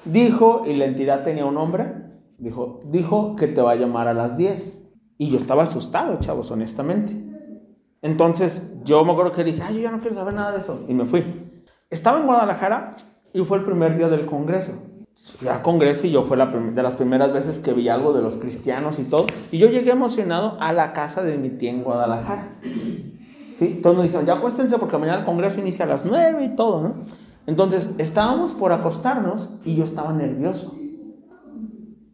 dijo, 0.05 0.63
y 0.65 0.73
la 0.73 0.85
entidad 0.85 1.23
tenía 1.23 1.45
un 1.45 1.55
nombre, 1.55 1.93
dijo, 2.37 2.81
dijo 2.85 3.35
que 3.35 3.47
te 3.47 3.61
va 3.61 3.71
a 3.71 3.75
llamar 3.75 4.07
a 4.07 4.13
las 4.13 4.37
10. 4.37 4.78
Y 5.19 5.29
yo 5.29 5.37
estaba 5.37 5.63
asustado, 5.63 6.17
chavos, 6.21 6.49
honestamente. 6.49 7.13
Entonces, 8.01 8.73
yo 8.85 9.03
me 9.03 9.11
acuerdo 9.11 9.33
que 9.33 9.43
dije, 9.43 9.61
ay, 9.61 9.75
yo 9.75 9.81
ya 9.81 9.91
no 9.91 9.99
quiero 9.99 10.15
saber 10.15 10.33
nada 10.33 10.53
de 10.53 10.59
eso. 10.59 10.85
Y 10.87 10.93
me 10.93 11.05
fui. 11.05 11.25
Estaba 11.89 12.21
en 12.21 12.25
Guadalajara 12.25 12.95
y 13.33 13.43
fue 13.43 13.57
el 13.57 13.65
primer 13.65 13.97
día 13.97 14.07
del 14.07 14.25
congreso. 14.25 14.71
Fui 15.37 15.49
al 15.49 15.61
congreso 15.61 16.07
y 16.07 16.11
yo 16.11 16.23
fue 16.23 16.37
la 16.37 16.45
de 16.45 16.81
las 16.81 16.95
primeras 16.95 17.33
veces 17.33 17.59
que 17.59 17.73
vi 17.73 17.89
algo 17.89 18.13
de 18.13 18.21
los 18.21 18.37
cristianos 18.37 18.97
y 18.97 19.03
todo. 19.03 19.27
Y 19.51 19.57
yo 19.57 19.69
llegué 19.69 19.91
emocionado 19.91 20.55
a 20.61 20.71
la 20.71 20.93
casa 20.93 21.21
de 21.21 21.37
mi 21.37 21.49
tía 21.49 21.71
en 21.71 21.83
Guadalajara. 21.83 22.55
¿Sí? 23.59 23.81
Todos 23.83 23.97
nos 23.97 24.05
dijeron, 24.05 24.25
ya 24.25 24.35
acuéstense 24.35 24.77
porque 24.77 24.97
mañana 24.97 25.19
el 25.19 25.25
congreso 25.25 25.59
inicia 25.59 25.83
a 25.83 25.89
las 25.89 26.05
9 26.05 26.45
y 26.45 26.55
todo, 26.55 26.81
¿no? 26.81 26.93
Entonces, 27.45 27.93
estábamos 27.97 28.53
por 28.53 28.71
acostarnos 28.71 29.59
y 29.65 29.75
yo 29.75 29.83
estaba 29.83 30.13
nervioso. 30.13 30.73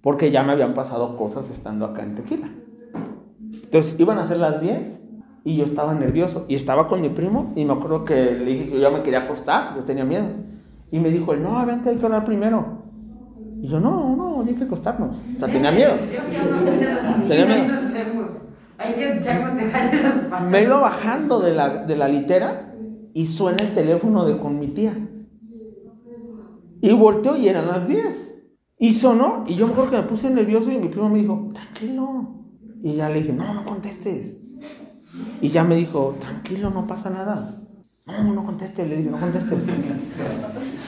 Porque 0.02 0.32
ya 0.32 0.42
me 0.42 0.54
habían 0.54 0.74
pasado 0.74 1.16
cosas 1.18 1.52
estando 1.52 1.86
acá 1.86 2.02
en 2.02 2.16
Tequila. 2.16 2.50
Entonces 3.66 4.00
iban 4.00 4.20
a 4.20 4.26
ser 4.26 4.38
las 4.38 4.62
10 4.62 5.02
y 5.44 5.58
yo 5.58 5.66
estaba 5.66 5.94
nervioso. 5.94 6.46
Y 6.48 6.56
estaba 6.56 6.88
con 6.88 7.02
mi 7.02 7.10
primo 7.10 7.52
y 7.56 7.66
me 7.66 7.74
acuerdo 7.74 8.06
que 8.06 8.16
le 8.16 8.46
dije 8.46 8.70
que 8.70 8.80
yo 8.80 8.92
me 8.92 9.02
quería 9.02 9.20
acostar, 9.20 9.76
yo 9.76 9.84
tenía 9.84 10.06
miedo. 10.06 10.28
Y 10.92 11.00
me 11.00 11.10
dijo, 11.10 11.36
no, 11.36 11.66
vente, 11.66 11.90
hay 11.90 11.98
que 11.98 12.06
orar 12.06 12.24
primero. 12.26 12.84
Y 13.62 13.68
yo, 13.68 13.80
no, 13.80 14.16
no, 14.16 14.44
hay 14.48 14.54
que 14.56 14.64
acostarnos. 14.64 15.22
O 15.36 15.40
sea, 15.40 15.48
tenía 15.48 15.72
miedo. 15.72 15.94
Tenía 17.28 17.46
miedo. 17.46 17.86
Me 20.50 20.64
iba 20.64 20.80
bajando 20.80 21.40
de 21.40 21.54
la, 21.54 21.86
de 21.86 21.96
la 21.96 22.08
litera 22.08 22.74
y 23.14 23.28
suena 23.28 23.64
el 23.64 23.74
teléfono 23.74 24.26
de 24.26 24.38
con 24.38 24.60
mi 24.60 24.68
tía. 24.68 24.94
Y 26.82 26.92
volteo 26.94 27.38
y 27.38 27.48
eran 27.48 27.68
las 27.68 27.88
10. 27.88 28.44
Y 28.78 28.92
sonó 28.92 29.46
y 29.48 29.56
yo 29.56 29.68
me 29.68 29.74
acuerdo 29.74 29.92
que 29.92 29.98
me 29.98 30.04
puse 30.04 30.30
nervioso 30.30 30.72
y 30.72 30.78
mi 30.78 30.90
primo 30.90 31.10
me 31.10 31.20
dijo, 31.20 31.50
tranquilo. 31.54 32.45
Y 32.86 32.94
ya 32.94 33.10
le 33.10 33.16
dije, 33.16 33.34
no, 33.34 33.52
no 33.52 33.66
contestes. 33.66 34.38
Y 35.42 35.50
ya 35.50 35.64
me 35.64 35.76
dijo, 35.76 36.14
tranquilo, 36.20 36.70
no 36.70 36.86
pasa 36.86 37.10
nada. 37.10 37.60
No, 38.06 38.32
no 38.32 38.46
contestes, 38.46 38.88
le 38.88 38.98
dije, 38.98 39.10
no 39.10 39.20
contestes. 39.20 39.58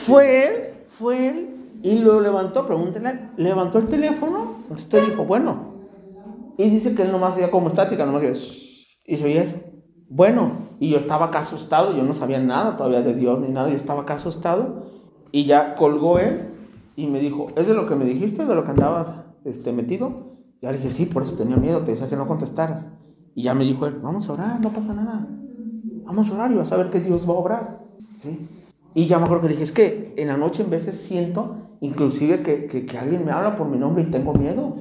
fue 0.06 0.48
él, 0.48 0.54
fue 0.90 1.28
él, 1.28 1.50
y 1.82 1.98
lo 1.98 2.22
levantó, 2.22 2.68
pregúntele, 2.68 3.32
levantó 3.38 3.80
el 3.80 3.88
teléfono, 3.88 4.58
y 4.70 5.10
dijo, 5.10 5.26
bueno. 5.26 5.74
Y 6.60 6.70
dice 6.70 6.94
que 6.94 7.02
él 7.02 7.12
nomás 7.12 7.34
hacía 7.34 7.50
como 7.50 7.68
estática, 7.68 8.06
nomás 8.06 8.24
hacía, 8.24 8.40
y 9.08 9.18
se 9.18 9.26
oía 9.26 9.42
eso. 9.42 9.60
Bueno, 10.08 10.52
y 10.80 10.92
yo 10.92 11.00
estaba 11.00 11.26
acá 11.26 11.40
asustado, 11.40 11.98
yo 11.98 12.04
no 12.04 12.14
sabía 12.14 12.38
nada 12.38 12.78
todavía 12.78 13.02
de 13.02 13.16
Dios 13.16 13.40
ni 13.40 13.48
nada, 13.48 13.70
yo 13.70 13.76
estaba 13.76 14.04
acá 14.04 14.14
asustado, 14.14 14.86
y 15.32 15.46
ya 15.46 15.74
colgó 15.74 16.20
él 16.20 16.52
y 16.96 17.08
me 17.08 17.20
dijo, 17.20 17.48
¿es 17.56 17.66
de 17.66 17.74
lo 17.74 17.88
que 17.88 17.96
me 17.96 18.06
dijiste, 18.06 18.46
de 18.46 18.54
lo 18.54 18.64
que 18.64 18.70
andabas 18.70 19.12
este, 19.46 19.72
metido? 19.72 20.37
Ya 20.62 20.72
le 20.72 20.78
dije, 20.78 20.90
sí, 20.90 21.06
por 21.06 21.24
eso 21.24 21.36
tenía 21.36 21.58
miedo, 21.58 21.84
te 21.84 21.92
decía 21.92 22.10
que 22.10 22.16
no 22.16 22.28
contestaras. 22.28 22.88
Y 23.36 23.44
ya 23.44 23.54
me 23.54 23.64
dijo 23.64 23.86
él, 23.86 23.96
vamos 24.02 24.28
a 24.30 24.34
orar, 24.34 24.60
no 24.62 24.70
pasa 24.72 24.94
nada. 24.94 25.28
Vamos 26.06 26.32
a 26.32 26.36
orar 26.36 26.52
y 26.52 26.56
vas 26.56 26.72
a 26.72 26.78
ver 26.78 26.90
que 26.90 27.00
Dios 27.00 27.28
va 27.30 27.34
a 27.34 27.38
obrar. 27.38 27.80
¿Sí? 28.18 28.48
Y 28.96 29.06
ya 29.06 29.20
me 29.20 29.26
acuerdo 29.26 29.44
que 29.44 29.50
le 29.50 29.54
dije, 29.54 29.64
es 29.64 29.72
que 29.72 30.14
en 30.18 30.28
la 30.28 30.38
noche 30.38 30.64
en 30.64 30.72
veces 30.72 31.00
siento, 31.00 31.56
inclusive 31.82 32.42
que, 32.42 32.66
que, 32.66 32.86
que 32.86 32.98
alguien 32.98 33.26
me 33.26 33.32
habla 33.32 33.56
por 33.56 33.68
mi 33.68 33.78
nombre 33.78 34.04
y 34.04 34.08
tengo 34.08 34.34
miedo. 34.34 34.76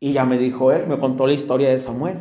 Y 0.00 0.12
ya 0.12 0.26
me 0.26 0.36
dijo 0.36 0.70
él, 0.70 0.86
me 0.86 0.98
contó 0.98 1.26
la 1.26 1.32
historia 1.32 1.70
de 1.70 1.78
Samuel. 1.78 2.18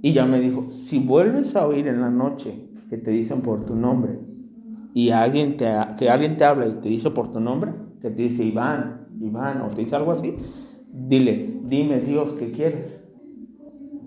Y 0.00 0.12
ya 0.12 0.24
me 0.24 0.40
dijo, 0.40 0.70
si 0.70 1.00
vuelves 1.00 1.56
a 1.56 1.66
oír 1.66 1.88
en 1.88 2.00
la 2.00 2.10
noche 2.10 2.70
que 2.88 2.96
te 2.96 3.10
dicen 3.10 3.40
por 3.40 3.66
tu 3.66 3.74
nombre 3.74 4.20
y 4.94 5.10
alguien 5.10 5.56
te, 5.56 5.70
que 5.98 6.08
alguien 6.08 6.36
te 6.36 6.44
habla 6.44 6.66
y 6.66 6.72
te 6.80 6.88
dice 6.88 7.10
por 7.10 7.30
tu 7.30 7.40
nombre, 7.40 7.72
que 8.00 8.10
te 8.10 8.22
dice 8.22 8.44
Iván, 8.44 9.08
Iván, 9.20 9.60
o 9.60 9.68
te 9.68 9.82
dice 9.82 9.96
algo 9.96 10.12
así, 10.12 10.34
dile, 10.90 11.55
dime 11.66 12.00
Dios, 12.00 12.32
¿qué 12.32 12.50
quieres? 12.50 13.00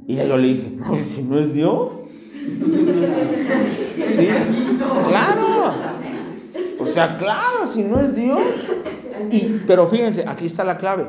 Y 0.08 0.16
yo 0.16 0.38
le 0.38 0.48
dije, 0.48 0.72
no, 0.76 0.96
si 0.96 1.24
no 1.24 1.40
es 1.40 1.54
Dios. 1.54 1.94
Sí, 4.06 4.28
claro. 5.08 5.74
O 6.80 6.86
sea, 6.86 7.18
claro, 7.18 7.66
si 7.66 7.84
no 7.84 8.00
es 8.00 8.16
Dios. 8.16 8.42
Y, 9.30 9.62
pero 9.68 9.88
fíjense, 9.88 10.24
aquí 10.28 10.46
está 10.46 10.64
la 10.64 10.78
clave. 10.78 11.08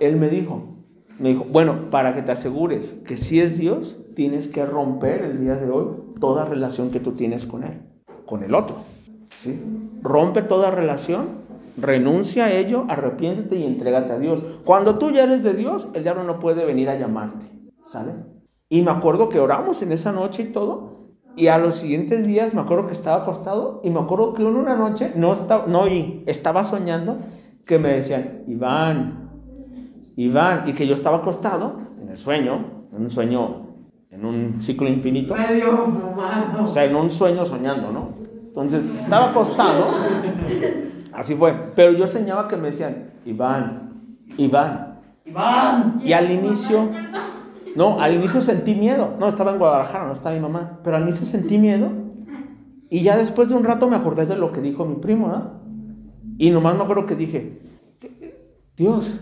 Él 0.00 0.16
me 0.16 0.28
dijo, 0.28 0.72
me 1.18 1.30
dijo, 1.30 1.44
bueno, 1.44 1.90
para 1.90 2.14
que 2.14 2.22
te 2.22 2.32
asegures 2.32 2.94
que 3.06 3.16
si 3.16 3.40
es 3.40 3.58
Dios, 3.58 4.06
tienes 4.16 4.48
que 4.48 4.64
romper 4.64 5.22
el 5.22 5.38
día 5.38 5.54
de 5.54 5.70
hoy 5.70 5.86
toda 6.18 6.44
relación 6.44 6.90
que 6.90 7.00
tú 7.00 7.12
tienes 7.12 7.46
con 7.46 7.62
Él, 7.64 7.80
con 8.26 8.42
el 8.42 8.54
otro. 8.54 8.76
¿sí? 9.42 9.60
Rompe 10.02 10.42
toda 10.42 10.70
relación, 10.70 11.41
renuncia 11.76 12.46
a 12.46 12.52
ello, 12.52 12.84
arrepiéntete 12.88 13.56
y 13.56 13.64
entrégate 13.64 14.12
a 14.12 14.18
Dios. 14.18 14.44
Cuando 14.64 14.98
tú 14.98 15.10
ya 15.10 15.24
eres 15.24 15.42
de 15.42 15.54
Dios, 15.54 15.88
el 15.94 16.02
diablo 16.02 16.24
no 16.24 16.38
puede 16.38 16.64
venir 16.64 16.88
a 16.88 16.98
llamarte. 16.98 17.46
¿Sale? 17.84 18.12
Y 18.68 18.82
me 18.82 18.90
acuerdo 18.90 19.28
que 19.28 19.40
oramos 19.40 19.82
en 19.82 19.92
esa 19.92 20.12
noche 20.12 20.44
y 20.44 20.46
todo. 20.46 21.10
Y 21.36 21.48
a 21.48 21.58
los 21.58 21.76
siguientes 21.76 22.26
días 22.26 22.54
me 22.54 22.60
acuerdo 22.60 22.86
que 22.86 22.92
estaba 22.92 23.22
acostado 23.22 23.80
y 23.84 23.90
me 23.90 24.00
acuerdo 24.00 24.34
que 24.34 24.42
en 24.42 24.54
una 24.54 24.76
noche 24.76 25.12
no 25.14 25.32
estaba, 25.32 25.66
no 25.66 25.82
oí, 25.82 26.22
estaba 26.26 26.62
soñando 26.62 27.18
que 27.64 27.78
me 27.78 27.88
decían, 27.88 28.42
Iván, 28.48 29.30
Iván, 30.16 30.68
y 30.68 30.72
que 30.72 30.86
yo 30.86 30.94
estaba 30.94 31.18
acostado 31.18 31.76
en 32.00 32.08
el 32.08 32.16
sueño, 32.16 32.86
en 32.92 33.02
un 33.02 33.10
sueño, 33.10 33.66
en 34.10 34.24
un 34.24 34.60
ciclo 34.60 34.88
infinito, 34.88 35.34
Medio 35.34 35.86
o 36.60 36.66
sea, 36.66 36.84
en 36.84 36.96
un 36.96 37.10
sueño 37.10 37.46
soñando, 37.46 37.90
¿no? 37.90 38.08
Entonces, 38.48 38.90
estaba 38.90 39.30
acostado, 39.30 39.86
así 41.12 41.34
fue, 41.34 41.54
pero 41.74 41.92
yo 41.92 42.06
soñaba 42.06 42.48
que 42.48 42.56
me 42.56 42.70
decían, 42.70 43.10
Iván, 43.24 43.92
Iván, 44.36 45.00
Iván. 45.24 46.00
y 46.04 46.12
al 46.12 46.30
inicio, 46.30 46.88
no, 47.74 48.00
al 48.00 48.14
inicio 48.14 48.40
sentí 48.40 48.74
miedo. 48.74 49.16
No, 49.18 49.28
estaba 49.28 49.52
en 49.52 49.58
Guadalajara, 49.58 50.06
no 50.06 50.12
estaba 50.12 50.34
mi 50.34 50.40
mamá. 50.40 50.80
Pero 50.84 50.96
al 50.96 51.02
inicio 51.02 51.26
sentí 51.26 51.58
miedo. 51.58 51.90
Y 52.90 53.02
ya 53.02 53.16
después 53.16 53.48
de 53.48 53.54
un 53.54 53.64
rato 53.64 53.88
me 53.88 53.96
acordé 53.96 54.26
de 54.26 54.36
lo 54.36 54.52
que 54.52 54.60
dijo 54.60 54.84
mi 54.84 54.96
primo, 54.96 55.28
¿ah? 55.28 55.54
Y 56.36 56.50
nomás 56.50 56.76
me 56.76 56.82
acuerdo 56.82 57.06
que 57.06 57.16
dije, 57.16 57.60
Dios. 58.76 59.20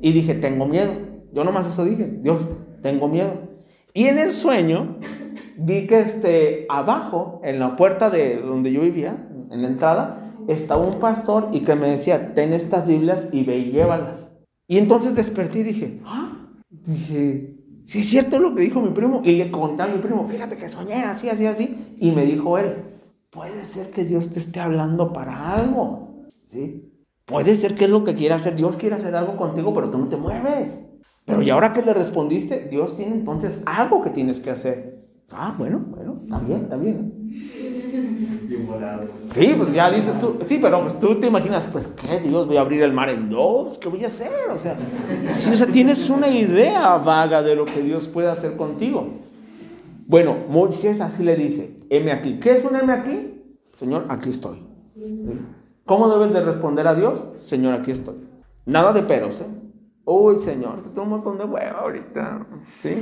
Y 0.00 0.12
dije, 0.12 0.34
tengo 0.34 0.66
miedo. 0.66 0.92
Yo 1.32 1.44
nomás 1.44 1.66
eso 1.66 1.84
dije, 1.84 2.18
Dios, 2.20 2.48
tengo 2.82 3.08
miedo. 3.08 3.32
Y 3.92 4.06
en 4.06 4.18
el 4.18 4.32
sueño 4.32 4.96
vi 5.56 5.86
que 5.86 6.00
este, 6.00 6.66
abajo, 6.68 7.40
en 7.44 7.60
la 7.60 7.76
puerta 7.76 8.10
de 8.10 8.40
donde 8.40 8.72
yo 8.72 8.80
vivía, 8.80 9.28
en 9.50 9.62
la 9.62 9.68
entrada, 9.68 10.23
estaba 10.48 10.84
un 10.84 10.98
pastor 10.98 11.48
y 11.52 11.60
que 11.60 11.74
me 11.74 11.90
decía, 11.90 12.34
ten 12.34 12.52
estas 12.52 12.86
Biblias 12.86 13.28
y 13.32 13.44
ve 13.44 13.58
y 13.58 13.72
llévalas. 13.72 14.30
Y 14.66 14.78
entonces 14.78 15.14
desperté 15.14 15.60
y 15.60 15.62
dije, 15.64 16.00
ah, 16.04 16.48
dije, 16.70 17.54
si 17.84 18.00
es 18.00 18.08
cierto 18.08 18.38
lo 18.38 18.54
que 18.54 18.62
dijo 18.62 18.80
mi 18.80 18.90
primo. 18.90 19.20
Y 19.24 19.32
le 19.32 19.50
conté 19.50 19.82
a 19.82 19.86
mi 19.86 19.98
primo, 19.98 20.26
fíjate 20.26 20.56
que 20.56 20.68
soñé 20.68 21.02
así, 21.04 21.28
así, 21.28 21.46
así. 21.46 21.96
Y 21.98 22.12
me 22.12 22.24
dijo 22.24 22.56
él, 22.58 22.76
puede 23.30 23.64
ser 23.66 23.90
que 23.90 24.04
Dios 24.04 24.30
te 24.30 24.38
esté 24.38 24.60
hablando 24.60 25.12
para 25.12 25.54
algo. 25.54 26.24
¿sí? 26.46 26.90
Puede 27.26 27.54
ser 27.54 27.74
que 27.74 27.84
es 27.84 27.90
lo 27.90 28.04
que 28.04 28.14
quiere 28.14 28.34
hacer. 28.34 28.56
Dios 28.56 28.76
quiere 28.76 28.96
hacer 28.96 29.14
algo 29.14 29.36
contigo, 29.36 29.72
pero 29.74 29.90
tú 29.90 29.98
no 29.98 30.08
te 30.08 30.16
mueves. 30.16 30.80
Pero 31.26 31.42
y 31.42 31.50
ahora 31.50 31.72
que 31.72 31.82
le 31.82 31.94
respondiste, 31.94 32.68
Dios 32.70 32.96
tiene 32.96 33.14
entonces 33.14 33.62
algo 33.66 34.02
que 34.02 34.10
tienes 34.10 34.40
que 34.40 34.50
hacer. 34.50 35.04
Ah, 35.30 35.54
bueno, 35.58 35.84
bueno, 35.88 36.14
está 36.22 36.38
bien, 36.38 36.60
está 36.62 36.76
bien. 36.76 37.12
Sí, 39.32 39.54
pues 39.56 39.72
ya 39.72 39.90
dices 39.90 40.18
tú, 40.18 40.38
sí, 40.44 40.58
pero 40.60 40.82
pues 40.82 40.98
tú 40.98 41.18
te 41.20 41.26
imaginas, 41.26 41.68
pues, 41.72 41.86
¿qué? 41.88 42.20
Dios, 42.20 42.46
voy 42.46 42.56
a 42.56 42.60
abrir 42.60 42.82
el 42.82 42.92
mar 42.92 43.10
en 43.10 43.30
dos, 43.30 43.78
¿qué 43.78 43.88
voy 43.88 44.04
a 44.04 44.08
hacer? 44.08 44.50
O 44.52 44.58
sea, 44.58 44.76
sí, 45.26 45.52
o 45.52 45.56
sea, 45.56 45.66
tienes 45.66 46.08
una 46.10 46.28
idea 46.28 46.96
vaga 46.98 47.42
de 47.42 47.54
lo 47.54 47.64
que 47.64 47.82
Dios 47.82 48.08
puede 48.08 48.28
hacer 48.28 48.56
contigo. 48.56 49.08
Bueno, 50.06 50.36
Moisés 50.48 51.00
así 51.00 51.22
le 51.22 51.36
dice, 51.36 51.80
heme 51.90 52.12
aquí. 52.12 52.38
¿Qué 52.38 52.56
es 52.56 52.64
un 52.64 52.76
heme 52.76 52.92
aquí? 52.92 53.42
Señor, 53.72 54.06
aquí 54.08 54.28
estoy. 54.28 54.62
¿Cómo 55.84 56.08
debes 56.08 56.32
de 56.32 56.40
responder 56.40 56.86
a 56.86 56.94
Dios? 56.94 57.26
Señor, 57.36 57.74
aquí 57.74 57.90
estoy. 57.90 58.16
Nada 58.66 58.92
de 58.92 59.02
peros, 59.02 59.40
¿eh? 59.40 59.46
Uy, 60.06 60.36
Señor, 60.36 60.82
te 60.82 60.90
tengo 60.90 61.04
un 61.04 61.10
montón 61.10 61.38
de 61.38 61.44
hueva 61.44 61.80
ahorita. 61.80 62.46
¿Sí? 62.82 62.94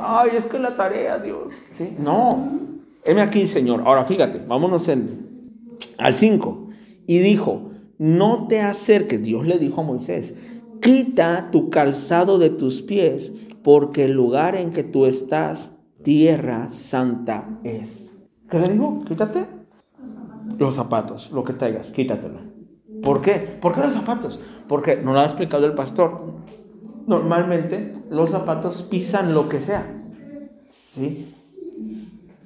Ay, 0.00 0.30
es 0.36 0.46
que 0.46 0.58
la 0.58 0.76
tarea, 0.76 1.18
Dios. 1.18 1.52
¿Sí? 1.70 1.96
No. 1.98 2.58
Heme 3.04 3.20
aquí, 3.20 3.46
Señor. 3.46 3.82
Ahora 3.84 4.04
fíjate, 4.04 4.42
vámonos 4.46 4.88
en, 4.88 5.50
al 5.98 6.14
5. 6.14 6.68
Y 7.06 7.18
dijo, 7.18 7.70
no 7.98 8.46
te 8.46 8.60
acerques, 8.60 9.22
Dios 9.22 9.46
le 9.46 9.58
dijo 9.58 9.80
a 9.80 9.84
Moisés, 9.84 10.36
quita 10.80 11.48
tu 11.50 11.70
calzado 11.70 12.38
de 12.38 12.50
tus 12.50 12.82
pies, 12.82 13.32
porque 13.62 14.04
el 14.04 14.12
lugar 14.12 14.56
en 14.56 14.72
que 14.72 14.84
tú 14.84 15.06
estás, 15.06 15.72
tierra 16.02 16.68
santa 16.68 17.58
es. 17.64 18.16
¿Qué 18.48 18.58
le 18.58 18.68
digo? 18.70 19.04
Quítate 19.06 19.46
los 20.58 20.74
zapatos, 20.74 21.30
lo 21.32 21.44
que 21.44 21.52
traigas, 21.52 21.90
quítatelo. 21.90 22.40
¿Por 23.02 23.20
qué? 23.20 23.34
¿Por 23.34 23.74
qué 23.74 23.80
los 23.80 23.92
zapatos? 23.92 24.40
Porque 24.66 24.96
no 24.96 25.12
lo 25.12 25.20
ha 25.20 25.24
explicado 25.24 25.66
el 25.66 25.74
pastor. 25.74 26.34
Normalmente 27.06 27.92
los 28.10 28.30
zapatos 28.30 28.82
pisan 28.82 29.34
lo 29.34 29.48
que 29.48 29.60
sea. 29.60 29.86
¿Sí? 30.88 31.34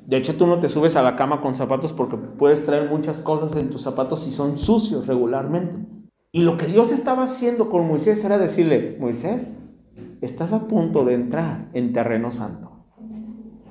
De 0.07 0.17
hecho, 0.17 0.37
tú 0.37 0.47
no 0.47 0.59
te 0.59 0.69
subes 0.69 0.97
a 0.97 1.03
la 1.03 1.17
cama 1.17 1.41
con 1.41 1.55
zapatos 1.55 1.93
porque 1.93 2.17
puedes 2.17 2.65
traer 2.65 2.91
muchas 2.91 3.21
cosas 3.21 3.57
en 3.57 3.71
tus 3.71 3.83
zapatos 3.83 4.27
y 4.27 4.33
son 4.33 4.59
sucios 4.59 5.07
regularmente. 5.07 5.81
Y 6.33 6.43
lo 6.43 6.57
que 6.57 6.67
Dios 6.67 6.91
estaba 6.91 7.25
haciendo 7.25 7.71
con 7.71 7.87
Moisés 7.87 8.25
era 8.25 8.39
decirle, 8.39 8.97
Moisés, 8.99 9.53
estás 10.21 10.53
a 10.53 10.67
punto 10.67 11.05
de 11.05 11.15
entrar 11.15 11.69
en 11.73 11.93
terreno 11.93 12.33
santo. 12.33 12.73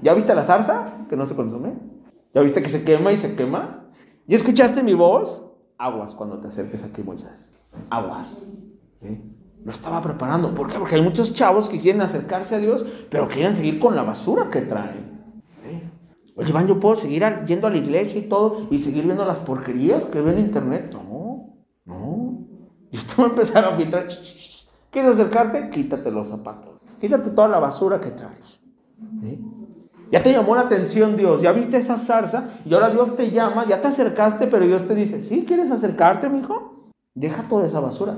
¿Ya 0.01 0.13
viste 0.13 0.33
la 0.33 0.43
zarza 0.43 1.05
que 1.09 1.15
no 1.15 1.25
se 1.25 1.35
consume? 1.35 1.73
¿Ya 2.33 2.41
viste 2.41 2.61
que 2.61 2.69
se 2.69 2.83
quema 2.83 3.11
y 3.11 3.17
se 3.17 3.35
quema? 3.35 3.89
¿Ya 4.27 4.35
escuchaste 4.35 4.83
mi 4.83 4.93
voz? 4.93 5.47
Aguas 5.77 6.15
cuando 6.15 6.39
te 6.39 6.47
acerques 6.47 6.83
aquí, 6.83 7.03
Moisés. 7.03 7.53
Aguas. 7.89 8.47
¿Sí? 8.99 9.21
Lo 9.63 9.71
estaba 9.71 10.01
preparando. 10.01 10.53
¿Por 10.53 10.67
qué? 10.67 10.79
Porque 10.79 10.95
hay 10.95 11.01
muchos 11.01 11.33
chavos 11.33 11.69
que 11.69 11.79
quieren 11.79 12.01
acercarse 12.01 12.55
a 12.55 12.59
Dios, 12.59 12.85
pero 13.09 13.27
quieren 13.27 13.55
seguir 13.55 13.79
con 13.79 13.95
la 13.95 14.03
basura 14.03 14.49
que 14.49 14.61
traen. 14.61 15.10
Oye, 16.41 16.49
Iván, 16.49 16.67
yo 16.67 16.79
puedo 16.79 16.95
seguir 16.95 17.23
yendo 17.45 17.67
a 17.67 17.69
la 17.69 17.77
iglesia 17.77 18.19
y 18.19 18.23
todo 18.23 18.67
y 18.71 18.79
seguir 18.79 19.03
viendo 19.03 19.23
las 19.25 19.39
porquerías 19.39 20.05
que 20.05 20.21
veo 20.21 20.33
en 20.33 20.39
internet. 20.39 20.91
No, 20.91 21.53
no. 21.85 22.47
Y 22.89 22.97
esto 22.97 23.21
va 23.21 23.27
a 23.27 23.29
empezar 23.29 23.63
a 23.63 23.77
filtrar. 23.77 24.07
¿Quieres 24.89 25.11
acercarte? 25.11 25.69
Quítate 25.69 26.09
los 26.09 26.29
zapatos. 26.29 26.79
Quítate 26.99 27.29
toda 27.29 27.47
la 27.47 27.59
basura 27.59 27.99
que 27.99 28.09
traes. 28.09 28.63
Ya 30.11 30.23
te 30.23 30.31
llamó 30.31 30.55
la 30.55 30.61
atención 30.61 31.15
Dios, 31.15 31.41
ya 31.41 31.51
viste 31.51 31.77
esa 31.77 31.97
zarza 31.97 32.49
y 32.65 32.73
ahora 32.73 32.89
Dios 32.89 33.15
te 33.15 33.29
llama, 33.31 33.65
ya 33.65 33.79
te 33.79 33.87
acercaste, 33.87 34.47
pero 34.47 34.65
Dios 34.65 34.87
te 34.87 34.95
dice, 34.95 35.23
¿sí 35.23 35.45
quieres 35.47 35.71
acercarte, 35.71 36.27
mi 36.27 36.39
hijo? 36.39 36.89
Deja 37.13 37.43
toda 37.43 37.67
esa 37.67 37.79
basura. 37.79 38.17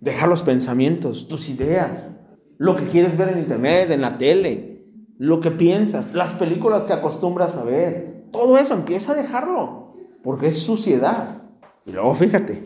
Deja 0.00 0.26
los 0.26 0.42
pensamientos, 0.42 1.28
tus 1.28 1.50
ideas, 1.50 2.10
lo 2.56 2.74
que 2.74 2.86
quieres 2.86 3.16
ver 3.18 3.28
en 3.28 3.38
internet, 3.38 3.90
en 3.90 4.00
la 4.00 4.16
tele, 4.16 4.69
lo 5.20 5.40
que 5.40 5.50
piensas, 5.50 6.14
las 6.14 6.32
películas 6.32 6.84
que 6.84 6.94
acostumbras 6.94 7.54
a 7.58 7.64
ver. 7.64 8.24
Todo 8.32 8.56
eso 8.56 8.72
empieza 8.72 9.12
a 9.12 9.14
dejarlo, 9.14 9.92
porque 10.22 10.46
es 10.46 10.60
suciedad. 10.60 11.42
Y 11.84 11.92
luego 11.92 12.14
fíjate, 12.14 12.62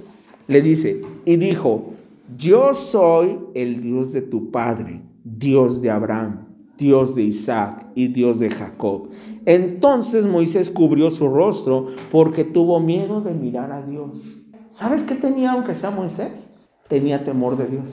le 0.47 0.63
dice, 0.63 1.03
y 1.25 1.35
dijo, 1.35 1.95
yo 2.39 2.73
soy 2.73 3.41
el 3.55 3.81
Dios 3.81 4.13
de 4.13 4.23
tu 4.23 4.53
padre, 4.53 5.03
Dios 5.25 5.83
de 5.83 5.91
Abraham, 5.91 6.47
Dios 6.79 7.17
de 7.17 7.25
Isaac 7.25 7.87
y 7.97 8.07
Dios 8.07 8.39
de 8.39 8.51
Jacob. 8.51 9.09
Entonces 9.47 10.25
Moisés 10.25 10.71
cubrió 10.71 11.11
su 11.11 11.29
rostro 11.29 11.89
porque 12.13 12.45
tuvo 12.45 12.79
miedo 12.79 13.21
de 13.21 13.35
mirar 13.35 13.73
a 13.73 13.83
Dios. 13.83 14.23
¿Sabes 14.69 15.03
qué 15.03 15.17
tenía 15.17 15.51
aunque 15.51 15.75
sea 15.75 15.91
Moisés? 15.91 16.49
Tenía 16.87 17.25
temor 17.25 17.57
de 17.57 17.67
Dios. 17.67 17.89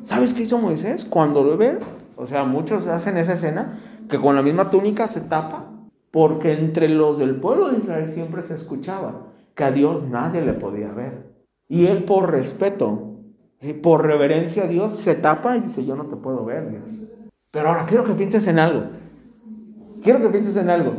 ¿Sabes 0.00 0.34
qué 0.34 0.42
hizo 0.42 0.58
Moisés? 0.58 1.06
Cuando 1.06 1.42
lo 1.42 1.56
ve, 1.56 1.78
o 2.16 2.26
sea, 2.26 2.44
muchos 2.44 2.86
hacen 2.86 3.18
esa 3.18 3.34
escena, 3.34 3.78
que 4.08 4.18
con 4.18 4.34
la 4.34 4.42
misma 4.42 4.70
túnica 4.70 5.06
se 5.06 5.20
tapa, 5.20 5.70
porque 6.10 6.52
entre 6.52 6.88
los 6.88 7.18
del 7.18 7.36
pueblo 7.36 7.70
de 7.70 7.78
Israel 7.78 8.08
siempre 8.08 8.42
se 8.42 8.54
escuchaba 8.54 9.26
que 9.54 9.64
a 9.64 9.70
Dios 9.70 10.04
nadie 10.04 10.40
le 10.40 10.54
podía 10.54 10.92
ver. 10.92 11.34
Y 11.68 11.86
él 11.86 12.04
por 12.04 12.30
respeto, 12.30 13.18
¿sí? 13.58 13.74
por 13.74 14.04
reverencia 14.04 14.64
a 14.64 14.68
Dios, 14.68 14.96
se 14.96 15.14
tapa 15.14 15.56
y 15.56 15.60
dice, 15.60 15.84
yo 15.84 15.94
no 15.94 16.06
te 16.06 16.16
puedo 16.16 16.44
ver, 16.44 16.70
Dios. 16.70 16.90
Pero 17.50 17.68
ahora 17.68 17.86
quiero 17.86 18.04
que 18.04 18.14
pienses 18.14 18.46
en 18.46 18.58
algo. 18.58 18.86
Quiero 20.02 20.20
que 20.20 20.28
pienses 20.28 20.56
en 20.56 20.70
algo. 20.70 20.92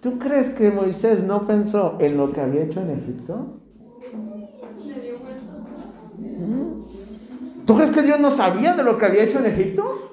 ¿Tú 0.00 0.18
crees 0.18 0.50
que 0.50 0.70
Moisés 0.70 1.24
no 1.24 1.46
pensó 1.46 1.96
en 2.00 2.16
lo 2.16 2.32
que 2.32 2.40
había 2.40 2.62
hecho 2.62 2.80
en 2.80 2.90
Egipto? 2.90 3.60
Vueltas. 3.78 4.10
¿Tú 7.66 7.76
crees 7.76 7.90
que 7.90 8.02
Dios 8.02 8.18
no 8.18 8.30
sabía 8.30 8.74
de 8.74 8.82
lo 8.82 8.98
que 8.98 9.06
había 9.06 9.24
hecho 9.24 9.38
en 9.38 9.46
Egipto? 9.46 10.10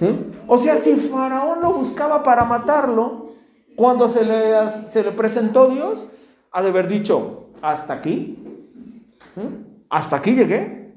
¿Eh? 0.00 0.14
O 0.46 0.58
sea, 0.58 0.78
si 0.78 0.94
Faraón 0.94 1.60
lo 1.60 1.72
buscaba 1.72 2.22
para 2.22 2.44
matarlo, 2.44 3.32
cuando 3.76 4.08
se 4.08 4.24
le, 4.24 4.54
se 4.86 5.02
le 5.02 5.12
presentó 5.12 5.68
Dios, 5.68 6.10
ha 6.52 6.62
de 6.62 6.68
haber 6.68 6.88
dicho, 6.88 7.50
hasta 7.62 7.94
aquí, 7.94 8.38
¿Eh? 9.36 9.48
hasta 9.90 10.16
aquí 10.16 10.34
llegué. 10.34 10.94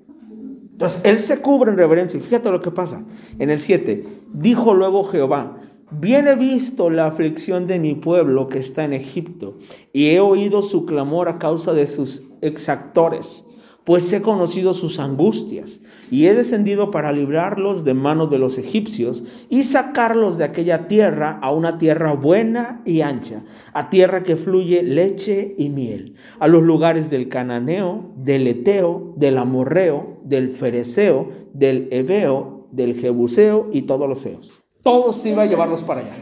Entonces, 0.71 1.01
él 1.03 1.19
se 1.19 1.41
cubre 1.41 1.71
en 1.71 1.77
reverencia. 1.77 2.17
Y 2.17 2.23
fíjate 2.23 2.49
lo 2.51 2.61
que 2.61 2.71
pasa. 2.71 3.03
En 3.37 3.49
el 3.49 3.59
7, 3.59 4.05
dijo 4.33 4.73
luego 4.73 5.03
Jehová, 5.03 5.57
bien 5.91 6.27
he 6.27 6.35
visto 6.35 6.89
la 6.89 7.07
aflicción 7.07 7.67
de 7.67 7.79
mi 7.79 7.95
pueblo 7.95 8.47
que 8.47 8.59
está 8.59 8.85
en 8.85 8.93
Egipto, 8.93 9.57
y 9.91 10.11
he 10.11 10.21
oído 10.21 10.61
su 10.61 10.85
clamor 10.85 11.27
a 11.27 11.37
causa 11.37 11.73
de 11.73 11.87
sus 11.87 12.23
exactores 12.41 13.45
pues 13.89 14.13
he 14.13 14.21
conocido 14.21 14.75
sus 14.75 14.99
angustias, 14.99 15.79
y 16.11 16.27
he 16.27 16.33
descendido 16.33 16.91
para 16.91 17.11
librarlos 17.11 17.83
de 17.83 17.93
mano 17.93 18.27
de 18.27 18.39
los 18.39 18.57
egipcios 18.57 19.23
y 19.49 19.63
sacarlos 19.63 20.37
de 20.37 20.43
aquella 20.43 20.87
tierra 20.87 21.39
a 21.41 21.51
una 21.51 21.77
tierra 21.77 22.13
buena 22.13 22.81
y 22.85 23.01
ancha, 23.01 23.43
a 23.73 23.89
tierra 23.89 24.23
que 24.23 24.35
fluye 24.35 24.83
leche 24.83 25.55
y 25.57 25.69
miel, 25.69 26.15
a 26.39 26.47
los 26.47 26.63
lugares 26.63 27.09
del 27.09 27.29
cananeo, 27.29 28.11
del 28.17 28.47
eteo, 28.47 29.13
del 29.17 29.37
amorreo, 29.37 30.19
del 30.23 30.51
fereceo, 30.51 31.29
del 31.53 31.87
ebeo, 31.91 32.67
del 32.71 32.95
jebuseo 32.95 33.69
y 33.71 33.83
todos 33.83 34.07
los 34.07 34.21
feos. 34.21 34.51
Todos 34.83 35.25
iba 35.25 35.43
a 35.43 35.45
llevarlos 35.45 35.83
para 35.83 36.01
allá. 36.01 36.15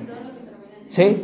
¿Sí? 0.88 1.18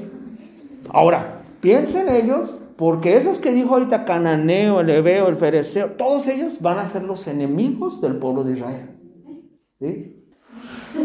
Ahora, 0.90 1.42
piensen 1.62 2.10
ellos, 2.10 2.60
porque 2.78 3.16
esos 3.16 3.40
que 3.40 3.52
dijo 3.52 3.74
ahorita 3.74 4.06
Cananeo, 4.06 4.80
el 4.80 4.90
Ebeo, 4.90 5.28
el 5.28 5.36
Fereceo, 5.36 5.92
todos 5.92 6.28
ellos 6.28 6.62
van 6.62 6.80
a 6.80 6.88
ser 6.88 7.04
los 7.04 7.28
enemigos 7.28 8.02
del 8.02 8.18
pueblo 8.18 8.44
de 8.44 8.54
Israel. 8.54 8.90
¿Sí? 9.80 10.24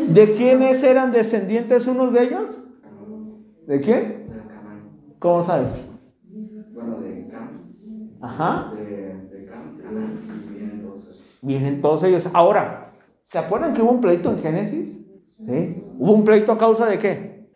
¿De 0.08 0.34
quiénes 0.34 0.82
eran 0.82 1.12
descendientes 1.12 1.86
unos 1.86 2.12
de 2.12 2.24
ellos? 2.24 2.62
¿De 3.66 3.80
quién? 3.80 4.28
¿Cómo 5.18 5.42
sabes? 5.42 5.70
Bueno, 6.72 7.00
de 7.00 7.28
Cam. 7.28 7.74
Ajá. 8.20 8.72
De, 8.74 9.46
Cam, 9.46 9.76
vienen 10.54 10.82
todos 10.82 11.02
esos. 11.02 11.38
Vienen 11.42 11.80
todos 11.80 12.04
ellos. 12.04 12.30
Ahora, 12.32 12.92
¿se 13.24 13.38
acuerdan 13.38 13.74
que 13.74 13.82
hubo 13.82 13.90
un 13.90 14.00
pleito 14.00 14.30
en 14.30 14.38
Génesis? 14.38 15.04
¿Sí? 15.44 15.82
¿Hubo 15.98 16.12
un 16.12 16.24
pleito 16.24 16.52
a 16.52 16.58
causa 16.58 16.86
de 16.86 16.98
qué? 16.98 17.48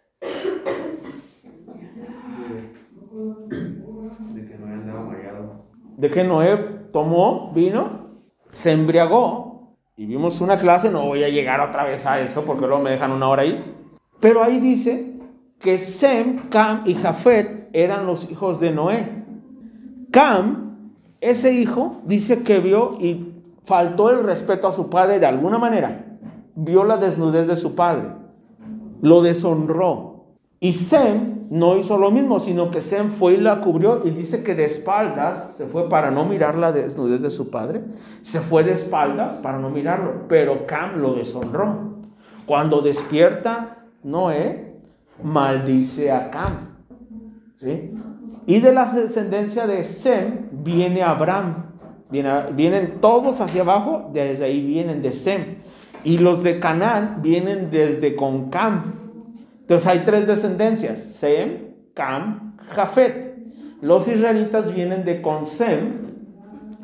De 4.34 4.46
que 4.46 4.58
no 4.58 4.66
andaba 4.66 5.04
mareado. 5.04 5.66
De 6.02 6.10
que 6.10 6.24
Noé 6.24 6.56
tomó 6.92 7.52
vino, 7.54 8.08
se 8.50 8.72
embriagó 8.72 9.76
y 9.96 10.04
vimos 10.04 10.40
una 10.40 10.58
clase, 10.58 10.90
no 10.90 11.06
voy 11.06 11.22
a 11.22 11.28
llegar 11.28 11.60
otra 11.60 11.84
vez 11.84 12.04
a 12.06 12.18
eso 12.18 12.42
porque 12.44 12.66
luego 12.66 12.82
me 12.82 12.90
dejan 12.90 13.12
una 13.12 13.28
hora 13.28 13.42
ahí, 13.42 13.76
pero 14.18 14.42
ahí 14.42 14.58
dice 14.58 15.12
que 15.60 15.78
Sem, 15.78 16.48
Cam 16.48 16.82
y 16.86 16.94
Jafet 16.94 17.68
eran 17.72 18.04
los 18.04 18.28
hijos 18.32 18.58
de 18.58 18.72
Noé. 18.72 19.24
Cam, 20.10 20.88
ese 21.20 21.54
hijo, 21.54 22.00
dice 22.04 22.42
que 22.42 22.58
vio 22.58 22.94
y 22.98 23.34
faltó 23.62 24.10
el 24.10 24.24
respeto 24.24 24.66
a 24.66 24.72
su 24.72 24.90
padre 24.90 25.20
de 25.20 25.26
alguna 25.26 25.58
manera, 25.58 26.18
vio 26.56 26.82
la 26.82 26.96
desnudez 26.96 27.46
de 27.46 27.54
su 27.54 27.76
padre, 27.76 28.08
lo 29.02 29.22
deshonró. 29.22 30.24
Y 30.58 30.72
Sem 30.72 31.41
no 31.52 31.76
hizo 31.76 31.98
lo 31.98 32.10
mismo, 32.10 32.40
sino 32.40 32.70
que 32.70 32.80
Sem 32.80 33.10
fue 33.10 33.34
y 33.34 33.36
la 33.36 33.60
cubrió 33.60 34.06
y 34.06 34.10
dice 34.10 34.42
que 34.42 34.54
de 34.54 34.64
espaldas 34.64 35.54
se 35.54 35.66
fue 35.66 35.86
para 35.86 36.10
no 36.10 36.24
mirar 36.24 36.56
la 36.56 36.72
desnudez 36.72 37.20
de 37.20 37.28
su 37.28 37.50
padre, 37.50 37.82
se 38.22 38.40
fue 38.40 38.64
de 38.64 38.72
espaldas 38.72 39.34
para 39.34 39.58
no 39.58 39.68
mirarlo, 39.68 40.22
pero 40.28 40.64
Cam 40.66 41.02
lo 41.02 41.12
deshonró. 41.12 41.98
Cuando 42.46 42.80
despierta 42.80 43.84
Noé, 44.02 44.78
maldice 45.22 46.10
a 46.10 46.30
Cam. 46.30 46.78
¿sí? 47.56 47.92
Y 48.46 48.60
de 48.60 48.72
la 48.72 48.86
descendencia 48.86 49.66
de 49.66 49.82
Sem 49.82 50.48
viene 50.52 51.02
Abraham. 51.02 51.66
vienen 52.08 52.94
todos 52.98 53.42
hacia 53.42 53.60
abajo, 53.60 54.08
desde 54.10 54.46
ahí 54.46 54.64
vienen 54.64 55.02
de 55.02 55.12
Sem. 55.12 55.56
Y 56.02 56.16
los 56.16 56.42
de 56.42 56.58
Canaán 56.58 57.18
vienen 57.20 57.70
desde 57.70 58.16
con 58.16 58.48
Cam. 58.48 59.01
Entonces 59.62 59.88
hay 59.88 60.00
tres 60.00 60.26
descendencias, 60.26 61.00
Sem, 61.00 61.74
Cam, 61.94 62.56
Jafet. 62.70 63.32
Los 63.80 64.06
israelitas 64.06 64.74
vienen 64.74 65.04
de 65.04 65.22
con 65.22 65.46
Sem, 65.46 66.12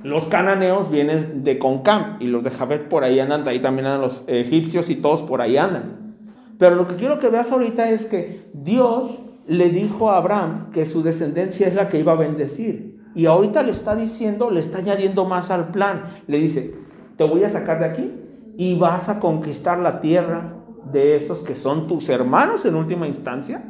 los 0.03 0.29
cananeos 0.29 0.91
vienen 0.91 1.43
de 1.45 1.59
con 1.59 1.83
Cam 1.83 2.17
y 2.21 2.29
los 2.29 2.45
de 2.45 2.51
Jafet 2.51 2.89
por 2.89 3.05
ahí 3.05 3.19
andan, 3.19 3.47
ahí 3.47 3.61
también 3.61 3.87
andan 3.87 4.01
los 4.01 4.23
egipcios 4.27 4.91
y 4.91 4.97
todos 4.97 5.23
por 5.23 5.41
ahí 5.41 5.57
andan. 5.57 6.17
Pero 6.59 6.77
lo 6.77 6.87
que 6.89 6.97
quiero 6.97 7.19
que 7.19 7.29
veas 7.29 7.51
ahorita 7.51 7.91
es 7.91 8.07
que 8.07 8.49
Dios 8.53 9.21
le 9.47 9.71
dijo 9.71 10.11
a 10.11 10.17
Abraham 10.19 10.71
que 10.73 10.87
su 10.87 11.03
descendencia 11.03 11.67
es 11.67 11.75
la 11.75 11.89
que 11.89 11.99
iba 11.99 12.13
a 12.13 12.17
bendecir. 12.17 12.99
Y 13.15 13.27
ahorita 13.27 13.63
le 13.63 13.73
está 13.73 13.97
diciendo, 13.97 14.51
le 14.51 14.61
está 14.61 14.79
añadiendo 14.79 15.25
más 15.25 15.51
al 15.51 15.73
plan. 15.73 16.05
Le 16.27 16.39
dice, 16.39 16.75
te 17.17 17.25
voy 17.25 17.43
a 17.43 17.49
sacar 17.49 17.81
de 17.81 17.87
aquí 17.87 18.13
y 18.57 18.79
vas 18.79 19.09
a 19.09 19.19
conquistar 19.19 19.79
la 19.79 20.01
tierra 20.01 20.58
de 20.85 21.17
esos 21.17 21.41
que 21.41 21.55
son 21.55 21.87
tus 21.87 22.09
hermanos 22.09 22.65
en 22.65 22.75
última 22.75 23.07
instancia, 23.07 23.63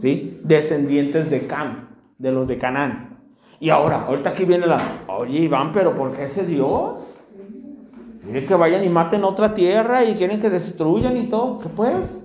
¿sí? 0.00 0.40
Descendientes 0.42 1.30
de 1.30 1.46
Cam, 1.46 1.88
de 2.18 2.32
los 2.32 2.48
de 2.48 2.58
Canaán. 2.58 3.18
Y 3.58 3.70
ahora, 3.70 4.02
ahorita 4.02 4.30
aquí 4.30 4.44
viene 4.44 4.66
la, 4.66 5.04
oye 5.08 5.40
Iván, 5.40 5.72
pero 5.72 5.94
¿por 5.94 6.12
qué 6.12 6.24
ese 6.24 6.44
Dios? 6.44 7.00
Quiere 8.22 8.44
que 8.44 8.54
vayan 8.54 8.84
y 8.84 8.88
maten 8.88 9.24
otra 9.24 9.54
tierra 9.54 10.04
y 10.04 10.14
quieren 10.14 10.40
que 10.40 10.50
destruyan 10.50 11.16
y 11.16 11.28
todo. 11.28 11.58
¿Qué 11.58 11.68
pues? 11.68 12.24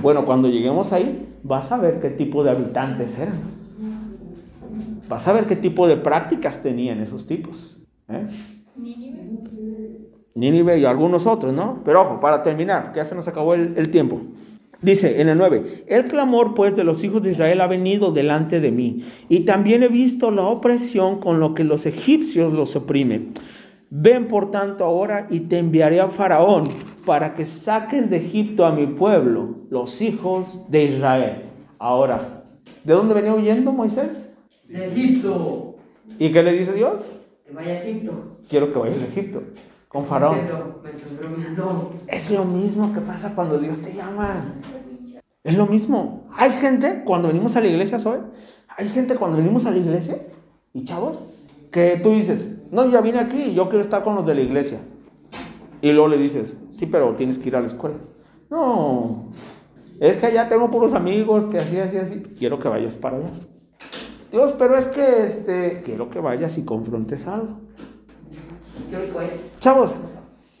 Bueno, 0.00 0.24
cuando 0.24 0.48
lleguemos 0.48 0.92
ahí, 0.92 1.28
vas 1.42 1.70
a 1.72 1.76
ver 1.76 2.00
qué 2.00 2.10
tipo 2.10 2.42
de 2.42 2.50
habitantes 2.50 3.18
eran. 3.18 3.40
Vas 5.08 5.28
a 5.28 5.32
ver 5.32 5.46
qué 5.46 5.56
tipo 5.56 5.86
de 5.86 5.96
prácticas 5.96 6.62
tenían 6.62 7.00
esos 7.00 7.26
tipos. 7.26 7.78
¿eh? 8.08 8.26
Nínive 10.36 10.78
y 10.78 10.84
algunos 10.84 11.26
otros, 11.26 11.54
¿no? 11.54 11.80
Pero 11.82 12.02
ojo, 12.02 12.20
para 12.20 12.42
terminar, 12.42 12.92
que 12.92 12.98
ya 12.98 13.06
se 13.06 13.14
nos 13.14 13.26
acabó 13.26 13.54
el, 13.54 13.90
tiempo. 13.90 14.20
Dice 14.82 15.22
en 15.22 15.30
el 15.30 15.38
9, 15.38 15.84
el 15.86 16.04
clamor 16.04 16.54
pues 16.54 16.76
de 16.76 16.84
los 16.84 17.02
hijos 17.02 17.22
de 17.22 17.30
Israel 17.30 17.62
ha 17.62 17.66
venido 17.66 18.12
delante 18.12 18.60
de 18.60 18.70
mí, 18.70 19.02
y 19.30 19.40
también 19.40 19.82
he 19.82 19.88
visto 19.88 20.30
la 20.30 20.42
opresión 20.42 21.20
con 21.20 21.40
lo 21.40 21.54
que 21.54 21.64
los 21.64 21.86
egipcios 21.86 22.52
los 22.52 22.76
oprimen. 22.76 23.32
Ven 23.88 24.28
por 24.28 24.50
tanto 24.50 24.84
ahora 24.84 25.26
y 25.30 25.40
te 25.40 25.58
enviaré 25.58 26.00
a 26.00 26.08
Faraón 26.08 26.64
para 27.06 27.32
que 27.32 27.46
saques 27.46 28.10
de 28.10 28.18
Egipto 28.18 28.66
a 28.66 28.72
mi 28.72 28.86
pueblo, 28.86 29.60
los 29.70 30.02
hijos 30.02 30.70
de 30.70 30.84
Israel. 30.84 31.42
Ahora, 31.78 32.18
¿de 32.84 32.92
dónde 32.92 33.14
venía 33.14 33.32
huyendo 33.32 33.72
Moisés? 33.72 34.30
De 34.68 34.86
Egipto. 34.88 35.76
¿Y 36.18 36.30
qué 36.30 36.42
le 36.42 36.52
dice 36.52 36.74
Dios? 36.74 37.20
Que 37.46 37.54
vaya 37.54 37.70
a 37.70 37.74
Egipto. 37.74 38.12
Quiero 38.50 38.70
que 38.70 38.78
vayas 38.78 39.02
a 39.02 39.06
Egipto 39.06 39.42
con 39.96 40.04
Faraón. 40.04 40.40
Es 42.06 42.30
lo 42.30 42.44
mismo 42.44 42.92
que 42.92 43.00
pasa 43.00 43.34
cuando 43.34 43.58
Dios 43.58 43.78
te 43.78 43.94
llama. 43.94 44.44
Es 45.42 45.56
lo 45.56 45.66
mismo. 45.66 46.28
Hay 46.36 46.50
gente 46.50 47.02
cuando 47.02 47.28
venimos 47.28 47.56
a 47.56 47.62
la 47.62 47.68
iglesia, 47.68 47.98
¿soy? 47.98 48.18
Hay 48.76 48.90
gente 48.90 49.16
cuando 49.16 49.38
venimos 49.38 49.64
a 49.64 49.70
la 49.70 49.78
iglesia 49.78 50.18
y 50.74 50.84
chavos 50.84 51.24
que 51.72 51.98
tú 52.02 52.10
dices, 52.10 52.58
no, 52.70 52.84
ya 52.90 53.00
vine 53.00 53.20
aquí, 53.20 53.54
yo 53.54 53.70
quiero 53.70 53.80
estar 53.80 54.02
con 54.02 54.16
los 54.16 54.26
de 54.26 54.34
la 54.34 54.42
iglesia. 54.42 54.80
Y 55.80 55.92
luego 55.92 56.08
le 56.08 56.18
dices, 56.18 56.58
sí, 56.70 56.84
pero 56.84 57.14
tienes 57.14 57.38
que 57.38 57.48
ir 57.48 57.56
a 57.56 57.60
la 57.60 57.66
escuela. 57.66 57.96
No, 58.50 59.30
es 59.98 60.16
que 60.16 60.26
allá 60.26 60.48
tengo 60.48 60.70
puros 60.70 60.92
amigos 60.92 61.46
que 61.46 61.56
así, 61.56 61.78
así, 61.78 61.96
así. 61.96 62.22
Quiero 62.38 62.58
que 62.58 62.68
vayas 62.68 62.96
para 62.96 63.16
allá. 63.16 63.30
Dios, 64.30 64.52
pero 64.58 64.76
es 64.76 64.88
que 64.88 65.24
este, 65.24 65.80
quiero 65.82 66.10
que 66.10 66.20
vayas 66.20 66.58
y 66.58 66.64
confrontes 66.64 67.26
algo. 67.26 67.60
Chavos, 69.58 70.00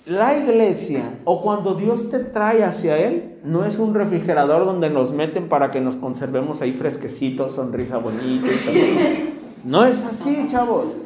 la 0.06 0.36
iglesia 0.36 1.18
o 1.24 1.42
cuando 1.42 1.74
Dios 1.74 2.10
te 2.10 2.20
trae 2.20 2.64
hacia 2.64 2.96
Él, 2.96 3.38
no 3.44 3.64
es 3.64 3.78
un 3.78 3.94
refrigerador 3.94 4.64
donde 4.64 4.88
nos 4.90 5.12
meten 5.12 5.48
para 5.48 5.70
que 5.70 5.80
nos 5.80 5.96
conservemos 5.96 6.62
ahí 6.62 6.72
fresquecitos, 6.72 7.54
sonrisa 7.54 7.98
bonita 7.98 8.48
y 8.48 8.56
todo. 8.64 9.36
No 9.64 9.84
es 9.84 10.04
así, 10.04 10.46
chavos. 10.48 11.02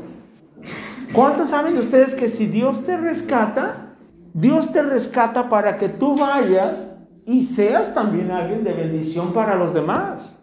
¿Cuántos 1.15 1.49
saben 1.49 1.75
de 1.75 1.81
ustedes 1.81 2.15
que 2.15 2.29
si 2.29 2.47
Dios 2.47 2.85
te 2.85 2.99
rescata, 2.99 3.97
Dios 4.35 4.71
te 4.71 4.83
rescata 4.83 5.49
para 5.49 5.79
que 5.79 5.89
tú 5.89 6.15
vayas 6.15 6.95
y 7.25 7.45
seas 7.45 7.95
también 7.95 8.31
alguien 8.31 8.63
de 8.63 8.75
bendición 8.75 9.33
para 9.33 9.55
los 9.55 9.73
demás? 9.73 10.40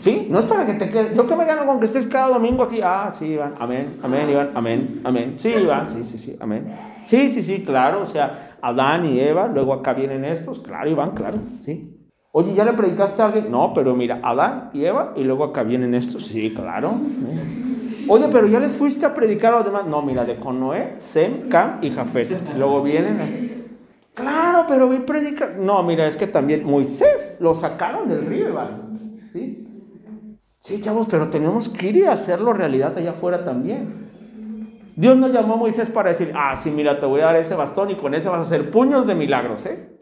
¿Sí? 0.00 0.26
No 0.30 0.38
es 0.38 0.44
para 0.46 0.66
que 0.66 0.74
te 0.74 0.90
quedes. 0.90 1.14
Yo 1.14 1.26
que 1.26 1.36
me 1.36 1.44
gano 1.44 1.66
con 1.66 1.78
que 1.78 1.86
estés 1.86 2.06
cada 2.06 2.28
domingo 2.28 2.62
aquí. 2.62 2.80
Ah, 2.82 3.10
sí, 3.12 3.26
Iván. 3.26 3.54
Amén, 3.58 3.98
amén, 4.02 4.30
Iván. 4.30 4.50
Amén, 4.54 5.00
amén. 5.04 5.34
Sí, 5.36 5.48
Iván. 5.48 5.90
Sí, 5.90 6.04
sí, 6.04 6.18
sí. 6.18 6.36
Amén. 6.40 6.74
Sí, 7.06 7.28
sí, 7.28 7.42
sí, 7.42 7.62
claro. 7.64 8.02
O 8.02 8.06
sea, 8.06 8.56
Adán 8.62 9.06
y 9.06 9.20
Eva, 9.20 9.46
luego 9.46 9.72
acá 9.72 9.92
vienen 9.92 10.24
estos. 10.24 10.60
Claro, 10.60 10.88
Iván, 10.88 11.10
claro. 11.10 11.38
Sí. 11.62 11.90
Oye, 12.32 12.54
¿ya 12.54 12.64
le 12.64 12.72
predicaste 12.72 13.22
a 13.22 13.26
alguien? 13.26 13.50
No, 13.50 13.72
pero 13.72 13.94
mira, 13.94 14.20
Adán 14.22 14.70
y 14.72 14.84
Eva, 14.84 15.12
y 15.16 15.22
luego 15.22 15.44
acá 15.44 15.62
vienen 15.62 15.94
estos. 15.94 16.26
Sí, 16.26 16.52
claro. 16.52 16.94
Oye, 18.08 18.26
pero 18.30 18.46
ya 18.46 18.58
les 18.58 18.76
fuiste 18.76 19.06
a 19.06 19.14
predicar 19.14 19.52
a 19.54 19.58
los 19.58 19.66
demás. 19.66 19.86
No, 19.86 20.02
mira, 20.02 20.24
de 20.24 20.36
con 20.36 20.58
Noé, 20.60 20.96
Sem, 20.98 21.48
Cam 21.48 21.78
y 21.82 21.90
Jafet. 21.90 22.56
Luego 22.56 22.82
vienen. 22.82 23.64
Claro, 24.14 24.64
pero 24.68 24.88
vi 24.88 24.98
predicar. 24.98 25.56
No, 25.58 25.82
mira, 25.82 26.06
es 26.06 26.16
que 26.16 26.26
también 26.26 26.64
Moisés 26.64 27.36
lo 27.40 27.54
sacaron 27.54 28.08
del 28.08 28.26
río, 28.26 28.48
Iván. 28.48 28.98
¿Sí? 29.32 29.63
Sí, 30.64 30.80
chavos, 30.80 31.06
pero 31.10 31.28
tenemos 31.28 31.68
que 31.68 31.88
ir 31.88 31.96
y 31.98 32.04
hacerlo 32.04 32.54
realidad 32.54 32.96
allá 32.96 33.10
afuera 33.10 33.44
también. 33.44 34.08
Dios 34.96 35.14
nos 35.14 35.30
llamó 35.30 35.54
a 35.54 35.56
Moisés 35.58 35.90
para 35.90 36.08
decir, 36.08 36.32
ah, 36.34 36.56
sí, 36.56 36.70
mira, 36.70 36.98
te 36.98 37.04
voy 37.04 37.20
a 37.20 37.26
dar 37.26 37.36
ese 37.36 37.54
bastón 37.54 37.90
y 37.90 37.96
con 37.96 38.14
ese 38.14 38.30
vas 38.30 38.38
a 38.38 38.42
hacer 38.44 38.70
puños 38.70 39.06
de 39.06 39.14
milagros, 39.14 39.66
¿eh? 39.66 39.98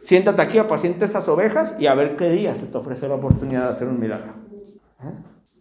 Siéntate 0.00 0.42
aquí, 0.42 0.58
apaciente 0.58 1.04
esas 1.04 1.28
ovejas 1.28 1.76
y 1.78 1.86
a 1.86 1.94
ver 1.94 2.16
qué 2.16 2.30
día 2.30 2.56
se 2.56 2.66
te 2.66 2.76
ofrece 2.76 3.06
la 3.06 3.14
oportunidad 3.14 3.62
de 3.62 3.68
hacer 3.68 3.86
un 3.86 4.00
milagro. 4.00 4.32
¿Eh? 5.04 5.12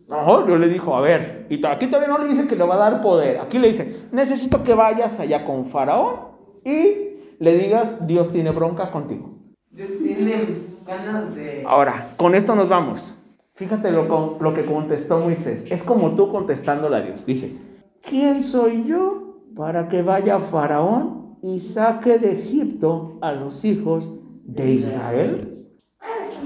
No, 0.08 0.42
Dios 0.42 0.60
le 0.60 0.70
dijo, 0.70 0.96
a 0.96 1.02
ver, 1.02 1.46
y 1.52 1.64
aquí 1.64 1.86
todavía 1.86 2.08
no 2.08 2.18
le 2.18 2.28
dice 2.28 2.48
que 2.48 2.56
le 2.56 2.64
va 2.64 2.76
a 2.76 2.90
dar 2.90 3.02
poder. 3.02 3.38
Aquí 3.38 3.60
le 3.60 3.68
dice, 3.68 4.08
necesito 4.12 4.64
que 4.64 4.74
vayas 4.74 5.20
allá 5.20 5.46
con 5.46 5.68
Faraón 5.68 6.16
y 6.64 7.20
le 7.38 7.58
digas, 7.60 8.08
Dios 8.08 8.32
tiene 8.32 8.50
bronca 8.50 8.90
contigo. 8.90 9.36
Dios 9.70 9.90
tiene 10.02 10.64
ganas 10.84 11.36
de... 11.36 11.64
Ahora, 11.68 12.08
con 12.18 12.34
esto 12.34 12.56
nos 12.56 12.68
vamos. 12.68 13.14
Fíjate 13.56 13.92
lo, 13.92 14.54
que 14.54 14.66
contestó 14.66 15.20
Moisés. 15.20 15.66
Es 15.70 15.84
como 15.84 16.12
tú 16.12 16.30
contestándole 16.30 16.98
a 16.98 17.02
Dios. 17.02 17.26
Dice, 17.26 17.58
¿quién 18.02 18.44
soy 18.44 18.84
yo 18.84 19.40
para 19.56 19.88
que 19.88 20.02
vaya 20.02 20.40
Faraón 20.40 21.38
y 21.42 21.60
saque 21.60 22.18
de 22.18 22.32
Egipto 22.32 23.20
a 23.22 23.32
los 23.32 23.64
hijos 23.66 24.20
de 24.46 24.72
Israel. 24.72 25.68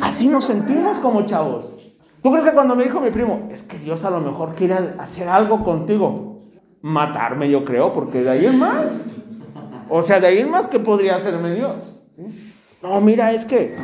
Así 0.01 0.28
nos 0.28 0.45
sentimos 0.45 0.97
como 0.99 1.26
chavos. 1.26 1.76
¿Tú 2.22 2.32
crees 2.32 2.45
que 2.45 2.53
cuando 2.53 2.76
me 2.76 2.84
dijo 2.84 2.99
mi 2.99 3.10
primo, 3.10 3.47
es 3.51 3.64
que 3.64 3.78
Dios 3.78 4.03
a 4.03 4.10
lo 4.10 4.20
mejor 4.20 4.55
quiere 4.55 4.76
hacer 4.97 5.28
algo 5.30 5.64
contigo? 5.64 6.41
Matarme, 6.82 7.49
yo 7.49 7.64
creo, 7.66 7.93
porque 7.93 8.24
de 8.24 8.30
ahí 8.30 8.45
en 8.45 8.60
más. 8.60 9.05
O 9.89 10.01
sea, 10.01 10.20
de 10.20 10.28
ahí 10.28 10.39
en 10.39 10.49
más 10.49 10.68
que 10.68 10.80
podría 10.80 11.16
hacerme 11.16 11.53
Dios. 11.55 12.03
No, 12.82 12.99
mira, 13.01 13.32
es 13.34 13.45
que 13.45 13.76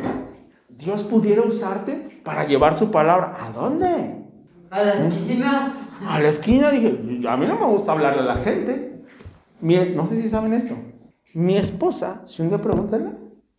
Dios 0.68 1.02
pudiera 1.02 1.42
usarte 1.42 2.15
para 2.26 2.44
llevar 2.44 2.76
su 2.76 2.90
palabra. 2.90 3.36
¿A 3.40 3.52
dónde? 3.52 4.26
A 4.68 4.82
la 4.82 4.94
esquina. 4.94 5.88
A 6.04 6.20
la 6.20 6.28
esquina, 6.28 6.70
dije, 6.72 6.88
a 7.28 7.36
mí 7.36 7.46
no 7.46 7.56
me 7.56 7.66
gusta 7.66 7.92
hablarle 7.92 8.22
a 8.22 8.34
la 8.34 8.36
gente. 8.38 9.04
Mi 9.60 9.76
no 9.76 10.06
sé 10.08 10.20
si 10.20 10.28
saben 10.28 10.52
esto. 10.52 10.74
Mi 11.34 11.56
esposa, 11.56 12.22
si 12.24 12.42
un 12.42 12.48
día 12.48 12.60
pregúntale, 12.60 13.12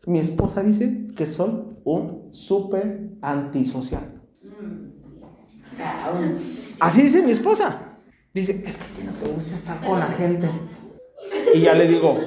mi 0.06 0.20
esposa 0.20 0.62
dice 0.62 1.08
que 1.16 1.26
soy 1.26 1.64
un 1.86 2.28
súper 2.34 3.12
antisocial. 3.22 4.22
Así 6.82 7.04
dice 7.04 7.24
mi 7.24 7.32
esposa. 7.32 8.00
Dice, 8.34 8.64
es 8.66 8.76
que 8.76 8.84
a 8.84 8.88
ti 8.88 9.04
no 9.06 9.12
te 9.14 9.32
gusta 9.32 9.56
estar 9.56 9.80
con 9.80 10.00
la 10.00 10.08
gente. 10.08 10.50
Y 11.56 11.62
ya 11.62 11.74
le 11.74 11.88
digo, 11.88 12.18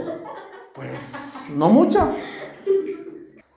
pues 0.74 1.52
no 1.54 1.68
mucho. 1.68 2.14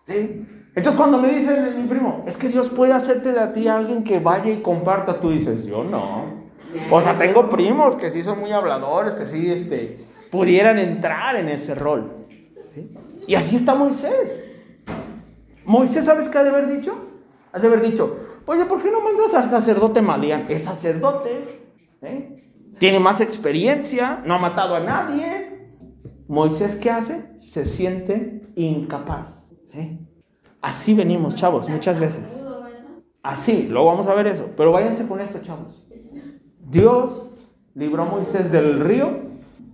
¿Sí? 0.05 0.45
Entonces 0.75 0.99
cuando 0.99 1.19
me 1.19 1.31
dice 1.33 1.71
mi 1.77 1.87
primo, 1.87 2.23
es 2.25 2.35
que 2.35 2.49
Dios 2.49 2.69
puede 2.69 2.93
hacerte 2.93 3.31
de 3.31 3.39
a 3.39 3.53
ti 3.53 3.67
alguien 3.67 4.03
que 4.03 4.19
vaya 4.19 4.51
y 4.51 4.61
comparta, 4.61 5.19
tú 5.19 5.29
dices, 5.29 5.65
yo 5.65 5.83
no. 5.83 6.43
O 6.89 7.01
sea, 7.01 7.17
tengo 7.17 7.49
primos 7.49 7.95
que 7.95 8.09
sí 8.09 8.23
son 8.23 8.39
muy 8.39 8.51
habladores, 8.51 9.13
que 9.13 9.27
sí 9.27 9.51
este, 9.51 10.07
pudieran 10.31 10.79
entrar 10.79 11.35
en 11.35 11.49
ese 11.49 11.75
rol. 11.75 12.25
¿sí? 12.73 12.91
Y 13.27 13.35
así 13.35 13.55
está 13.55 13.75
Moisés. 13.75 14.43
Moisés, 15.65 16.05
¿sabes 16.05 16.27
qué 16.27 16.39
ha 16.39 16.43
de 16.43 16.49
haber 16.49 16.75
dicho? 16.75 16.95
Has 17.51 17.61
de 17.61 17.67
haber 17.67 17.81
dicho, 17.81 18.17
oye, 18.47 18.65
¿por 18.65 18.81
qué 18.81 18.89
no 18.89 19.01
mandas 19.01 19.33
al 19.35 19.49
sacerdote 19.49 20.01
Madián? 20.01 20.45
Es 20.49 20.63
sacerdote, 20.63 21.61
¿eh? 22.01 22.43
tiene 22.79 22.99
más 22.99 23.21
experiencia, 23.21 24.23
no 24.25 24.33
ha 24.33 24.39
matado 24.39 24.75
a 24.75 24.79
nadie. 24.79 25.69
Moisés, 26.27 26.75
¿qué 26.75 26.89
hace? 26.89 27.25
Se 27.37 27.63
siente 27.63 28.41
incapaz. 28.55 29.53
¿sí? 29.65 29.99
Así 30.63 30.93
venimos, 30.93 31.35
chavos, 31.35 31.67
muchas 31.67 31.99
veces. 31.99 32.41
Así, 33.21 33.67
luego 33.69 33.87
vamos 33.87 34.07
a 34.07 34.13
ver 34.13 34.27
eso. 34.27 34.47
Pero 34.55 34.71
váyanse 34.71 35.05
con 35.05 35.19
esto, 35.19 35.39
chavos. 35.41 35.85
Dios 36.57 37.35
libró 37.75 38.03
a 38.03 38.05
Moisés 38.05 38.49
del 38.49 38.79
río, 38.79 39.09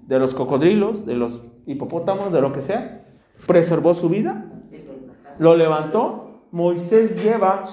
de 0.07 0.17
los 0.17 0.33
cocodrilos, 0.33 1.05
de 1.05 1.13
los 1.13 1.43
hipopótamos, 1.67 2.33
de 2.33 2.41
lo 2.41 2.53
que 2.53 2.61
sea. 2.61 3.05
Preservó 3.45 3.93
su 3.93 4.09
vida, 4.09 4.51
lo 5.37 5.55
levantó. 5.55 6.47
Moisés 6.51 7.23
lleva, 7.23 7.65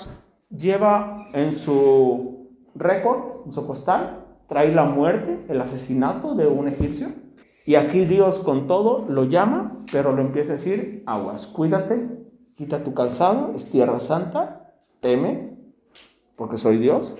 lleva 0.50 1.30
en 1.32 1.54
su 1.54 2.50
récord, 2.74 3.46
en 3.46 3.52
su 3.52 3.66
costal, 3.66 4.26
trae 4.46 4.72
la 4.72 4.84
muerte, 4.84 5.42
el 5.48 5.62
asesinato 5.62 6.34
de 6.34 6.46
un 6.46 6.68
egipcio. 6.68 7.08
Y 7.64 7.76
aquí 7.76 8.04
Dios 8.04 8.40
con 8.40 8.66
todo 8.66 9.06
lo 9.08 9.24
llama, 9.24 9.84
pero 9.90 10.12
lo 10.12 10.20
empieza 10.20 10.50
a 10.50 10.56
decir, 10.56 11.02
aguas, 11.06 11.46
cuídate, 11.46 12.26
quita 12.57 12.82
tu 12.82 12.94
calzado, 12.94 13.52
es 13.54 13.70
tierra 13.70 14.00
santa, 14.00 14.72
teme, 15.00 15.50
porque 16.36 16.57
soy 16.57 16.78
Dios. 16.78 17.16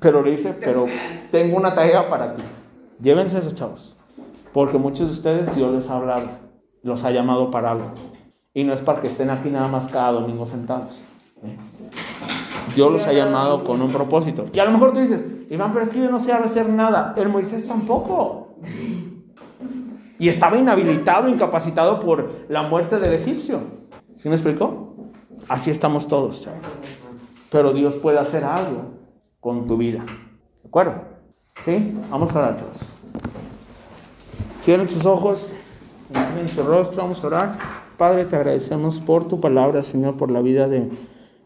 Pero 0.00 0.22
le 0.22 0.30
dice, 0.30 0.54
pero 0.58 0.86
tengo 1.30 1.56
una 1.56 1.74
tarea 1.74 2.08
para 2.08 2.34
ti. 2.34 2.42
Llévense 3.00 3.38
esos 3.38 3.54
chavos, 3.54 3.96
porque 4.52 4.78
muchos 4.78 5.08
de 5.08 5.12
ustedes 5.12 5.54
Dios 5.54 5.72
les 5.74 5.90
ha 5.90 5.96
hablado, 5.96 6.26
los 6.82 7.04
ha 7.04 7.10
llamado 7.10 7.50
para 7.50 7.72
algo. 7.72 7.90
Y 8.54 8.64
no 8.64 8.72
es 8.72 8.80
para 8.80 9.00
que 9.00 9.08
estén 9.08 9.30
aquí 9.30 9.50
nada 9.50 9.68
más 9.68 9.88
cada 9.88 10.12
domingo 10.12 10.46
sentados. 10.46 11.02
¿eh? 11.44 11.56
Dios 12.74 12.90
los 12.90 13.06
ha 13.06 13.12
llamado 13.12 13.64
con 13.64 13.82
un 13.82 13.92
propósito. 13.92 14.46
Y 14.52 14.58
a 14.58 14.64
lo 14.64 14.70
mejor 14.70 14.92
tú 14.92 15.00
dices, 15.00 15.24
Iván, 15.50 15.72
pero 15.72 15.84
es 15.84 15.90
que 15.90 15.98
yo 15.98 16.10
no 16.10 16.18
sé 16.18 16.32
hacer 16.32 16.72
nada. 16.72 17.14
El 17.16 17.28
Moisés 17.28 17.66
tampoco. 17.68 18.54
Y 20.18 20.28
estaba 20.28 20.56
inhabilitado, 20.56 21.28
incapacitado 21.28 22.00
por 22.00 22.30
la 22.48 22.62
muerte 22.62 22.98
del 22.98 23.14
egipcio. 23.14 23.77
¿Sí 24.18 24.28
me 24.28 24.34
explicó? 24.34 24.96
Así 25.48 25.70
estamos 25.70 26.08
todos. 26.08 26.48
Pero 27.52 27.72
Dios 27.72 27.94
puede 27.94 28.18
hacer 28.18 28.42
algo 28.42 28.86
con 29.38 29.68
tu 29.68 29.76
vida. 29.76 30.04
¿De 30.60 30.68
acuerdo? 30.68 31.04
¿Sí? 31.64 31.96
Vamos 32.10 32.34
a 32.34 32.40
orar, 32.40 32.56
chavos. 32.56 32.78
Cierren 34.60 34.88
sus 34.88 35.06
ojos, 35.06 35.54
en 36.36 36.48
su 36.48 36.64
rostro, 36.64 37.02
vamos 37.02 37.22
a 37.22 37.26
orar. 37.28 37.58
Padre, 37.96 38.24
te 38.24 38.34
agradecemos 38.34 38.98
por 38.98 39.28
tu 39.28 39.40
palabra, 39.40 39.84
Señor, 39.84 40.16
por 40.16 40.32
la 40.32 40.42
vida 40.42 40.66
de 40.66 40.90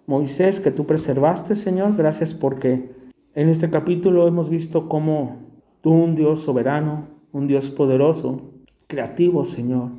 Moisés 0.06 0.58
que 0.58 0.70
tú 0.70 0.86
preservaste, 0.86 1.56
Señor. 1.56 1.94
Gracias 1.94 2.32
porque 2.32 2.90
en 3.34 3.50
este 3.50 3.68
capítulo 3.68 4.26
hemos 4.26 4.48
visto 4.48 4.88
cómo 4.88 5.42
tú, 5.82 5.90
un 5.90 6.14
Dios 6.14 6.40
soberano, 6.40 7.08
un 7.32 7.46
Dios 7.46 7.68
poderoso, 7.68 8.54
creativo, 8.86 9.44
Señor, 9.44 9.90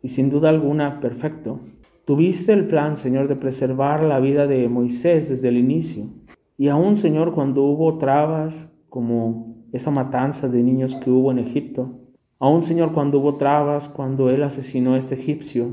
y 0.00 0.08
sin 0.08 0.30
duda 0.30 0.48
alguna 0.48 0.98
perfecto, 0.98 1.60
tuviste 2.04 2.52
el 2.52 2.66
plan, 2.66 2.96
Señor, 2.96 3.28
de 3.28 3.36
preservar 3.36 4.02
la 4.04 4.20
vida 4.20 4.46
de 4.46 4.68
Moisés 4.68 5.28
desde 5.28 5.48
el 5.48 5.56
inicio. 5.56 6.06
Y 6.58 6.68
aún, 6.68 6.96
Señor, 6.96 7.32
cuando 7.32 7.62
hubo 7.62 7.98
trabas 7.98 8.72
como 8.88 9.66
esa 9.72 9.90
matanza 9.90 10.48
de 10.48 10.62
niños 10.62 10.94
que 10.96 11.10
hubo 11.10 11.30
en 11.30 11.38
Egipto, 11.38 12.00
aún, 12.38 12.62
Señor, 12.62 12.92
cuando 12.92 13.18
hubo 13.18 13.36
trabas 13.36 13.88
cuando 13.88 14.30
él 14.30 14.42
asesinó 14.42 14.94
a 14.94 14.98
este 14.98 15.14
egipcio, 15.14 15.68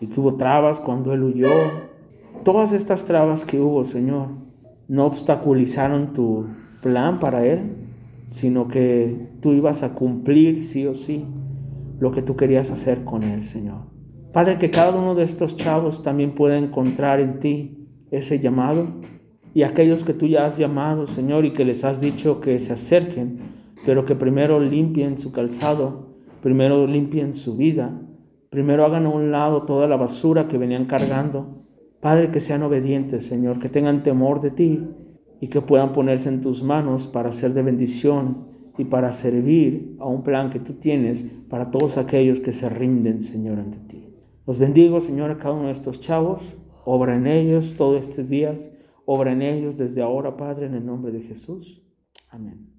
y 0.00 0.06
que 0.06 0.20
hubo 0.20 0.34
trabas 0.34 0.80
cuando 0.80 1.12
él 1.12 1.22
huyó, 1.22 1.50
todas 2.42 2.72
estas 2.72 3.04
trabas 3.04 3.44
que 3.44 3.60
hubo, 3.60 3.84
Señor, 3.84 4.28
no 4.88 5.06
obstaculizaron 5.06 6.12
tu 6.12 6.46
plan 6.82 7.18
para 7.18 7.46
él, 7.46 7.76
sino 8.26 8.68
que 8.68 9.28
tú 9.40 9.52
ibas 9.52 9.82
a 9.82 9.94
cumplir 9.94 10.60
sí 10.60 10.86
o 10.86 10.94
sí 10.94 11.24
lo 12.00 12.12
que 12.12 12.22
tú 12.22 12.36
querías 12.36 12.70
hacer 12.70 13.04
con 13.04 13.22
él, 13.22 13.44
Señor. 13.44 13.93
Padre, 14.34 14.58
que 14.58 14.68
cada 14.68 14.98
uno 14.98 15.14
de 15.14 15.22
estos 15.22 15.54
chavos 15.54 16.02
también 16.02 16.32
pueda 16.32 16.58
encontrar 16.58 17.20
en 17.20 17.38
ti 17.38 17.86
ese 18.10 18.40
llamado 18.40 18.88
y 19.54 19.62
aquellos 19.62 20.02
que 20.02 20.12
tú 20.12 20.26
ya 20.26 20.44
has 20.44 20.58
llamado, 20.58 21.06
Señor, 21.06 21.44
y 21.44 21.52
que 21.52 21.64
les 21.64 21.84
has 21.84 22.00
dicho 22.00 22.40
que 22.40 22.58
se 22.58 22.72
acerquen, 22.72 23.38
pero 23.86 24.04
que 24.04 24.16
primero 24.16 24.58
limpien 24.58 25.18
su 25.18 25.30
calzado, 25.30 26.16
primero 26.42 26.84
limpien 26.88 27.32
su 27.32 27.56
vida, 27.56 27.96
primero 28.50 28.84
hagan 28.84 29.06
a 29.06 29.10
un 29.10 29.30
lado 29.30 29.62
toda 29.62 29.86
la 29.86 29.96
basura 29.96 30.48
que 30.48 30.58
venían 30.58 30.86
cargando. 30.86 31.62
Padre, 32.00 32.32
que 32.32 32.40
sean 32.40 32.64
obedientes, 32.64 33.24
Señor, 33.24 33.60
que 33.60 33.68
tengan 33.68 34.02
temor 34.02 34.40
de 34.40 34.50
ti 34.50 34.84
y 35.40 35.46
que 35.46 35.60
puedan 35.60 35.92
ponerse 35.92 36.28
en 36.28 36.40
tus 36.40 36.64
manos 36.64 37.06
para 37.06 37.30
ser 37.30 37.54
de 37.54 37.62
bendición 37.62 38.48
y 38.78 38.86
para 38.86 39.12
servir 39.12 39.94
a 40.00 40.08
un 40.08 40.24
plan 40.24 40.50
que 40.50 40.58
tú 40.58 40.72
tienes 40.72 41.22
para 41.48 41.70
todos 41.70 41.98
aquellos 41.98 42.40
que 42.40 42.50
se 42.50 42.68
rinden, 42.68 43.20
Señor, 43.20 43.60
ante 43.60 43.78
ti. 43.78 44.13
Los 44.46 44.58
bendigo, 44.58 45.00
Señor, 45.00 45.30
a 45.30 45.38
cada 45.38 45.54
uno 45.54 45.66
de 45.66 45.72
estos 45.72 46.00
chavos. 46.00 46.58
Obra 46.84 47.16
en 47.16 47.26
ellos 47.26 47.74
todos 47.76 48.08
estos 48.08 48.28
días. 48.28 48.72
Obra 49.06 49.32
en 49.32 49.42
ellos 49.42 49.78
desde 49.78 50.02
ahora, 50.02 50.36
Padre, 50.36 50.66
en 50.66 50.74
el 50.74 50.84
nombre 50.84 51.12
de 51.12 51.20
Jesús. 51.20 51.82
Amén. 52.28 52.73